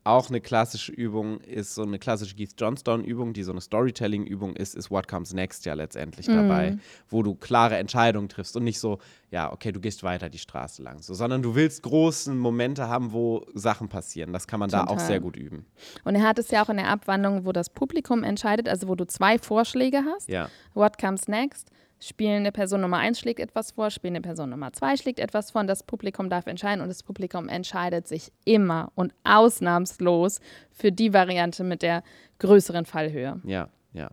Auch 0.09 0.29
eine 0.29 0.41
klassische 0.41 0.91
Übung 0.91 1.39
ist, 1.41 1.75
so 1.75 1.83
eine 1.83 1.99
klassische 1.99 2.35
Keith 2.35 2.53
Johnstone-Übung, 2.57 3.33
die 3.33 3.43
so 3.43 3.51
eine 3.51 3.61
Storytelling-Übung 3.61 4.55
ist, 4.55 4.75
ist 4.75 4.91
What 4.91 5.07
Comes 5.07 5.33
Next 5.33 5.65
ja 5.65 5.73
letztendlich 5.73 6.27
Mhm. 6.27 6.33
dabei, 6.33 6.77
wo 7.09 7.23
du 7.23 7.35
klare 7.35 7.77
Entscheidungen 7.77 8.29
triffst 8.29 8.55
und 8.57 8.63
nicht 8.63 8.79
so, 8.79 8.99
ja, 9.31 9.51
okay, 9.51 9.71
du 9.71 9.79
gehst 9.79 10.03
weiter 10.03 10.29
die 10.29 10.37
Straße 10.39 10.81
lang, 10.83 11.01
so, 11.01 11.13
sondern 11.13 11.41
du 11.41 11.55
willst 11.55 11.83
großen 11.83 12.37
Momente 12.37 12.87
haben, 12.87 13.11
wo 13.13 13.45
Sachen 13.53 13.89
passieren. 13.89 14.33
Das 14.33 14.47
kann 14.47 14.59
man 14.59 14.69
da 14.69 14.83
auch 14.83 14.87
Total. 14.93 15.05
sehr 15.07 15.19
gut 15.19 15.35
üben. 15.37 15.65
Und 16.03 16.15
er 16.15 16.23
hat 16.27 16.39
es 16.39 16.49
ja 16.51 16.63
auch 16.63 16.69
in 16.69 16.77
der 16.77 16.87
Abwandlung, 16.87 17.45
wo 17.45 17.51
das 17.51 17.69
Publikum 17.69 18.23
entscheidet, 18.23 18.67
also 18.67 18.87
wo 18.87 18.95
du 18.95 19.05
zwei 19.05 19.37
Vorschläge 19.39 20.03
hast. 20.05 20.29
Ja, 20.29 20.49
What 20.73 20.97
comes 20.99 21.27
next? 21.27 21.69
Spielende 22.01 22.53
Person 22.53 22.79
Nummer 22.81 22.97
1 22.97 23.19
schlägt 23.19 23.41
etwas 23.41 23.71
vor, 23.71 23.89
spielende 23.89 24.21
Person 24.21 24.51
Nummer 24.51 24.71
2 24.71 24.95
schlägt 24.97 25.19
etwas 25.19 25.51
vor 25.51 25.61
und 25.61 25.67
das 25.67 25.83
Publikum 25.83 26.29
darf 26.29 26.47
entscheiden 26.47 26.81
und 26.81 26.87
das 26.87 27.03
Publikum 27.03 27.49
entscheidet 27.49 28.07
sich 28.07 28.31
immer 28.45 28.91
und 28.95 29.13
ausnahmslos 29.25 30.39
für 30.71 30.93
die 30.93 31.13
Variante 31.13 31.63
mit 31.63 31.81
der 31.81 32.03
größeren 32.39 32.85
Fallhöhe. 32.85 33.41
ja, 33.43 33.67
ja. 33.93 34.09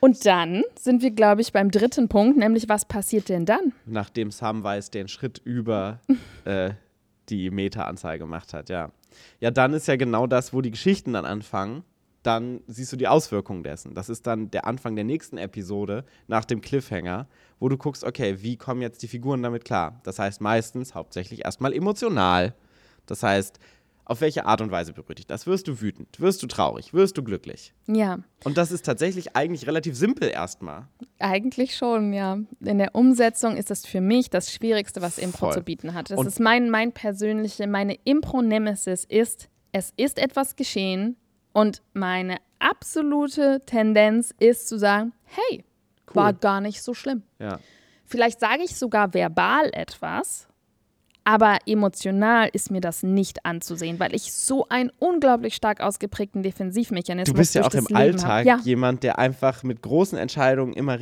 Und 0.00 0.24
dann 0.24 0.64
sind 0.78 1.02
wir, 1.02 1.10
glaube 1.10 1.42
ich, 1.42 1.52
beim 1.52 1.70
dritten 1.70 2.08
Punkt, 2.08 2.38
nämlich 2.38 2.70
was 2.70 2.86
passiert 2.86 3.28
denn 3.28 3.44
dann? 3.44 3.74
Nachdem 3.84 4.30
Samwise 4.30 4.90
den 4.90 5.08
Schritt 5.08 5.38
über 5.44 6.00
äh, 6.46 6.70
die 7.28 7.50
Meta-Anzahl 7.50 8.18
gemacht 8.18 8.54
hat, 8.54 8.70
ja. 8.70 8.90
Ja, 9.40 9.50
dann 9.50 9.74
ist 9.74 9.88
ja 9.88 9.96
genau 9.96 10.26
das, 10.26 10.54
wo 10.54 10.62
die 10.62 10.70
Geschichten 10.70 11.12
dann 11.12 11.26
anfangen. 11.26 11.84
Dann 12.22 12.60
siehst 12.66 12.92
du 12.92 12.96
die 12.96 13.08
Auswirkungen 13.08 13.62
dessen. 13.62 13.94
Das 13.94 14.08
ist 14.10 14.26
dann 14.26 14.50
der 14.50 14.66
Anfang 14.66 14.94
der 14.94 15.04
nächsten 15.04 15.38
Episode 15.38 16.04
nach 16.28 16.44
dem 16.44 16.60
Cliffhanger, 16.60 17.26
wo 17.58 17.68
du 17.70 17.78
guckst, 17.78 18.04
okay, 18.04 18.42
wie 18.42 18.56
kommen 18.56 18.82
jetzt 18.82 19.02
die 19.02 19.08
Figuren 19.08 19.42
damit 19.42 19.64
klar? 19.64 20.00
Das 20.04 20.18
heißt 20.18 20.40
meistens 20.42 20.94
hauptsächlich 20.94 21.44
erstmal 21.46 21.72
emotional. 21.72 22.54
Das 23.06 23.22
heißt, 23.22 23.58
auf 24.04 24.20
welche 24.20 24.44
Art 24.44 24.60
und 24.60 24.70
Weise 24.72 24.92
berührt 24.92 25.18
dich 25.18 25.26
das? 25.28 25.46
Wirst 25.46 25.68
du 25.68 25.80
wütend? 25.80 26.20
Wirst 26.20 26.42
du 26.42 26.46
traurig? 26.48 26.92
Wirst 26.92 27.16
du 27.16 27.22
glücklich? 27.22 27.72
Ja, 27.86 28.18
Und 28.44 28.58
das 28.58 28.72
ist 28.72 28.84
tatsächlich 28.84 29.36
eigentlich 29.36 29.66
relativ 29.68 29.96
simpel 29.96 30.28
erstmal. 30.28 30.88
eigentlich 31.20 31.76
schon, 31.76 32.12
ja. 32.12 32.38
In 32.60 32.78
der 32.78 32.94
Umsetzung 32.96 33.56
ist 33.56 33.70
das 33.70 33.86
für 33.86 34.00
mich 34.00 34.28
das 34.28 34.52
Schwierigste, 34.52 35.00
was 35.00 35.16
Impro 35.16 35.46
Voll. 35.46 35.54
zu 35.54 35.60
bieten 35.62 35.94
hat. 35.94 36.10
Das 36.10 36.18
Und- 36.18 36.26
ist 36.26 36.40
mein, 36.40 36.70
mein 36.70 36.92
persönliche, 36.92 37.66
meine 37.68 37.94
Impro-Nemesis 38.04 39.04
ist, 39.04 39.48
es 39.72 39.92
ist 39.96 40.18
etwas 40.18 40.56
geschehen 40.56 41.16
und 41.52 41.82
meine 41.92 42.38
absolute 42.58 43.62
Tendenz 43.66 44.34
ist 44.38 44.68
zu 44.68 44.78
sagen, 44.78 45.12
hey, 45.24 45.64
war 46.12 46.32
gar 46.32 46.60
nicht 46.60 46.82
so 46.82 46.94
schlimm. 46.94 47.22
Ja. 47.38 47.58
Vielleicht 48.04 48.40
sage 48.40 48.64
ich 48.64 48.76
sogar 48.76 49.14
verbal 49.14 49.70
etwas, 49.72 50.48
aber 51.24 51.58
emotional 51.66 52.48
ist 52.52 52.70
mir 52.70 52.80
das 52.80 53.02
nicht 53.02 53.44
anzusehen, 53.44 54.00
weil 54.00 54.14
ich 54.14 54.32
so 54.32 54.66
einen 54.68 54.90
unglaublich 54.98 55.54
stark 55.54 55.80
ausgeprägten 55.80 56.42
Defensivmechanismus 56.42 57.34
Du 57.34 57.38
bist 57.38 57.54
ja 57.54 57.62
auch 57.62 57.74
im 57.74 57.86
Leben 57.86 57.96
Alltag 57.96 58.30
habe. 58.30 58.46
Ja, 58.46 58.58
jemand, 58.62 59.02
der 59.02 59.18
einfach 59.18 59.62
mit 59.62 59.82
großen 59.82 60.18
Entscheidungen 60.18 60.72
immer 60.72 60.98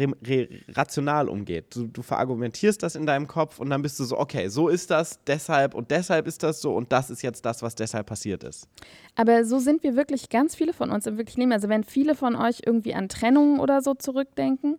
rational 0.68 1.28
umgeht. 1.28 1.74
Du, 1.74 1.86
du 1.86 2.02
verargumentierst 2.02 2.82
das 2.82 2.96
in 2.96 3.06
deinem 3.06 3.26
Kopf 3.26 3.58
und 3.58 3.70
dann 3.70 3.82
bist 3.82 3.98
du 4.00 4.04
so, 4.04 4.18
okay, 4.18 4.48
so 4.48 4.68
ist 4.68 4.90
das, 4.90 5.20
deshalb 5.26 5.74
und 5.74 5.90
deshalb 5.90 6.26
ist 6.26 6.42
das 6.42 6.60
so 6.60 6.74
und 6.74 6.90
das 6.92 7.10
ist 7.10 7.22
jetzt 7.22 7.44
das, 7.44 7.62
was 7.62 7.74
deshalb 7.74 8.06
passiert 8.06 8.42
ist. 8.42 8.68
aber 9.14 9.44
so 9.44 9.58
sind 9.58 9.82
wir 9.82 9.94
wirklich 9.96 10.28
ganz 10.28 10.54
viele 10.54 10.72
von 10.72 10.90
uns 10.90 11.06
im 11.06 11.16
wirklichen 11.16 11.40
Leben. 11.40 11.52
Also 11.52 11.68
wenn 11.68 11.84
viele 11.84 12.14
von 12.14 12.34
euch 12.34 12.62
irgendwie 12.66 12.94
an 12.94 13.08
Trennungen 13.08 13.60
oder 13.60 13.82
so 13.82 13.94
zurückdenken, 13.94 14.78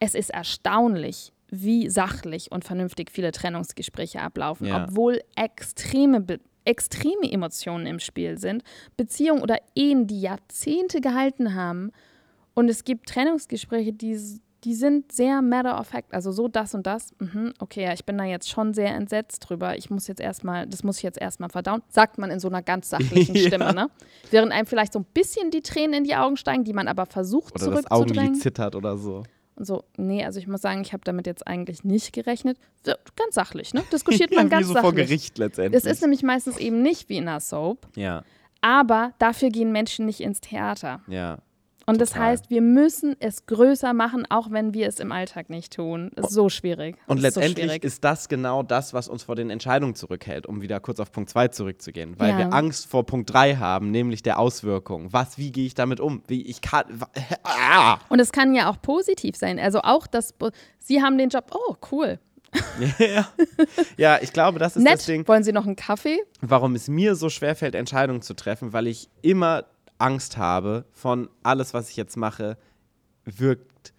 es 0.00 0.14
ist 0.14 0.30
erstaunlich, 0.30 1.32
wie 1.62 1.88
sachlich 1.88 2.50
und 2.52 2.64
vernünftig 2.64 3.10
viele 3.10 3.32
Trennungsgespräche 3.32 4.20
ablaufen, 4.20 4.66
Ja. 4.66 4.84
obwohl 4.84 5.20
extreme, 5.36 6.20
Be 6.20 6.40
extreme 6.66 7.30
Emotionen 7.30 7.84
im 7.86 7.98
Spiel 7.98 8.38
sind. 8.38 8.62
Beziehungen 8.96 9.42
oder 9.42 9.58
Ehen, 9.74 10.06
die 10.06 10.20
Jahrzehnte 10.22 11.02
gehalten 11.02 11.54
haben. 11.54 11.90
Und 12.54 12.70
es 12.70 12.84
gibt 12.84 13.08
Trennungsgespräche, 13.10 13.92
die, 13.92 14.18
die 14.64 14.74
sind 14.74 15.12
sehr 15.12 15.42
matter 15.42 15.78
of 15.78 15.88
fact, 15.88 16.14
also 16.14 16.32
so 16.32 16.48
das 16.48 16.74
und 16.74 16.86
das. 16.86 17.12
Mhm, 17.18 17.52
okay, 17.58 17.82
ja, 17.84 17.92
ich 17.92 18.06
bin 18.06 18.16
da 18.16 18.24
jetzt 18.24 18.48
schon 18.48 18.72
sehr 18.72 18.94
entsetzt 18.94 19.40
drüber. 19.40 19.76
Ich 19.76 19.90
muss 19.90 20.06
jetzt 20.06 20.22
erstmal, 20.22 20.66
das 20.66 20.82
muss 20.84 20.96
ich 20.96 21.02
jetzt 21.02 21.20
erstmal 21.20 21.50
verdauen, 21.50 21.82
sagt 21.90 22.16
man 22.16 22.30
in 22.30 22.40
so 22.40 22.48
einer 22.48 22.62
ganz 22.62 22.88
sachlichen 22.88 23.34
Ja. 23.34 23.46
Stimme, 23.46 23.74
ne? 23.74 23.90
Während 24.30 24.50
einem 24.52 24.66
vielleicht 24.66 24.94
so 24.94 25.00
ein 25.00 25.06
bisschen 25.12 25.50
die 25.50 25.60
Tränen 25.60 25.92
in 25.92 26.04
die 26.04 26.16
Augen 26.16 26.38
steigen, 26.38 26.64
die 26.64 26.72
man 26.72 26.88
aber 26.88 27.04
versucht 27.04 27.54
Oder 27.60 27.72
das 27.72 27.90
Augenlid 27.90 28.06
zurückzudrängen. 28.14 28.34
zittert 28.36 28.74
oder 28.74 28.96
so. 28.96 29.22
Und 29.56 29.66
so, 29.66 29.84
nee, 29.96 30.24
also 30.24 30.38
ich 30.38 30.46
muss 30.46 30.62
sagen, 30.62 30.80
ich 30.82 30.92
habe 30.92 31.02
damit 31.04 31.26
jetzt 31.26 31.46
eigentlich 31.46 31.84
nicht 31.84 32.12
gerechnet. 32.12 32.58
So, 32.84 32.92
ganz 33.16 33.34
sachlich, 33.34 33.72
ne? 33.72 33.82
Diskutiert 33.92 34.30
man 34.34 34.46
ja, 34.46 34.50
ganz 34.50 34.64
wie 34.64 34.68
so 34.68 34.74
vor 34.74 34.90
sachlich. 34.90 35.06
Gericht 35.06 35.38
letztendlich. 35.38 35.82
Das 35.82 35.90
ist 35.90 36.00
nämlich 36.00 36.22
meistens 36.22 36.56
eben 36.58 36.82
nicht 36.82 37.08
wie 37.08 37.18
in 37.18 37.28
einer 37.28 37.40
Soap, 37.40 37.86
ja, 37.94 38.24
aber 38.60 39.12
dafür 39.18 39.50
gehen 39.50 39.72
Menschen 39.72 40.06
nicht 40.06 40.20
ins 40.20 40.40
Theater. 40.40 41.02
ja. 41.06 41.38
Und 41.86 42.00
das 42.00 42.10
Total. 42.10 42.28
heißt, 42.28 42.50
wir 42.50 42.62
müssen 42.62 43.14
es 43.20 43.46
größer 43.46 43.92
machen, 43.92 44.24
auch 44.30 44.50
wenn 44.50 44.72
wir 44.74 44.88
es 44.88 45.00
im 45.00 45.12
Alltag 45.12 45.50
nicht 45.50 45.74
tun. 45.74 46.10
Das 46.16 46.28
ist 46.28 46.34
so 46.34 46.48
schwierig. 46.48 46.96
Und 47.06 47.22
Das 47.22 47.30
ist 47.30 47.36
letztendlich 47.36 47.64
so 47.64 47.68
schwierig. 47.70 47.84
ist 47.84 48.04
das 48.04 48.28
genau 48.28 48.62
das, 48.62 48.94
was 48.94 49.08
uns 49.08 49.22
vor 49.24 49.36
den 49.36 49.50
Entscheidungen 49.50 49.94
zurückhält, 49.94 50.46
um 50.46 50.62
wieder 50.62 50.80
kurz 50.80 50.98
auf 51.00 51.12
Punkt 51.12 51.30
2 51.30 51.48
zurückzugehen. 51.48 52.18
Weil 52.18 52.30
Ja. 52.30 52.38
wir 52.38 52.52
Angst 52.54 52.86
vor 52.86 53.04
Punkt 53.04 53.32
3 53.32 53.56
haben, 53.56 53.90
nämlich 53.90 54.22
der 54.22 54.38
Auswirkung. 54.38 55.12
Was, 55.12 55.36
wie 55.38 55.52
gehe 55.52 55.66
ich 55.66 55.74
damit 55.74 56.00
um? 56.00 56.22
Wie 56.26 56.42
ich 56.42 56.60
kann. 56.60 56.84
Ah! 57.44 57.98
Und 58.08 58.20
es 58.20 58.32
kann 58.32 58.54
ja 58.54 58.70
auch 58.70 58.80
positiv 58.80 59.36
sein. 59.36 59.58
Also 59.58 59.80
auch 59.82 60.06
das, 60.06 60.34
Sie 60.78 61.02
haben 61.02 61.18
den 61.18 61.28
Job, 61.28 61.50
oh 61.54 61.74
cool. 61.92 62.18
ja. 62.98 63.26
ja, 63.96 64.18
ich 64.22 64.32
glaube, 64.32 64.58
das 64.58 64.76
ist 64.76 64.86
das 64.86 64.92
Nett. 65.06 65.08
Ding, 65.08 65.26
Wollen 65.28 65.42
Sie 65.42 65.52
noch 65.52 65.66
einen 65.66 65.76
Kaffee? 65.76 66.20
warum 66.40 66.74
es 66.76 66.88
mir 66.88 67.14
so 67.16 67.28
schwerfällt, 67.28 67.74
Entscheidungen 67.74 68.22
zu 68.22 68.34
treffen, 68.34 68.72
weil 68.72 68.86
ich 68.86 69.08
immer 69.22 69.64
Angst 69.98 70.36
habe 70.36 70.84
von 70.92 71.28
alles, 71.42 71.74
was 71.74 71.90
ich 71.90 71.96
jetzt 71.96 72.16
mache, 72.16 72.56
wirkt 73.24 73.92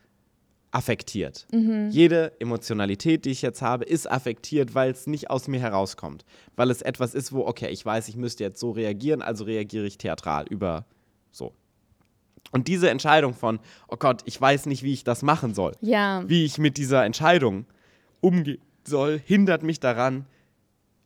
affektiert. 0.72 1.48
Jede 1.90 2.34
Emotionalität, 2.42 3.24
die 3.24 3.30
ich 3.32 3.42
jetzt 3.42 3.62
habe, 3.62 3.86
ist 3.86 4.12
affektiert, 4.12 4.76
weil 4.76 4.92
es 4.92 5.08
nicht 5.08 5.30
aus 5.30 5.48
mir 5.48 5.60
herauskommt. 5.60 6.26
Weil 6.58 6.70
es 6.70 6.82
etwas 6.82 7.14
ist, 7.16 7.32
wo, 7.32 7.46
okay, 7.48 7.70
ich 7.70 7.86
weiß, 7.86 8.10
ich 8.10 8.18
müsste 8.18 8.44
jetzt 8.44 8.60
so 8.60 8.72
reagieren, 8.72 9.22
also 9.22 9.46
reagiere 9.46 9.86
ich 9.86 9.98
theatral 9.98 10.46
über 10.50 10.86
so. 11.32 11.54
Und 12.52 12.68
diese 12.68 12.90
Entscheidung 12.90 13.34
von, 13.34 13.60
oh 13.88 13.96
Gott, 13.98 14.22
ich 14.26 14.40
weiß 14.40 14.66
nicht, 14.66 14.84
wie 14.84 14.92
ich 14.94 15.06
das 15.06 15.22
machen 15.24 15.54
soll, 15.54 15.74
Ja. 15.80 16.24
wie 16.28 16.44
ich 16.44 16.58
mit 16.58 16.76
dieser 16.78 17.06
Entscheidung 17.06 17.66
umgehen 18.20 18.62
soll, 18.86 19.18
hindert 19.24 19.64
mich 19.64 19.80
daran, 19.80 20.26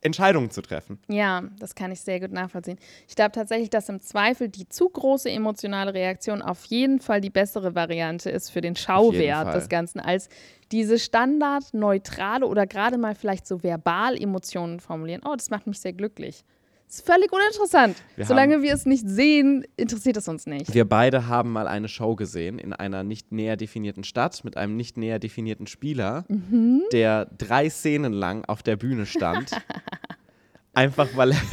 Entscheidungen 0.02 0.50
zu 0.50 0.62
treffen. 0.62 0.98
Ja, 1.08 1.42
das 1.58 1.74
kann 1.74 1.92
ich 1.92 2.00
sehr 2.00 2.20
gut 2.20 2.32
nachvollziehen. 2.32 2.78
Ich 3.08 3.14
glaube 3.16 3.32
tatsächlich, 3.32 3.70
dass 3.70 3.88
im 3.88 4.00
Zweifel 4.00 4.48
die 4.48 4.68
zu 4.68 4.88
große 4.88 5.30
emotionale 5.30 5.92
Reaktion 5.92 6.42
auf 6.42 6.64
jeden 6.66 7.00
Fall 7.00 7.20
die 7.20 7.30
bessere 7.30 7.74
Variante 7.74 8.30
ist 8.30 8.50
für 8.50 8.60
den 8.60 8.76
Schauwert 8.76 9.54
des 9.54 9.68
Ganzen, 9.68 10.00
als 10.00 10.28
diese 10.72 10.98
standardneutrale 10.98 12.46
oder 12.46 12.66
gerade 12.66 12.96
mal 12.96 13.14
vielleicht 13.14 13.46
so 13.46 13.62
verbal 13.62 14.20
Emotionen 14.20 14.80
formulieren. 14.80 15.22
Oh, 15.24 15.34
das 15.36 15.50
macht 15.50 15.66
mich 15.66 15.80
sehr 15.80 15.92
glücklich. 15.92 16.44
Ist 16.90 17.06
völlig 17.06 17.30
uninteressant. 17.32 17.96
Wir 18.16 18.24
Solange 18.26 18.62
wir 18.62 18.74
es 18.74 18.84
nicht 18.84 19.08
sehen, 19.08 19.64
interessiert 19.76 20.16
es 20.16 20.26
uns 20.26 20.46
nicht. 20.46 20.74
Wir 20.74 20.84
beide 20.88 21.28
haben 21.28 21.52
mal 21.52 21.68
eine 21.68 21.86
Show 21.86 22.16
gesehen 22.16 22.58
in 22.58 22.72
einer 22.72 23.04
nicht 23.04 23.30
näher 23.30 23.56
definierten 23.56 24.02
Stadt 24.02 24.42
mit 24.42 24.56
einem 24.56 24.74
nicht 24.74 24.96
näher 24.96 25.20
definierten 25.20 25.68
Spieler, 25.68 26.24
Mhm. 26.26 26.82
der 26.92 27.26
drei 27.38 27.70
Szenen 27.70 28.12
lang 28.12 28.44
auf 28.46 28.64
der 28.64 28.74
Bühne 28.76 29.06
stand. 29.06 29.52
Einfach 30.74 31.08
weil 31.14 31.30
er. 31.32 31.38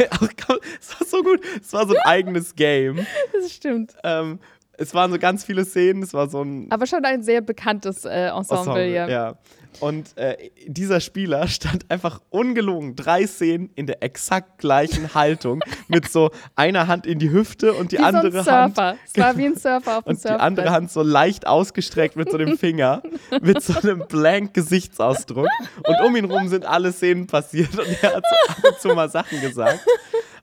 Es 0.80 1.00
war 1.00 1.08
so 1.08 1.22
gut. 1.22 1.42
Es 1.62 1.72
war 1.74 1.86
so 1.88 1.94
ein 1.94 2.02
eigenes 2.06 2.56
Game. 2.56 3.06
Das 3.34 3.52
stimmt. 3.52 3.94
Ähm, 4.04 4.40
es 4.74 4.94
waren 4.96 5.12
so 5.12 5.20
ganz 5.20 5.44
viele 5.44 5.66
Szenen. 5.66 6.02
Es 6.04 6.14
war 6.14 6.30
so 6.30 6.42
ein 6.42 6.68
Aber 6.72 6.86
schon 6.88 7.04
ein 7.06 7.22
sehr 7.22 7.42
bekanntes 7.42 8.06
äh, 8.06 8.28
Ensemble, 8.30 8.58
Ensemble, 8.58 8.92
ja. 8.94 9.08
ja. 9.10 9.36
Und 9.80 10.18
äh, 10.18 10.50
dieser 10.66 11.00
Spieler 11.00 11.48
stand 11.48 11.90
einfach 11.90 12.22
ungelogen 12.30 12.96
drei 12.96 13.28
Szenen 13.28 13.70
in 13.76 13.88
der 13.88 14.04
exakt 14.04 14.60
gleichen 14.60 15.14
Haltung 15.14 15.62
mit 15.88 16.10
so 16.10 16.32
einer 16.56 16.88
Hand 16.88 17.06
in 17.06 17.20
die 17.20 17.32
Hüfte 17.32 17.74
und 17.74 17.92
die 17.92 17.98
Wie 17.98 18.04
andere 18.04 18.44
so 18.44 18.50
ein 18.50 18.56
Hand 18.56 18.76
Surfer. 18.76 18.98
Es 19.06 19.22
war 19.22 19.38
wie 19.38 19.46
ein 19.46 19.56
Surfer 19.56 19.98
auf 19.98 20.04
dem 20.04 20.10
und 20.10 20.18
die 20.18 20.22
Surfbrett. 20.22 20.42
andere 20.42 20.72
Hand 20.72 20.92
so 20.92 21.02
leicht 21.02 21.48
ausgestreckt 21.48 22.16
mit 22.16 22.32
so 22.32 22.38
dem 22.38 22.58
Finger, 22.58 23.02
mit 23.42 23.62
so 23.62 23.80
einem 23.80 24.04
blank 24.08 24.54
Gesichtsausdruck. 24.54 25.48
Und 25.84 26.06
um 26.06 26.16
ihn 26.16 26.26
rum 26.26 26.48
sind 26.48 26.66
alle 26.66 26.92
Szenen 26.92 27.28
passiert 27.28 27.78
und 27.78 27.88
er 28.02 28.16
hat 28.16 28.24
so 28.24 28.52
ab 28.52 28.58
und 28.64 28.80
zu 28.80 28.88
mal 28.90 29.10
Sachen 29.10 29.42
gesagt. 29.42 29.80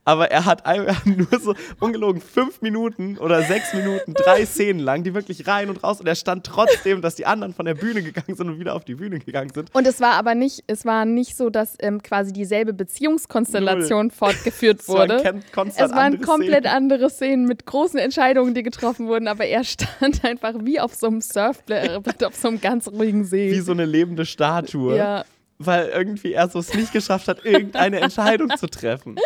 Aber 0.04 0.30
er 0.30 0.44
hat 0.44 0.64
nur 1.06 1.40
so 1.40 1.54
ungelogen 1.80 2.20
fünf 2.20 2.62
Minuten 2.62 3.18
oder 3.18 3.42
sechs 3.42 3.72
Minuten, 3.72 4.14
drei 4.14 4.44
Szenen 4.46 4.80
lang, 4.80 5.02
die 5.02 5.14
wirklich 5.14 5.46
rein 5.46 5.70
und 5.70 5.82
raus. 5.82 6.00
Und 6.00 6.06
er 6.06 6.14
stand 6.14 6.44
trotzdem, 6.44 7.00
dass 7.00 7.14
die 7.14 7.26
anderen 7.26 7.54
von 7.54 7.66
der 7.66 7.74
Bühne 7.74 8.02
gegangen 8.02 8.36
sind 8.36 8.48
und 8.48 8.58
wieder 8.58 8.74
auf 8.74 8.84
die 8.84 8.94
Bühne 8.94 9.18
gegangen 9.18 9.50
sind. 9.52 9.74
Und 9.74 9.86
es 9.86 10.00
war 10.00 10.12
aber 10.14 10.34
nicht, 10.34 10.64
es 10.66 10.84
war 10.84 11.04
nicht 11.04 11.36
so, 11.36 11.50
dass 11.50 11.76
ähm, 11.80 12.02
quasi 12.02 12.32
dieselbe 12.32 12.72
Beziehungskonstellation 12.72 14.10
fortgeführt 14.10 14.80
Es 14.84 14.88
waren 14.88 15.10
wurde. 15.10 15.40
konstant 15.52 15.90
Es 15.90 15.96
waren 15.96 16.20
komplett 16.20 16.64
Szenen. 16.64 16.76
andere 16.76 17.10
Szenen 17.10 17.46
mit 17.46 17.66
großen 17.66 17.98
Entscheidungen, 17.98 18.54
die 18.54 18.62
getroffen 18.62 19.06
wurden, 19.06 19.28
aber 19.28 19.46
er 19.46 19.64
stand 19.64 20.24
einfach 20.24 20.54
wie 20.60 20.80
auf 20.80 20.94
so 20.94 21.06
einem 21.06 21.20
Surfbrett 21.20 22.24
auf 22.24 22.34
so 22.34 22.48
einem 22.48 22.60
ganz 22.60 22.88
ruhigen 22.88 23.24
See. 23.24 23.50
Wie 23.50 23.60
so 23.60 23.72
eine 23.72 23.84
lebende 23.84 24.26
Statue. 24.26 24.96
ja, 24.96 25.24
Weil 25.58 25.88
irgendwie 25.88 26.32
er 26.32 26.48
so 26.48 26.58
es 26.58 26.74
nicht 26.74 26.92
geschafft 26.92 27.28
hat, 27.28 27.44
irgendeine 27.44 28.00
Entscheidung 28.00 28.50
zu 28.56 28.66
treffen. 28.66 29.16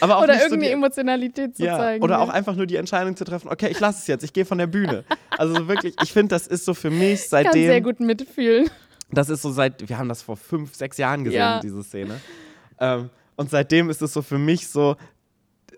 Aber 0.00 0.18
auch 0.18 0.22
oder 0.22 0.34
so 0.34 0.40
irgendeine 0.40 0.64
die- 0.66 0.72
Emotionalität 0.72 1.56
zu 1.56 1.64
ja, 1.64 1.76
zeigen. 1.78 2.04
oder 2.04 2.16
ne? 2.16 2.22
auch 2.22 2.28
einfach 2.28 2.54
nur 2.54 2.66
die 2.66 2.76
Entscheidung 2.76 3.16
zu 3.16 3.24
treffen, 3.24 3.48
okay, 3.48 3.68
ich 3.70 3.80
lasse 3.80 3.98
es 4.00 4.06
jetzt, 4.06 4.22
ich 4.24 4.32
gehe 4.32 4.44
von 4.44 4.58
der 4.58 4.66
Bühne. 4.66 5.04
Also 5.38 5.54
so 5.54 5.68
wirklich, 5.68 5.94
ich 6.02 6.12
finde, 6.12 6.28
das 6.34 6.46
ist 6.46 6.64
so 6.64 6.74
für 6.74 6.90
mich 6.90 7.24
Ich 7.24 7.30
kann 7.30 7.52
sehr 7.52 7.68
seitdem, 7.72 7.82
gut 7.84 8.00
mitfühlen. 8.00 8.68
das 9.10 9.28
ist 9.30 9.42
so 9.42 9.50
seit, 9.50 9.88
wir 9.88 9.98
haben 9.98 10.08
das 10.08 10.22
vor 10.22 10.36
fünf, 10.36 10.74
sechs 10.74 10.96
Jahren 10.98 11.24
gesehen, 11.24 11.38
Ja. 11.38 11.60
diese 11.60 11.82
Szene. 11.82 12.20
Ähm, 12.78 13.10
und 13.36 13.50
seitdem 13.50 13.90
ist 13.90 14.02
es 14.02 14.12
so 14.12 14.22
für 14.22 14.38
mich 14.38 14.68
so, 14.68 14.96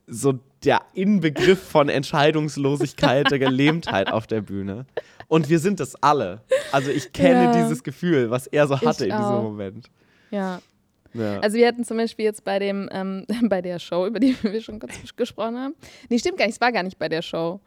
so 0.06 0.38
der 0.64 0.80
Inbegriff 0.94 1.62
von 1.62 1.88
Entscheidungslosigkeit, 1.88 3.30
der 3.30 3.38
Gelähmtheit 3.38 4.10
auf 4.12 4.26
der 4.26 4.40
Bühne. 4.40 4.86
Und 5.28 5.48
wir 5.48 5.58
sind 5.58 5.78
das 5.80 5.94
alle. 6.02 6.40
Also 6.72 6.90
ich 6.90 7.12
kenne 7.12 7.44
Ja. 7.44 7.52
dieses 7.62 7.82
Gefühl, 7.84 8.30
was 8.30 8.46
er 8.46 8.66
so 8.66 8.76
hatte 8.80 9.04
Ich 9.06 9.10
in 9.12 9.16
diesem 9.16 9.32
auch. 9.34 9.42
Moment. 9.42 9.90
Ja. 10.30 10.60
Ja. 11.14 11.40
Also 11.40 11.56
wir 11.56 11.66
hatten 11.66 11.84
zum 11.84 11.96
Beispiel 11.96 12.24
jetzt 12.24 12.44
bei 12.44 12.58
dem, 12.58 12.88
ähm, 12.92 13.24
bei 13.48 13.62
der 13.62 13.78
Show, 13.78 14.06
über 14.06 14.20
die 14.20 14.36
wir 14.42 14.60
schon 14.60 14.78
kurz 14.78 14.92
gesprochen 15.16 15.58
haben. 15.58 15.74
Nee, 16.08 16.18
stimmt 16.18 16.38
gar 16.38 16.46
nicht, 16.46 16.56
es 16.56 16.60
war 16.60 16.72
gar 16.72 16.82
nicht 16.82 16.98
bei 16.98 17.08
der 17.08 17.22
Show. 17.22 17.60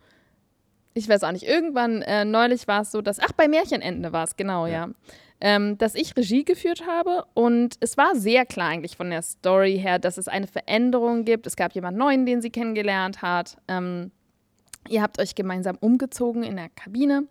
Ich 0.93 1.07
weiß 1.07 1.23
auch 1.23 1.31
nicht. 1.31 1.47
Irgendwann 1.47 2.01
äh, 2.01 2.25
neulich 2.25 2.67
war 2.67 2.81
es 2.81 2.91
so, 2.91 3.01
dass, 3.01 3.19
ach, 3.19 3.31
bei 3.31 3.47
Märchenende 3.47 4.11
war 4.11 4.25
es, 4.25 4.35
genau, 4.35 4.65
ja. 4.65 4.71
Ja. 4.71 4.89
Ähm, 5.43 5.77
dass 5.77 5.95
ich 5.95 6.15
Regie 6.15 6.45
geführt 6.45 6.85
habe 6.85 7.25
und 7.33 7.75
es 7.79 7.97
war 7.97 8.15
sehr 8.15 8.45
klar 8.45 8.69
eigentlich 8.69 8.95
von 8.95 9.09
der 9.09 9.23
Story 9.23 9.79
her, 9.79 9.97
dass 9.97 10.19
es 10.19 10.27
eine 10.27 10.45
Veränderung 10.45 11.25
gibt. 11.25 11.47
Es 11.47 11.55
gab 11.55 11.73
jemanden 11.73 11.99
Neuen, 11.99 12.27
den 12.27 12.43
sie 12.43 12.51
kennengelernt 12.51 13.23
hat. 13.23 13.57
Ähm, 13.67 14.11
ihr 14.87 15.01
habt 15.01 15.19
euch 15.19 15.33
gemeinsam 15.33 15.77
umgezogen 15.79 16.43
in 16.43 16.57
der 16.57 16.69
Kabine. 16.69 17.23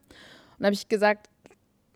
Und 0.59 0.65
habe 0.65 0.75
ich 0.75 0.89
gesagt, 0.89 1.29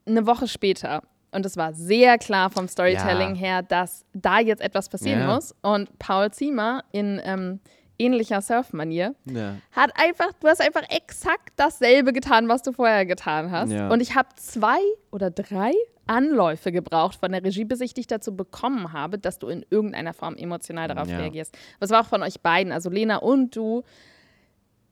eine 0.06 0.26
Woche 0.26 0.46
später. 0.46 1.02
Und 1.34 1.44
es 1.44 1.56
war 1.56 1.72
sehr 1.74 2.18
klar 2.18 2.50
vom 2.50 2.68
Storytelling 2.68 3.34
Ja. 3.34 3.40
her, 3.40 3.62
dass 3.62 4.04
da 4.12 4.38
jetzt 4.38 4.62
etwas 4.62 4.88
passieren 4.88 5.20
Ja. 5.20 5.34
muss. 5.34 5.54
Und 5.62 5.98
Paul 5.98 6.30
Ziemer 6.30 6.84
in 6.92 7.20
ähm, 7.24 7.60
ähnlicher 7.98 8.40
Surfmanier 8.40 9.14
ja. 9.26 9.54
hat 9.72 9.90
einfach, 9.96 10.32
du 10.40 10.48
hast 10.48 10.60
einfach 10.60 10.82
exakt 10.88 11.52
dasselbe 11.56 12.12
getan, 12.12 12.48
was 12.48 12.62
du 12.62 12.72
vorher 12.72 13.06
getan 13.06 13.50
hast. 13.50 13.70
Und 13.72 14.00
ich 14.00 14.14
habe 14.14 14.28
zwei 14.36 14.78
oder 15.12 15.30
drei 15.30 15.72
Anläufe 16.06 16.70
gebraucht 16.70 17.16
von 17.18 17.32
der 17.32 17.42
Regie, 17.42 17.64
bis 17.64 17.80
ich 17.80 17.94
dich 17.94 18.06
dazu 18.06 18.36
bekommen 18.36 18.92
habe, 18.92 19.18
dass 19.18 19.38
du 19.38 19.48
in 19.48 19.64
irgendeiner 19.70 20.12
Form 20.12 20.34
emotional 20.36 20.88
darauf 20.88 21.08
reagierst. 21.08 21.56
Das 21.80 21.90
war 21.90 22.02
auch 22.02 22.06
von 22.06 22.22
euch 22.22 22.40
beiden, 22.40 22.72
also 22.72 22.90
Lena 22.90 23.16
und 23.18 23.56
du. 23.56 23.82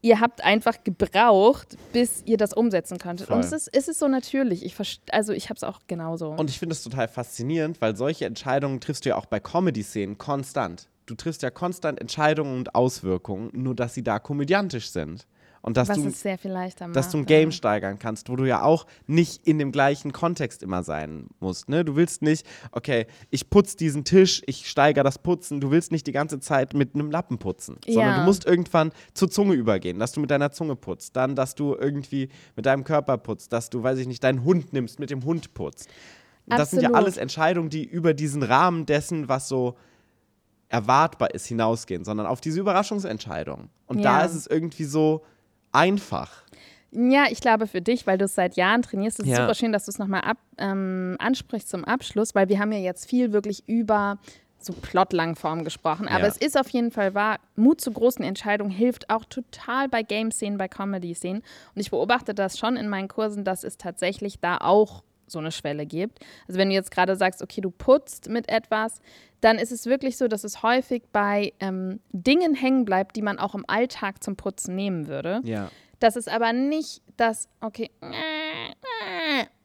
Ihr 0.04 0.18
habt 0.18 0.42
einfach 0.42 0.82
gebraucht, 0.82 1.76
bis 1.92 2.22
ihr 2.26 2.36
das 2.36 2.52
umsetzen 2.52 2.98
könntet. 2.98 3.28
Voll. 3.28 3.36
Und 3.36 3.44
es 3.44 3.52
ist, 3.52 3.70
es 3.72 3.86
ist 3.86 4.00
so 4.00 4.08
natürlich. 4.08 4.64
Ich 4.64 4.74
also 5.12 5.32
ich 5.32 5.48
habe 5.48 5.56
es 5.56 5.62
auch 5.62 5.80
genauso. 5.86 6.30
Und 6.30 6.50
ich 6.50 6.58
finde 6.58 6.74
es 6.74 6.82
total 6.82 7.06
faszinierend, 7.06 7.80
weil 7.80 7.96
solche 7.96 8.26
Entscheidungen 8.26 8.80
triffst 8.80 9.04
du 9.04 9.10
ja 9.10 9.16
auch 9.16 9.26
bei 9.26 9.38
Comedy-Szenen 9.38 10.18
konstant. 10.18 10.88
Du 11.06 11.14
triffst 11.14 11.42
ja 11.42 11.50
konstant 11.50 12.00
Entscheidungen 12.00 12.56
und 12.56 12.74
Auswirkungen, 12.74 13.50
nur 13.52 13.76
dass 13.76 13.94
sie 13.94 14.02
da 14.02 14.18
komödiantisch 14.18 14.90
sind. 14.90 15.26
Und 15.64 15.76
dass 15.76 15.88
was 15.90 15.96
du, 16.02 16.08
es 16.08 16.20
sehr 16.20 16.38
viel 16.38 16.50
leichter 16.50 16.88
macht. 16.88 16.96
dass 16.96 17.10
du 17.10 17.18
ein 17.18 17.20
ja. 17.20 17.26
Game 17.26 17.52
steigern 17.52 17.98
kannst, 18.00 18.28
wo 18.28 18.34
du 18.34 18.44
ja 18.44 18.62
auch 18.64 18.84
nicht 19.06 19.46
in 19.46 19.60
dem 19.60 19.70
gleichen 19.70 20.12
Kontext 20.12 20.60
immer 20.62 20.82
sein 20.82 21.28
musst. 21.38 21.68
Ne? 21.68 21.84
Du 21.84 21.94
willst 21.94 22.20
nicht, 22.20 22.44
okay, 22.72 23.06
ich 23.30 23.48
putze 23.48 23.76
diesen 23.76 24.02
Tisch, 24.04 24.42
ich 24.46 24.68
steigere 24.68 25.04
das 25.04 25.20
Putzen. 25.20 25.60
Du 25.60 25.70
willst 25.70 25.92
nicht 25.92 26.06
die 26.08 26.12
ganze 26.12 26.40
Zeit 26.40 26.74
mit 26.74 26.94
einem 26.96 27.12
Lappen 27.12 27.38
putzen, 27.38 27.76
sondern 27.86 28.10
Ja. 28.14 28.18
du 28.18 28.24
musst 28.24 28.44
irgendwann 28.44 28.90
zur 29.14 29.30
Zunge 29.30 29.54
übergehen, 29.54 30.00
dass 30.00 30.10
du 30.10 30.20
mit 30.20 30.32
deiner 30.32 30.50
Zunge 30.50 30.74
putzt, 30.74 31.14
dann, 31.14 31.36
dass 31.36 31.54
du 31.54 31.76
irgendwie 31.76 32.28
mit 32.56 32.66
deinem 32.66 32.82
Körper 32.82 33.16
putzt, 33.16 33.52
dass 33.52 33.70
du, 33.70 33.84
weiß 33.84 33.98
ich 33.98 34.08
nicht, 34.08 34.24
deinen 34.24 34.42
Hund 34.44 34.72
nimmst, 34.72 34.98
mit 34.98 35.10
dem 35.10 35.24
Hund 35.24 35.54
putzt. 35.54 35.88
Und 36.46 36.58
das 36.58 36.70
sind 36.72 36.82
ja 36.82 36.88
Absolut. 36.88 37.04
alles 37.06 37.16
Entscheidungen, 37.18 37.70
die 37.70 37.84
über 37.84 38.14
diesen 38.14 38.42
Rahmen 38.42 38.84
dessen, 38.84 39.28
was 39.28 39.46
so 39.46 39.76
erwartbar 40.68 41.34
ist, 41.34 41.46
hinausgehen, 41.46 42.04
sondern 42.04 42.26
auf 42.26 42.40
diese 42.40 42.58
Überraschungsentscheidung. 42.58 43.68
Und 43.86 44.04
da 44.04 44.20
Ja. 44.20 44.24
ist 44.24 44.34
es 44.34 44.46
irgendwie 44.46 44.84
so 44.84 45.22
einfach. 45.72 46.30
Ja, 46.94 47.24
ich 47.30 47.40
glaube 47.40 47.66
für 47.66 47.80
dich, 47.80 48.06
weil 48.06 48.18
du 48.18 48.26
es 48.26 48.34
seit 48.34 48.56
Jahren 48.56 48.82
trainierst, 48.82 49.18
ist 49.20 49.26
es 49.26 49.32
Ja. 49.32 49.42
super 49.42 49.54
schön, 49.54 49.72
dass 49.72 49.86
du 49.86 49.90
es 49.90 49.98
nochmal 49.98 50.20
ab, 50.22 50.36
ähm, 50.58 51.16
ansprichst 51.18 51.70
zum 51.70 51.84
Abschluss, 51.84 52.34
weil 52.34 52.48
wir 52.50 52.58
haben 52.58 52.70
ja 52.72 52.78
jetzt 52.78 53.08
viel 53.08 53.32
wirklich 53.32 53.66
über 53.66 54.18
so 54.58 54.72
Plotlangform 54.74 55.64
gesprochen. 55.64 56.06
Aber 56.06 56.20
Ja. 56.20 56.26
es 56.26 56.36
ist 56.36 56.56
auf 56.58 56.68
jeden 56.68 56.90
Fall 56.90 57.14
wahr, 57.14 57.38
Mut 57.56 57.80
zu 57.80 57.90
großen 57.90 58.24
Entscheidungen 58.24 58.70
hilft 58.70 59.10
auch 59.10 59.24
total 59.24 59.88
bei 59.88 60.02
Game-Szenen, 60.02 60.58
bei 60.58 60.68
Comedy-Szenen. 60.68 61.42
Und 61.74 61.80
ich 61.80 61.90
beobachte 61.90 62.34
das 62.34 62.58
schon 62.58 62.76
in 62.76 62.88
meinen 62.88 63.08
Kursen, 63.08 63.42
dass 63.42 63.64
es 63.64 63.76
tatsächlich 63.78 64.38
da 64.40 64.58
auch 64.58 65.02
so 65.32 65.38
eine 65.38 65.52
Schwelle 65.52 65.86
gibt. 65.86 66.20
Also 66.46 66.58
wenn 66.58 66.68
du 66.68 66.74
jetzt 66.74 66.90
gerade 66.90 67.16
sagst, 67.16 67.42
okay, 67.42 67.60
du 67.60 67.70
putzt 67.70 68.28
mit 68.28 68.48
etwas, 68.48 69.00
dann 69.40 69.58
ist 69.58 69.72
es 69.72 69.86
wirklich 69.86 70.16
so, 70.16 70.28
dass 70.28 70.44
es 70.44 70.62
häufig 70.62 71.02
bei 71.12 71.52
ähm, 71.58 72.00
Dingen 72.12 72.54
hängen 72.54 72.84
bleibt, 72.84 73.16
die 73.16 73.22
man 73.22 73.38
auch 73.38 73.54
im 73.54 73.64
Alltag 73.66 74.22
zum 74.22 74.36
Putzen 74.36 74.76
nehmen 74.76 75.08
würde. 75.08 75.40
Ja. 75.44 75.70
Das 75.98 76.16
ist 76.16 76.28
aber 76.28 76.52
nicht 76.52 77.02
das, 77.16 77.48
okay, 77.60 77.90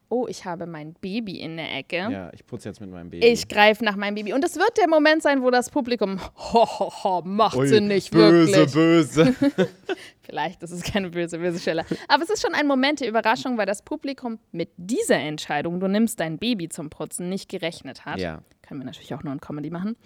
oh, 0.08 0.26
ich 0.28 0.44
habe 0.44 0.66
mein 0.66 0.94
Baby 0.94 1.40
in 1.40 1.56
der 1.56 1.74
Ecke. 1.76 1.96
Ja, 1.96 2.30
ich 2.32 2.46
putze 2.46 2.68
jetzt 2.68 2.80
mit 2.80 2.90
meinem 2.90 3.10
Baby. 3.10 3.26
Ich 3.26 3.48
greife 3.48 3.84
nach 3.84 3.96
meinem 3.96 4.14
Baby. 4.14 4.32
Und 4.32 4.44
es 4.44 4.56
wird 4.56 4.76
der 4.78 4.88
Moment 4.88 5.22
sein, 5.22 5.42
wo 5.42 5.50
das 5.50 5.70
Publikum, 5.70 6.20
ho, 6.36 6.66
ho, 6.66 6.92
ho, 7.04 7.22
macht 7.24 7.56
Ui, 7.56 7.68
sie 7.68 7.80
nicht 7.80 8.10
böse, 8.10 8.52
wirklich. 8.52 8.74
böse. 8.74 9.34
Vielleicht 10.22 10.62
ist 10.62 10.72
es 10.72 10.82
keine 10.82 11.10
böse, 11.10 11.38
böse 11.38 11.58
Stelle. 11.58 11.84
Aber 12.08 12.22
es 12.22 12.30
ist 12.30 12.42
schon 12.42 12.54
ein 12.54 12.66
Moment 12.66 13.00
der 13.00 13.08
Überraschung, 13.08 13.58
weil 13.58 13.66
das 13.66 13.82
Publikum 13.82 14.38
mit 14.52 14.70
dieser 14.76 15.18
Entscheidung, 15.18 15.80
du 15.80 15.88
nimmst 15.88 16.20
dein 16.20 16.38
Baby 16.38 16.68
zum 16.68 16.90
Putzen, 16.90 17.28
nicht 17.28 17.48
gerechnet 17.48 18.04
hat. 18.04 18.18
ja. 18.18 18.42
Können 18.62 18.82
wir 18.82 18.84
natürlich 18.84 19.14
auch 19.14 19.22
nur 19.22 19.32
in 19.32 19.40
Comedy 19.40 19.70
machen. 19.70 19.96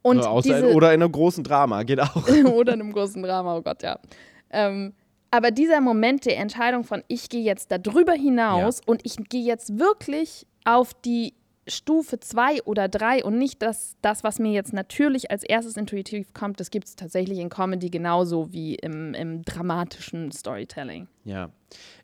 Und 0.00 0.24
Außer 0.24 0.54
diese, 0.54 0.68
in, 0.70 0.74
oder 0.76 0.94
in 0.94 1.02
einem 1.02 1.12
großen 1.12 1.44
Drama, 1.44 1.82
geht 1.82 2.00
auch. 2.00 2.26
oder 2.46 2.72
in 2.72 2.80
einem 2.80 2.92
großen 2.92 3.22
Drama, 3.22 3.56
oh 3.56 3.62
Gott, 3.62 3.82
ja. 3.82 3.98
Ähm, 4.50 4.94
aber 5.30 5.50
dieser 5.50 5.80
Moment 5.80 6.26
der 6.26 6.38
Entscheidung 6.38 6.84
von, 6.84 7.02
ich 7.08 7.28
gehe 7.28 7.42
jetzt 7.42 7.70
darüber 7.70 8.12
hinaus 8.12 8.80
und 8.84 9.02
ich 9.04 9.16
gehe 9.28 9.44
jetzt 9.44 9.78
wirklich 9.78 10.46
auf 10.64 10.94
die 10.94 11.34
Stufe 11.68 12.18
2 12.18 12.62
oder 12.64 12.88
3 12.88 13.24
und 13.24 13.36
nicht 13.36 13.62
das, 13.62 13.96
das, 14.00 14.24
was 14.24 14.38
mir 14.38 14.52
jetzt 14.52 14.72
natürlich 14.72 15.30
als 15.30 15.42
erstes 15.42 15.76
intuitiv 15.76 16.32
kommt, 16.32 16.60
das 16.60 16.70
gibt 16.70 16.86
es 16.86 16.96
tatsächlich 16.96 17.38
in 17.38 17.50
Comedy 17.50 17.90
genauso 17.90 18.52
wie 18.52 18.74
im, 18.74 19.14
im 19.14 19.42
dramatischen 19.42 20.32
Storytelling. 20.32 21.08
Ja. 21.24 21.50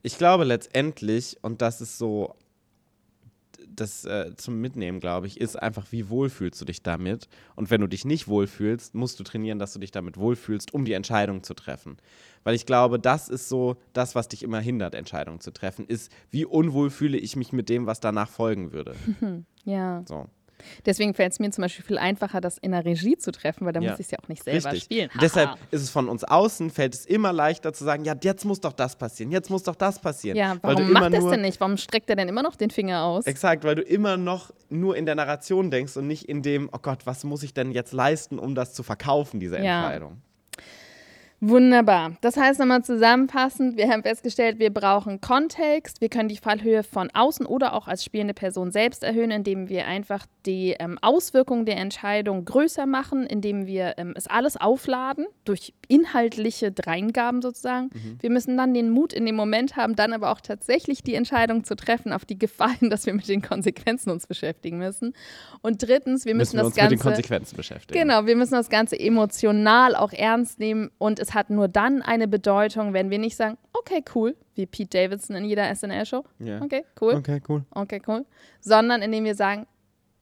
Ich 0.02 0.18
glaube 0.18 0.44
letztendlich, 0.44 1.38
und 1.42 1.62
das 1.62 1.80
ist 1.80 1.98
so 1.98 2.34
das 3.76 4.04
äh, 4.04 4.34
zum 4.36 4.60
Mitnehmen, 4.60 5.00
glaube 5.00 5.26
ich, 5.26 5.40
ist 5.40 5.56
einfach, 5.56 5.86
wie 5.90 6.08
wohl 6.08 6.30
fühlst 6.30 6.60
du 6.60 6.64
dich 6.64 6.82
damit? 6.82 7.28
Und 7.56 7.70
wenn 7.70 7.80
du 7.80 7.86
dich 7.86 8.04
nicht 8.04 8.28
wohlfühlst, 8.28 8.94
musst 8.94 9.18
du 9.20 9.24
trainieren, 9.24 9.58
dass 9.58 9.72
du 9.72 9.78
dich 9.78 9.90
damit 9.90 10.16
wohlfühlst, 10.16 10.72
um 10.74 10.84
die 10.84 10.92
Entscheidung 10.92 11.42
zu 11.42 11.54
treffen. 11.54 11.96
Weil 12.42 12.54
ich 12.54 12.66
glaube, 12.66 12.98
das 12.98 13.28
ist 13.28 13.48
so 13.48 13.76
das, 13.92 14.14
was 14.14 14.28
dich 14.28 14.42
immer 14.42 14.60
hindert, 14.60 14.94
Entscheidungen 14.94 15.40
zu 15.40 15.52
treffen, 15.52 15.86
ist, 15.86 16.12
wie 16.30 16.44
unwohl 16.44 16.90
fühle 16.90 17.18
ich 17.18 17.36
mich 17.36 17.52
mit 17.52 17.68
dem, 17.68 17.86
was 17.86 18.00
danach 18.00 18.28
folgen 18.28 18.72
würde. 18.72 18.94
Ja. 19.66 20.02
So. 20.06 20.28
Deswegen 20.86 21.14
fällt 21.14 21.32
es 21.32 21.38
mir 21.40 21.50
zum 21.50 21.62
Beispiel 21.62 21.84
viel 21.84 21.98
einfacher, 21.98 22.40
das 22.40 22.58
in 22.58 22.72
der 22.72 22.84
Regie 22.84 23.16
zu 23.16 23.32
treffen, 23.32 23.64
weil 23.66 23.72
da 23.72 23.80
Ja. 23.80 23.90
muss 23.90 24.00
ich 24.00 24.06
es 24.06 24.10
ja 24.12 24.18
auch 24.22 24.28
nicht 24.28 24.42
selber 24.44 24.70
Richtig. 24.72 24.84
spielen. 24.84 25.10
Und 25.12 25.22
Deshalb 25.22 25.58
ist 25.70 25.82
es 25.82 25.90
von 25.90 26.08
uns 26.08 26.24
außen, 26.24 26.70
fällt 26.70 26.94
es 26.94 27.06
immer 27.06 27.32
leichter 27.32 27.72
zu 27.72 27.84
sagen, 27.84 28.04
ja, 28.04 28.14
jetzt 28.22 28.44
muss 28.44 28.60
doch 28.60 28.72
das 28.72 28.96
passieren, 28.96 29.30
jetzt 29.32 29.50
muss 29.50 29.62
doch 29.62 29.76
das 29.76 29.98
passieren. 30.00 30.36
ja, 30.36 30.56
warum 30.62 30.92
macht 30.92 31.12
das 31.12 31.20
nur, 31.22 31.30
denn 31.32 31.42
nicht? 31.42 31.60
Warum 31.60 31.76
streckt 31.76 32.10
er 32.10 32.16
denn 32.16 32.28
immer 32.28 32.42
noch 32.42 32.56
den 32.56 32.70
Finger 32.70 33.04
aus? 33.04 33.26
Exakt, 33.26 33.64
weil 33.64 33.74
du 33.74 33.82
immer 33.82 34.16
noch 34.16 34.50
nur 34.68 34.96
in 34.96 35.06
der 35.06 35.14
Narration 35.14 35.70
denkst 35.70 35.96
und 35.96 36.06
nicht 36.06 36.28
in 36.28 36.42
dem, 36.42 36.68
oh 36.72 36.78
Gott, 36.80 37.06
was 37.06 37.24
muss 37.24 37.42
ich 37.42 37.54
denn 37.54 37.72
jetzt 37.72 37.92
leisten, 37.92 38.38
um 38.38 38.54
das 38.54 38.74
zu 38.74 38.82
verkaufen, 38.82 39.40
diese 39.40 39.58
Ja. 39.58 39.98
Wunderbar. 41.46 42.16
Das 42.22 42.38
heißt 42.38 42.58
nochmal 42.58 42.82
zusammenfassend, 42.82 43.76
wir 43.76 43.90
haben 43.90 44.02
festgestellt, 44.02 44.58
wir 44.58 44.72
brauchen 44.72 45.20
Kontext. 45.20 46.00
Wir 46.00 46.08
können 46.08 46.30
die 46.30 46.38
Fallhöhe 46.38 46.82
von 46.82 47.10
außen 47.12 47.44
oder 47.44 47.74
auch 47.74 47.86
als 47.86 48.02
spielende 48.02 48.32
Person 48.32 48.72
selbst 48.72 49.04
erhöhen, 49.04 49.30
indem 49.30 49.68
wir 49.68 49.86
einfach 49.86 50.24
die 50.46 50.74
ähm, 50.78 50.98
Auswirkungen 51.02 51.66
der 51.66 51.76
Entscheidung 51.76 52.46
größer 52.46 52.86
machen, 52.86 53.26
indem 53.26 53.66
wir 53.66 53.94
ähm, 53.98 54.14
es 54.16 54.26
alles 54.26 54.56
aufladen 54.56 55.26
durch 55.44 55.74
inhaltliche 55.88 56.72
Dreingaben 56.72 57.42
sozusagen. 57.42 57.90
Wir 58.20 58.30
müssen 58.30 58.56
dann 58.56 58.72
den 58.72 58.88
Mut 58.88 59.12
in 59.12 59.26
dem 59.26 59.36
Moment 59.36 59.76
haben, 59.76 59.96
dann 59.96 60.14
aber 60.14 60.30
auch 60.30 60.40
tatsächlich 60.40 61.02
die 61.02 61.14
Entscheidung 61.14 61.64
zu 61.64 61.76
treffen, 61.76 62.14
auf 62.14 62.24
die 62.24 62.38
Gefahr 62.38 62.78
hin, 62.78 62.88
dass 62.90 63.04
wir 63.04 63.12
mit 63.12 63.28
den 63.28 63.42
Konsequenzen 63.42 64.10
uns 64.10 64.26
beschäftigen 64.26 64.78
müssen. 64.78 65.12
Und 65.60 65.82
drittens, 65.82 66.24
wir 66.24 66.34
müssen, 66.34 66.56
Müssen 66.56 66.56
wir 66.56 66.62
das 66.62 66.66
uns 66.68 66.76
Ganze 66.76 66.94
mit 66.94 67.00
den 67.00 67.02
Konsequenzen 67.02 67.56
beschäftigen. 67.56 68.00
Genau, 68.00 68.24
wir 68.24 68.36
müssen 68.36 68.54
das 68.54 68.70
Ganze 68.70 68.98
emotional 68.98 69.94
auch 69.94 70.12
ernst 70.12 70.58
nehmen 70.58 70.90
und 70.96 71.18
es 71.18 71.33
hat 71.34 71.50
nur 71.50 71.68
dann 71.68 72.02
eine 72.02 72.28
Bedeutung, 72.28 72.92
wenn 72.92 73.10
wir 73.10 73.18
nicht 73.18 73.36
sagen, 73.36 73.58
okay, 73.72 74.02
cool, 74.14 74.36
wie 74.54 74.66
Pete 74.66 74.98
Davidson 74.98 75.36
in 75.36 75.44
jeder 75.44 75.74
SNL-Show. 75.74 76.24
Ja. 76.38 76.62
Okay, 76.62 76.84
cool, 77.00 77.14
Okay, 77.14 77.40
cool. 77.48 77.64
okay, 77.72 78.00
cool. 78.06 78.24
Sondern 78.60 79.02
indem 79.02 79.24
wir 79.24 79.34
sagen, 79.34 79.66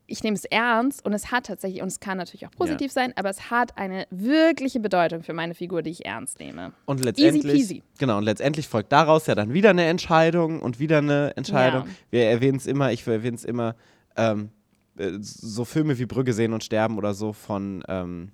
ich 0.07 0.23
nehme 0.23 0.35
es 0.35 0.45
ernst 0.45 1.05
und 1.07 1.13
es 1.15 1.31
hat 1.31 1.47
tatsächlich, 1.47 1.81
und 1.81 1.89
es 1.89 2.01
kann 2.01 2.19
natürlich 2.19 2.47
auch 2.47 2.51
positiv 2.51 2.93
sein, 2.93 3.13
aber 3.17 3.31
es 3.31 3.51
hat 3.51 3.79
eine 3.79 4.07
wirkliche 4.11 4.79
Bedeutung 4.81 5.23
für 5.23 5.33
meine 5.33 5.55
Figur, 5.55 5.83
die 5.83 5.91
ich 5.91 6.05
ernst 6.05 6.39
nehme. 6.39 6.73
Und 6.85 6.99
Easy 6.99 7.05
letztendlich, 7.07 7.53
peasy. 7.55 7.83
genau, 7.99 8.19
und 8.19 8.25
letztendlich 8.25 8.69
folgt 8.69 8.93
daraus 8.93 9.27
ja 9.27 9.35
dann 9.35 9.55
wieder 9.55 9.71
eine 9.71 9.85
Entscheidung 9.87 10.61
und 10.61 10.79
wieder 10.79 10.99
eine 10.99 11.35
Entscheidung. 11.37 11.85
Ja. 11.87 11.93
Wir 12.11 12.25
erwähnen 12.27 12.57
es 12.59 12.67
immer, 12.67 12.93
ich 12.93 13.07
erwähne 13.07 13.37
es 13.37 13.45
immer, 13.45 13.75
ähm, 14.17 14.51
äh, 14.99 15.13
so 15.21 15.65
Filme 15.65 15.99
wie 15.99 16.05
Brügge 16.07 16.35
sehen 16.35 16.53
und 16.53 16.63
sterben 16.65 16.99
oder 16.99 17.15
so 17.15 17.33
von 17.33 17.83
ähm, 17.89 18.33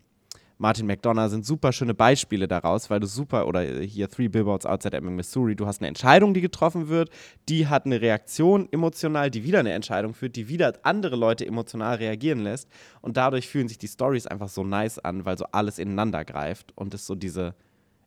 Martin 0.58 0.86
McDonough 0.86 1.30
sind 1.30 1.46
super 1.46 1.72
schöne 1.72 1.94
Beispiele 1.94 2.46
daraus, 2.48 2.90
weil 2.90 2.98
du 2.98 3.06
super, 3.06 3.46
oder 3.46 3.60
hier 3.62 4.08
Three 4.08 4.26
Billboards 4.26 4.66
Outside 4.66 4.96
Ebbing, 4.96 5.14
Missouri, 5.14 5.54
du 5.54 5.66
hast 5.66 5.80
eine 5.80 5.86
Entscheidung, 5.86 6.34
die 6.34 6.40
getroffen 6.40 6.88
wird, 6.88 7.10
die 7.48 7.68
hat 7.68 7.86
eine 7.86 8.00
Reaktion 8.00 8.68
emotional, 8.72 9.30
die 9.30 9.44
wieder 9.44 9.60
eine 9.60 9.70
Entscheidung 9.72 10.14
führt, 10.14 10.34
die 10.34 10.48
wieder 10.48 10.72
andere 10.82 11.14
Leute 11.14 11.46
emotional 11.46 11.94
reagieren 11.96 12.40
lässt 12.40 12.68
und 13.00 13.16
dadurch 13.16 13.46
fühlen 13.48 13.68
sich 13.68 13.78
die 13.78 13.86
Stories 13.86 14.26
einfach 14.26 14.48
so 14.48 14.64
nice 14.64 14.98
an, 14.98 15.24
weil 15.24 15.38
so 15.38 15.44
alles 15.52 15.78
ineinander 15.78 16.24
greift 16.24 16.76
und 16.76 16.92
es 16.92 17.06
so 17.06 17.14
diese 17.14 17.54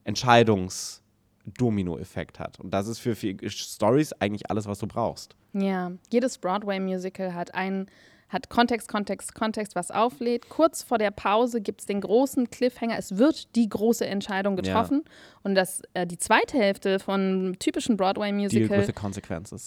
Entscheidungs-Domino-Effekt 0.03 2.37
hat. 2.39 2.59
Und 2.59 2.73
das 2.73 2.87
ist 2.87 2.99
für, 2.99 3.15
für 3.15 3.33
Stories 3.49 4.11
eigentlich 4.13 4.51
alles, 4.51 4.67
was 4.67 4.79
du 4.79 4.87
brauchst. 4.87 5.37
Ja, 5.53 5.93
jedes 6.11 6.37
Broadway-Musical 6.37 7.33
hat 7.33 7.55
einen 7.55 7.87
hat 8.31 8.49
Kontext, 8.49 8.87
Kontext, 8.87 9.35
Kontext, 9.35 9.75
was 9.75 9.91
auflädt. 9.91 10.47
Kurz 10.49 10.83
vor 10.83 10.97
der 10.97 11.11
Pause 11.11 11.59
gibt 11.59 11.81
es 11.81 11.85
den 11.85 11.99
großen 11.99 12.49
Cliffhanger. 12.49 12.97
Es 12.97 13.17
wird 13.17 13.55
die 13.55 13.67
große 13.67 14.05
Entscheidung 14.05 14.55
getroffen. 14.55 15.03
Ja. 15.05 15.11
Und 15.43 15.55
das, 15.55 15.81
äh, 15.93 16.07
die 16.07 16.17
zweite 16.17 16.57
Hälfte 16.57 16.99
von 16.99 17.57
typischen 17.59 17.97
Broadway-Musical. 17.97 18.67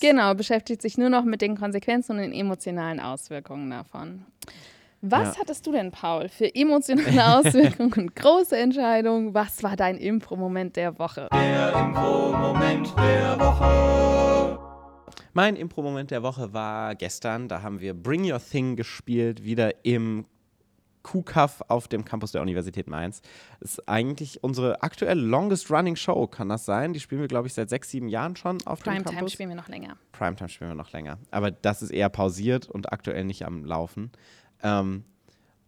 Genau, 0.00 0.34
beschäftigt 0.34 0.80
sich 0.80 0.96
nur 0.96 1.10
noch 1.10 1.24
mit 1.24 1.42
den 1.42 1.58
Konsequenzen 1.58 2.12
und 2.12 2.18
den 2.18 2.32
emotionalen 2.32 3.00
Auswirkungen 3.00 3.70
davon. 3.70 4.24
Was 5.02 5.34
ja. 5.34 5.42
hattest 5.42 5.66
du 5.66 5.72
denn, 5.72 5.90
Paul, 5.90 6.30
für 6.30 6.54
emotionale 6.54 7.26
Auswirkungen 7.36 7.92
und 7.92 8.16
große 8.16 8.56
Entscheidungen? 8.56 9.34
Was 9.34 9.62
war 9.62 9.76
dein 9.76 9.98
Impro-Moment 9.98 10.76
der 10.76 10.98
Woche? 10.98 11.28
Der 11.30 11.74
Impro-Moment 11.74 12.94
der 12.96 13.38
Woche. 13.38 14.63
Mein 15.32 15.56
Impro-Moment 15.56 16.10
der 16.10 16.22
Woche 16.22 16.52
war 16.52 16.94
gestern. 16.94 17.48
Da 17.48 17.62
haben 17.62 17.80
wir 17.80 17.94
Bring 17.94 18.30
Your 18.30 18.40
Thing 18.40 18.76
gespielt, 18.76 19.44
wieder 19.44 19.84
im 19.84 20.26
QCAF 21.04 21.62
auf 21.68 21.86
dem 21.86 22.04
Campus 22.04 22.32
der 22.32 22.42
Universität 22.42 22.88
Mainz. 22.88 23.20
Das 23.60 23.72
ist 23.72 23.88
eigentlich 23.88 24.42
unsere 24.42 24.82
aktuelle 24.82 25.20
longest 25.20 25.70
running 25.70 25.96
Show, 25.96 26.26
kann 26.26 26.48
das 26.48 26.64
sein? 26.64 26.92
Die 26.92 27.00
spielen 27.00 27.20
wir, 27.20 27.28
glaube 27.28 27.46
ich, 27.46 27.54
seit 27.54 27.68
sechs, 27.68 27.90
sieben 27.90 28.08
Jahren 28.08 28.34
schon 28.34 28.58
auf 28.66 28.80
Primetime 28.80 29.04
dem 29.04 29.04
Campus. 29.04 29.04
Primetime 29.14 29.30
spielen 29.30 29.48
wir 29.50 29.56
noch 29.56 29.68
länger. 29.68 29.96
Primetime 30.12 30.48
spielen 30.48 30.70
wir 30.70 30.74
noch 30.74 30.92
länger. 30.92 31.18
Aber 31.30 31.50
das 31.50 31.82
ist 31.82 31.90
eher 31.90 32.08
pausiert 32.08 32.68
und 32.68 32.92
aktuell 32.92 33.24
nicht 33.24 33.44
am 33.44 33.64
Laufen. 33.64 34.10
Ähm, 34.62 35.04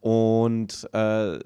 und 0.01 0.89
äh, 0.93 1.39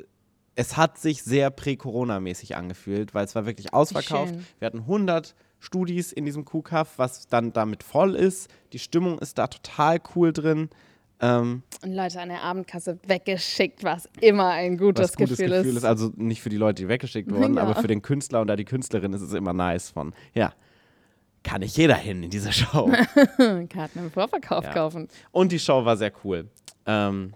es 0.55 0.76
hat 0.76 0.99
sich 0.99 1.22
sehr 1.22 1.51
prä-Corona-mäßig 1.51 2.57
angefühlt, 2.57 3.14
weil 3.14 3.24
es 3.24 3.34
war 3.34 3.47
wirklich 3.47 3.74
ausverkauft. 3.74 4.34
Wir 4.59 4.66
hatten 4.66 4.80
100 4.80 5.34
Studis 5.61 6.11
in 6.13 6.25
diesem 6.25 6.45
Kuhkaff, 6.45 6.99
was 6.99 7.29
dann 7.29 7.53
damit 7.53 7.83
voll 7.83 8.17
ist. 8.17 8.51
Die 8.73 8.79
Stimmung 8.79 9.19
ist 9.19 9.39
da 9.39 9.47
total 9.47 10.01
cool 10.17 10.33
drin. 10.33 10.71
Ähm, 11.21 11.63
und 11.83 11.93
Leute 11.93 12.21
an 12.21 12.31
der 12.31 12.43
Abendkasse 12.43 12.99
weggeschickt, 13.07 13.85
was 13.85 14.09
immer 14.21 14.49
ein 14.49 14.79
gutes, 14.79 15.17
gutes 15.17 15.37
Gefühl, 15.37 15.59
Gefühl 15.59 15.73
ist. 15.73 15.77
ist. 15.79 15.85
Also 15.85 16.11
nicht 16.17 16.41
für 16.41 16.49
die 16.49 16.57
Leute, 16.57 16.83
die 16.83 16.89
weggeschickt 16.89 17.31
wurden, 17.31 17.57
ja. 17.57 17.63
aber 17.63 17.75
für 17.75 17.89
den 17.89 18.01
Künstler 18.01 18.41
oder 18.41 18.57
die 18.57 18.65
Künstlerin 18.65 19.13
ist 19.13 19.21
es 19.21 19.35
immer 19.35 19.53
nice 19.53 19.91
von, 19.91 20.15
ja, 20.35 20.55
kann 21.43 21.61
nicht 21.61 21.77
jeder 21.77 21.95
hin 21.95 22.23
in 22.23 22.31
diese 22.31 22.53
Show. 22.53 22.91
Karten 23.69 23.99
im 23.99 24.11
Vorverkauf 24.11 24.65
ja. 24.65 24.73
kaufen. 24.73 25.09
Und 25.31 25.53
die 25.53 25.59
Show 25.59 25.85
war 25.85 25.97
sehr 25.97 26.13
cool. 26.25 26.49
Ähm, 26.87 27.35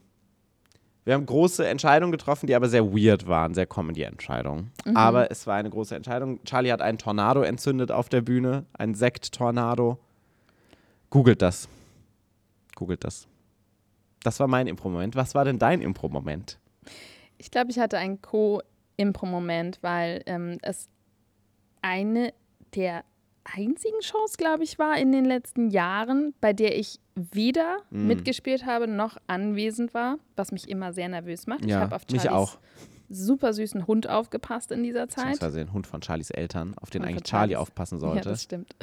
wir 1.04 1.14
haben 1.14 1.26
große 1.26 1.66
Entscheidungen 1.66 2.12
getroffen, 2.12 2.46
die 2.46 2.54
aber 2.54 2.68
sehr 2.68 2.84
weird 2.92 3.26
waren, 3.26 3.54
sehr 3.54 3.66
Comedy-Entscheidungen. 3.66 4.72
Mhm. 4.84 4.96
Aber 4.96 5.30
es 5.30 5.46
war 5.46 5.56
eine 5.56 5.70
große 5.70 5.94
Entscheidung. 5.94 6.42
Charlie 6.44 6.72
hat 6.72 6.80
einen 6.80 6.98
Tornado 6.98 7.42
entzündet 7.42 7.92
auf 7.92 8.08
der 8.08 8.22
Bühne, 8.22 8.64
ein 8.72 8.94
Sekt-Tornado. 8.94 9.98
Googelt 11.10 11.42
das. 11.42 11.68
Googelt 12.74 13.04
das. 13.04 13.28
Das 14.22 14.40
war 14.40 14.48
mein 14.48 14.66
Impro-Moment. 14.66 15.14
Was 15.14 15.34
war 15.34 15.44
denn 15.44 15.58
dein 15.58 15.82
Impro-Moment? 15.82 16.58
Ich 17.36 17.50
glaube, 17.50 17.70
ich 17.70 17.78
hatte 17.78 17.98
einen 17.98 18.22
Co-Impro-Moment, 18.22 19.78
weil 19.82 20.22
ähm, 20.24 20.58
es 20.62 20.88
eine 21.82 22.32
der 22.74 23.04
einzigen 23.44 24.00
Shows, 24.00 24.38
glaube 24.38 24.64
ich, 24.64 24.78
war 24.78 24.96
in 24.96 25.12
den 25.12 25.26
letzten 25.26 25.68
Jahren, 25.68 26.32
bei 26.40 26.54
der 26.54 26.78
ich 26.78 26.98
weder 27.14 27.78
mm. 27.90 28.06
mitgespielt 28.06 28.66
habe 28.66 28.88
noch 28.88 29.16
anwesend 29.26 29.94
war, 29.94 30.18
was 30.36 30.52
mich 30.52 30.68
immer 30.68 30.92
sehr 30.92 31.08
nervös 31.08 31.46
macht. 31.46 31.64
Ja, 31.64 31.78
ich 31.78 31.82
habe 31.82 31.96
auf 31.96 32.06
Charlies 32.10 32.58
super 33.08 33.52
süßen 33.52 33.86
Hund 33.86 34.08
aufgepasst 34.08 34.72
in 34.72 34.82
dieser 34.82 35.08
Zeit. 35.08 35.40
War 35.40 35.52
ein 35.52 35.72
Hund 35.72 35.86
von 35.86 36.02
Charlies 36.02 36.30
Eltern, 36.30 36.74
auf 36.80 36.90
den 36.90 37.02
und 37.02 37.08
eigentlich 37.08 37.24
Charlie 37.24 37.56
aufpassen 37.56 37.98
sollte. 37.98 38.28
Ja, 38.28 38.32
das 38.32 38.42
stimmt. 38.42 38.74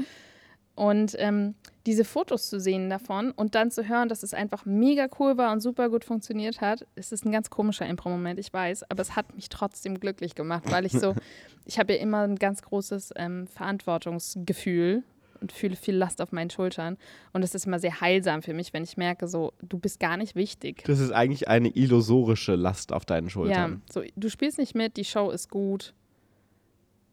Und 0.74 1.16
ähm, 1.20 1.56
diese 1.86 2.06
Fotos 2.06 2.50
zu 2.50 2.60
sehen 2.60 2.90
davon 2.90 3.32
und 3.32 3.56
dann 3.56 3.72
zu 3.72 3.88
hören, 3.88 4.08
dass 4.08 4.24
es 4.24 4.34
einfach 4.34 4.66
mega 4.66 5.08
cool 5.20 5.38
war 5.38 5.52
und 5.52 5.60
super 5.60 5.90
gut 5.90 6.06
funktioniert 6.06 6.62
hat, 6.62 6.88
es 6.96 7.12
ist 7.12 7.26
ein 7.26 7.32
ganz 7.32 7.50
komischer 7.50 7.86
Impro-Moment, 7.86 8.40
ich 8.40 8.54
weiß, 8.54 8.90
aber 8.90 9.02
es 9.02 9.16
hat 9.16 9.36
mich 9.36 9.50
trotzdem 9.50 10.00
glücklich 10.00 10.34
gemacht, 10.34 10.64
weil 10.72 10.86
ich 10.86 10.94
so, 10.94 11.14
ich 11.66 11.78
habe 11.78 11.94
ja 11.94 12.00
immer 12.00 12.22
ein 12.22 12.38
ganz 12.38 12.62
großes 12.62 13.14
ähm, 13.18 13.48
Verantwortungsgefühl 13.48 15.04
und 15.42 15.52
fühle 15.52 15.76
viel 15.76 15.96
Last 15.96 16.22
auf 16.22 16.32
meinen 16.32 16.50
Schultern. 16.50 16.98
Und 17.34 17.44
es 17.44 17.56
ist 17.56 17.66
immer 17.66 17.80
sehr 17.80 18.00
heilsam 18.00 18.42
für 18.42 18.54
mich, 18.54 18.74
wenn 18.74 18.84
ich 18.84 18.98
merke, 18.98 19.28
so, 19.28 19.54
du 19.62 19.78
bist 19.78 20.00
gar 20.00 20.18
nicht 20.18 20.36
wichtig. 20.36 20.84
Das 20.86 21.00
ist 21.00 21.12
eigentlich 21.12 21.48
eine 21.48 21.70
illusorische 21.70 22.56
Last 22.56 22.94
auf 22.94 23.06
deinen 23.06 23.30
Schultern. 23.30 23.82
Ja, 23.86 23.94
so, 23.94 24.04
du 24.16 24.30
spielst 24.30 24.58
nicht 24.58 24.76
mit, 24.76 24.98
die 24.98 25.06
Show 25.06 25.32
ist 25.32 25.50
gut 25.50 25.94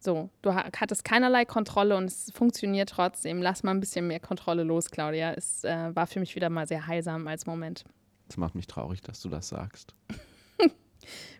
so, 0.00 0.30
du 0.42 0.54
hattest 0.54 1.04
keinerlei 1.04 1.44
Kontrolle 1.44 1.96
und 1.96 2.04
es 2.04 2.30
funktioniert 2.32 2.90
trotzdem. 2.90 3.42
Lass 3.42 3.62
mal 3.62 3.72
ein 3.72 3.80
bisschen 3.80 4.06
mehr 4.06 4.20
Kontrolle 4.20 4.62
los, 4.62 4.90
Claudia. 4.90 5.32
Es 5.32 5.64
äh, 5.64 5.94
war 5.94 6.06
für 6.06 6.20
mich 6.20 6.36
wieder 6.36 6.50
mal 6.50 6.66
sehr 6.66 6.86
heilsam 6.86 7.26
als 7.26 7.46
Moment. 7.46 7.84
Es 8.28 8.36
macht 8.36 8.54
mich 8.54 8.66
traurig, 8.66 9.00
dass 9.00 9.20
du 9.20 9.28
das 9.28 9.48
sagst. 9.48 9.94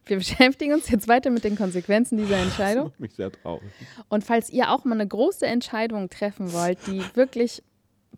Wir 0.06 0.16
beschäftigen 0.16 0.72
uns 0.72 0.88
jetzt 0.90 1.08
weiter 1.08 1.30
mit 1.30 1.44
den 1.44 1.56
Konsequenzen 1.56 2.16
dieser 2.16 2.38
Entscheidung. 2.38 2.84
Das 2.84 2.92
macht 2.92 3.00
mich 3.00 3.14
sehr 3.14 3.30
traurig. 3.30 3.68
Und 4.08 4.24
falls 4.24 4.50
ihr 4.50 4.70
auch 4.70 4.84
mal 4.84 4.94
eine 4.94 5.06
große 5.06 5.46
Entscheidung 5.46 6.08
treffen 6.08 6.52
wollt, 6.52 6.78
die 6.86 7.02
wirklich 7.14 7.62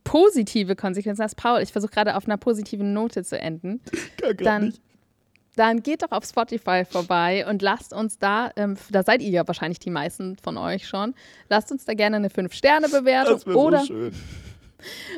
positive 0.04 0.76
Konsequenzen 0.76 1.22
hat, 1.22 1.36
Paul, 1.36 1.60
ich 1.60 1.72
versuche 1.72 1.92
gerade 1.92 2.16
auf 2.16 2.26
einer 2.26 2.36
positiven 2.36 2.92
Note 2.92 3.24
zu 3.24 3.38
enden, 3.38 3.80
dann 4.38 4.66
nicht 4.66 4.80
dann 5.56 5.82
geht 5.82 6.02
doch 6.02 6.12
auf 6.12 6.24
Spotify 6.24 6.84
vorbei 6.84 7.46
und 7.46 7.60
lasst 7.60 7.92
uns 7.92 8.18
da, 8.18 8.50
ähm, 8.56 8.76
da 8.90 9.02
seid 9.02 9.20
ihr 9.20 9.30
ja 9.30 9.46
wahrscheinlich 9.46 9.78
die 9.78 9.90
meisten 9.90 10.36
von 10.36 10.56
euch 10.56 10.88
schon, 10.88 11.14
lasst 11.48 11.70
uns 11.72 11.84
da 11.84 11.94
gerne 11.94 12.16
eine 12.16 12.28
5-Sterne-Bewertung 12.28 13.34
das 13.34 13.46
oder, 13.46 13.80
so 13.80 13.86
schön. 13.86 14.12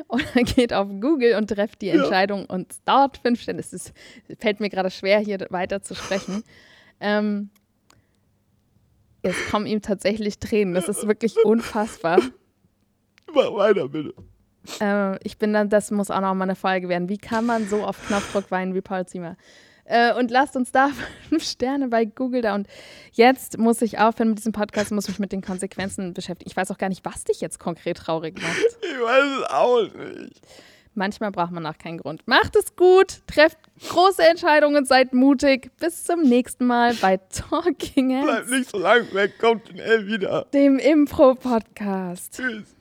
Oder 0.07 0.43
geht 0.43 0.73
auf 0.73 0.87
Google 0.99 1.35
und 1.35 1.49
trefft 1.49 1.81
die 1.81 1.89
Entscheidung 1.89 2.41
ja. 2.41 2.55
und 2.55 2.75
dort 2.85 3.17
5 3.17 3.41
Sterne. 3.41 3.59
Es 3.59 3.73
ist, 3.73 3.93
fällt 4.39 4.59
mir 4.59 4.69
gerade 4.69 4.91
schwer, 4.91 5.19
hier 5.19 5.45
weiter 5.49 5.81
zu 5.81 5.95
sprechen. 5.95 6.43
Ähm, 6.99 7.49
es 9.21 9.35
kommen 9.49 9.65
ihm 9.65 9.81
tatsächlich 9.81 10.39
Tränen. 10.39 10.73
Das 10.73 10.89
ist 10.89 11.07
wirklich 11.07 11.35
unfassbar. 11.43 12.19
Mach 13.33 13.53
weiter, 13.53 13.87
bitte. 13.87 14.13
Äh, 14.79 15.17
ich 15.25 15.37
bin 15.37 15.53
dann, 15.53 15.69
das 15.69 15.91
muss 15.91 16.11
auch 16.11 16.21
noch 16.21 16.33
mal 16.33 16.43
eine 16.43 16.55
Folge 16.55 16.89
werden. 16.89 17.09
Wie 17.09 17.17
kann 17.17 17.45
man 17.45 17.67
so 17.67 17.83
auf 17.83 17.97
Knopfdruck 18.07 18.51
weinen 18.51 18.73
wie 18.75 18.81
Paul 18.81 19.05
Ziemer? 19.05 19.37
Äh, 19.85 20.13
und 20.13 20.31
lasst 20.31 20.55
uns 20.55 20.71
da 20.71 20.89
fünf 21.29 21.43
Sterne 21.43 21.87
bei 21.89 22.05
Google 22.05 22.41
da. 22.41 22.55
Und 22.55 22.67
jetzt 23.11 23.57
muss 23.57 23.81
ich 23.81 23.99
aufhören 23.99 24.29
mit 24.29 24.39
diesem 24.39 24.53
Podcast, 24.53 24.91
muss 24.91 25.07
mich 25.07 25.19
mit 25.19 25.31
den 25.31 25.41
Konsequenzen 25.41 26.13
beschäftigen. 26.13 26.49
Ich 26.49 26.55
weiß 26.55 26.71
auch 26.71 26.77
gar 26.77 26.89
nicht, 26.89 27.03
was 27.05 27.23
dich 27.23 27.41
jetzt 27.41 27.59
konkret 27.59 27.97
traurig 27.97 28.41
macht. 28.41 28.53
Ich 28.83 28.99
weiß 29.01 29.23
es 29.39 29.49
auch 29.49 29.81
nicht. 29.93 30.41
Manchmal 30.93 31.31
braucht 31.31 31.51
man 31.51 31.65
auch 31.65 31.77
keinen 31.77 31.97
Grund. 31.97 32.27
Macht 32.27 32.55
es 32.55 32.75
gut, 32.75 33.21
trefft 33.25 33.57
große 33.89 34.21
Entscheidungen, 34.21 34.85
seid 34.85 35.13
mutig. 35.13 35.71
Bis 35.79 36.03
zum 36.03 36.21
nächsten 36.21 36.67
Mal 36.67 36.93
bei 36.95 37.17
Talking 37.17 38.11
Heads. 38.11 38.25
Bleibt 38.25 38.49
nicht 38.49 38.69
so 38.69 38.77
lange 38.77 39.13
weg, 39.13 39.39
kommt 39.39 39.67
schnell 39.69 40.05
wieder. 40.05 40.45
Dem 40.53 40.77
Impro-Podcast. 40.77 42.35
Tschüss. 42.35 42.75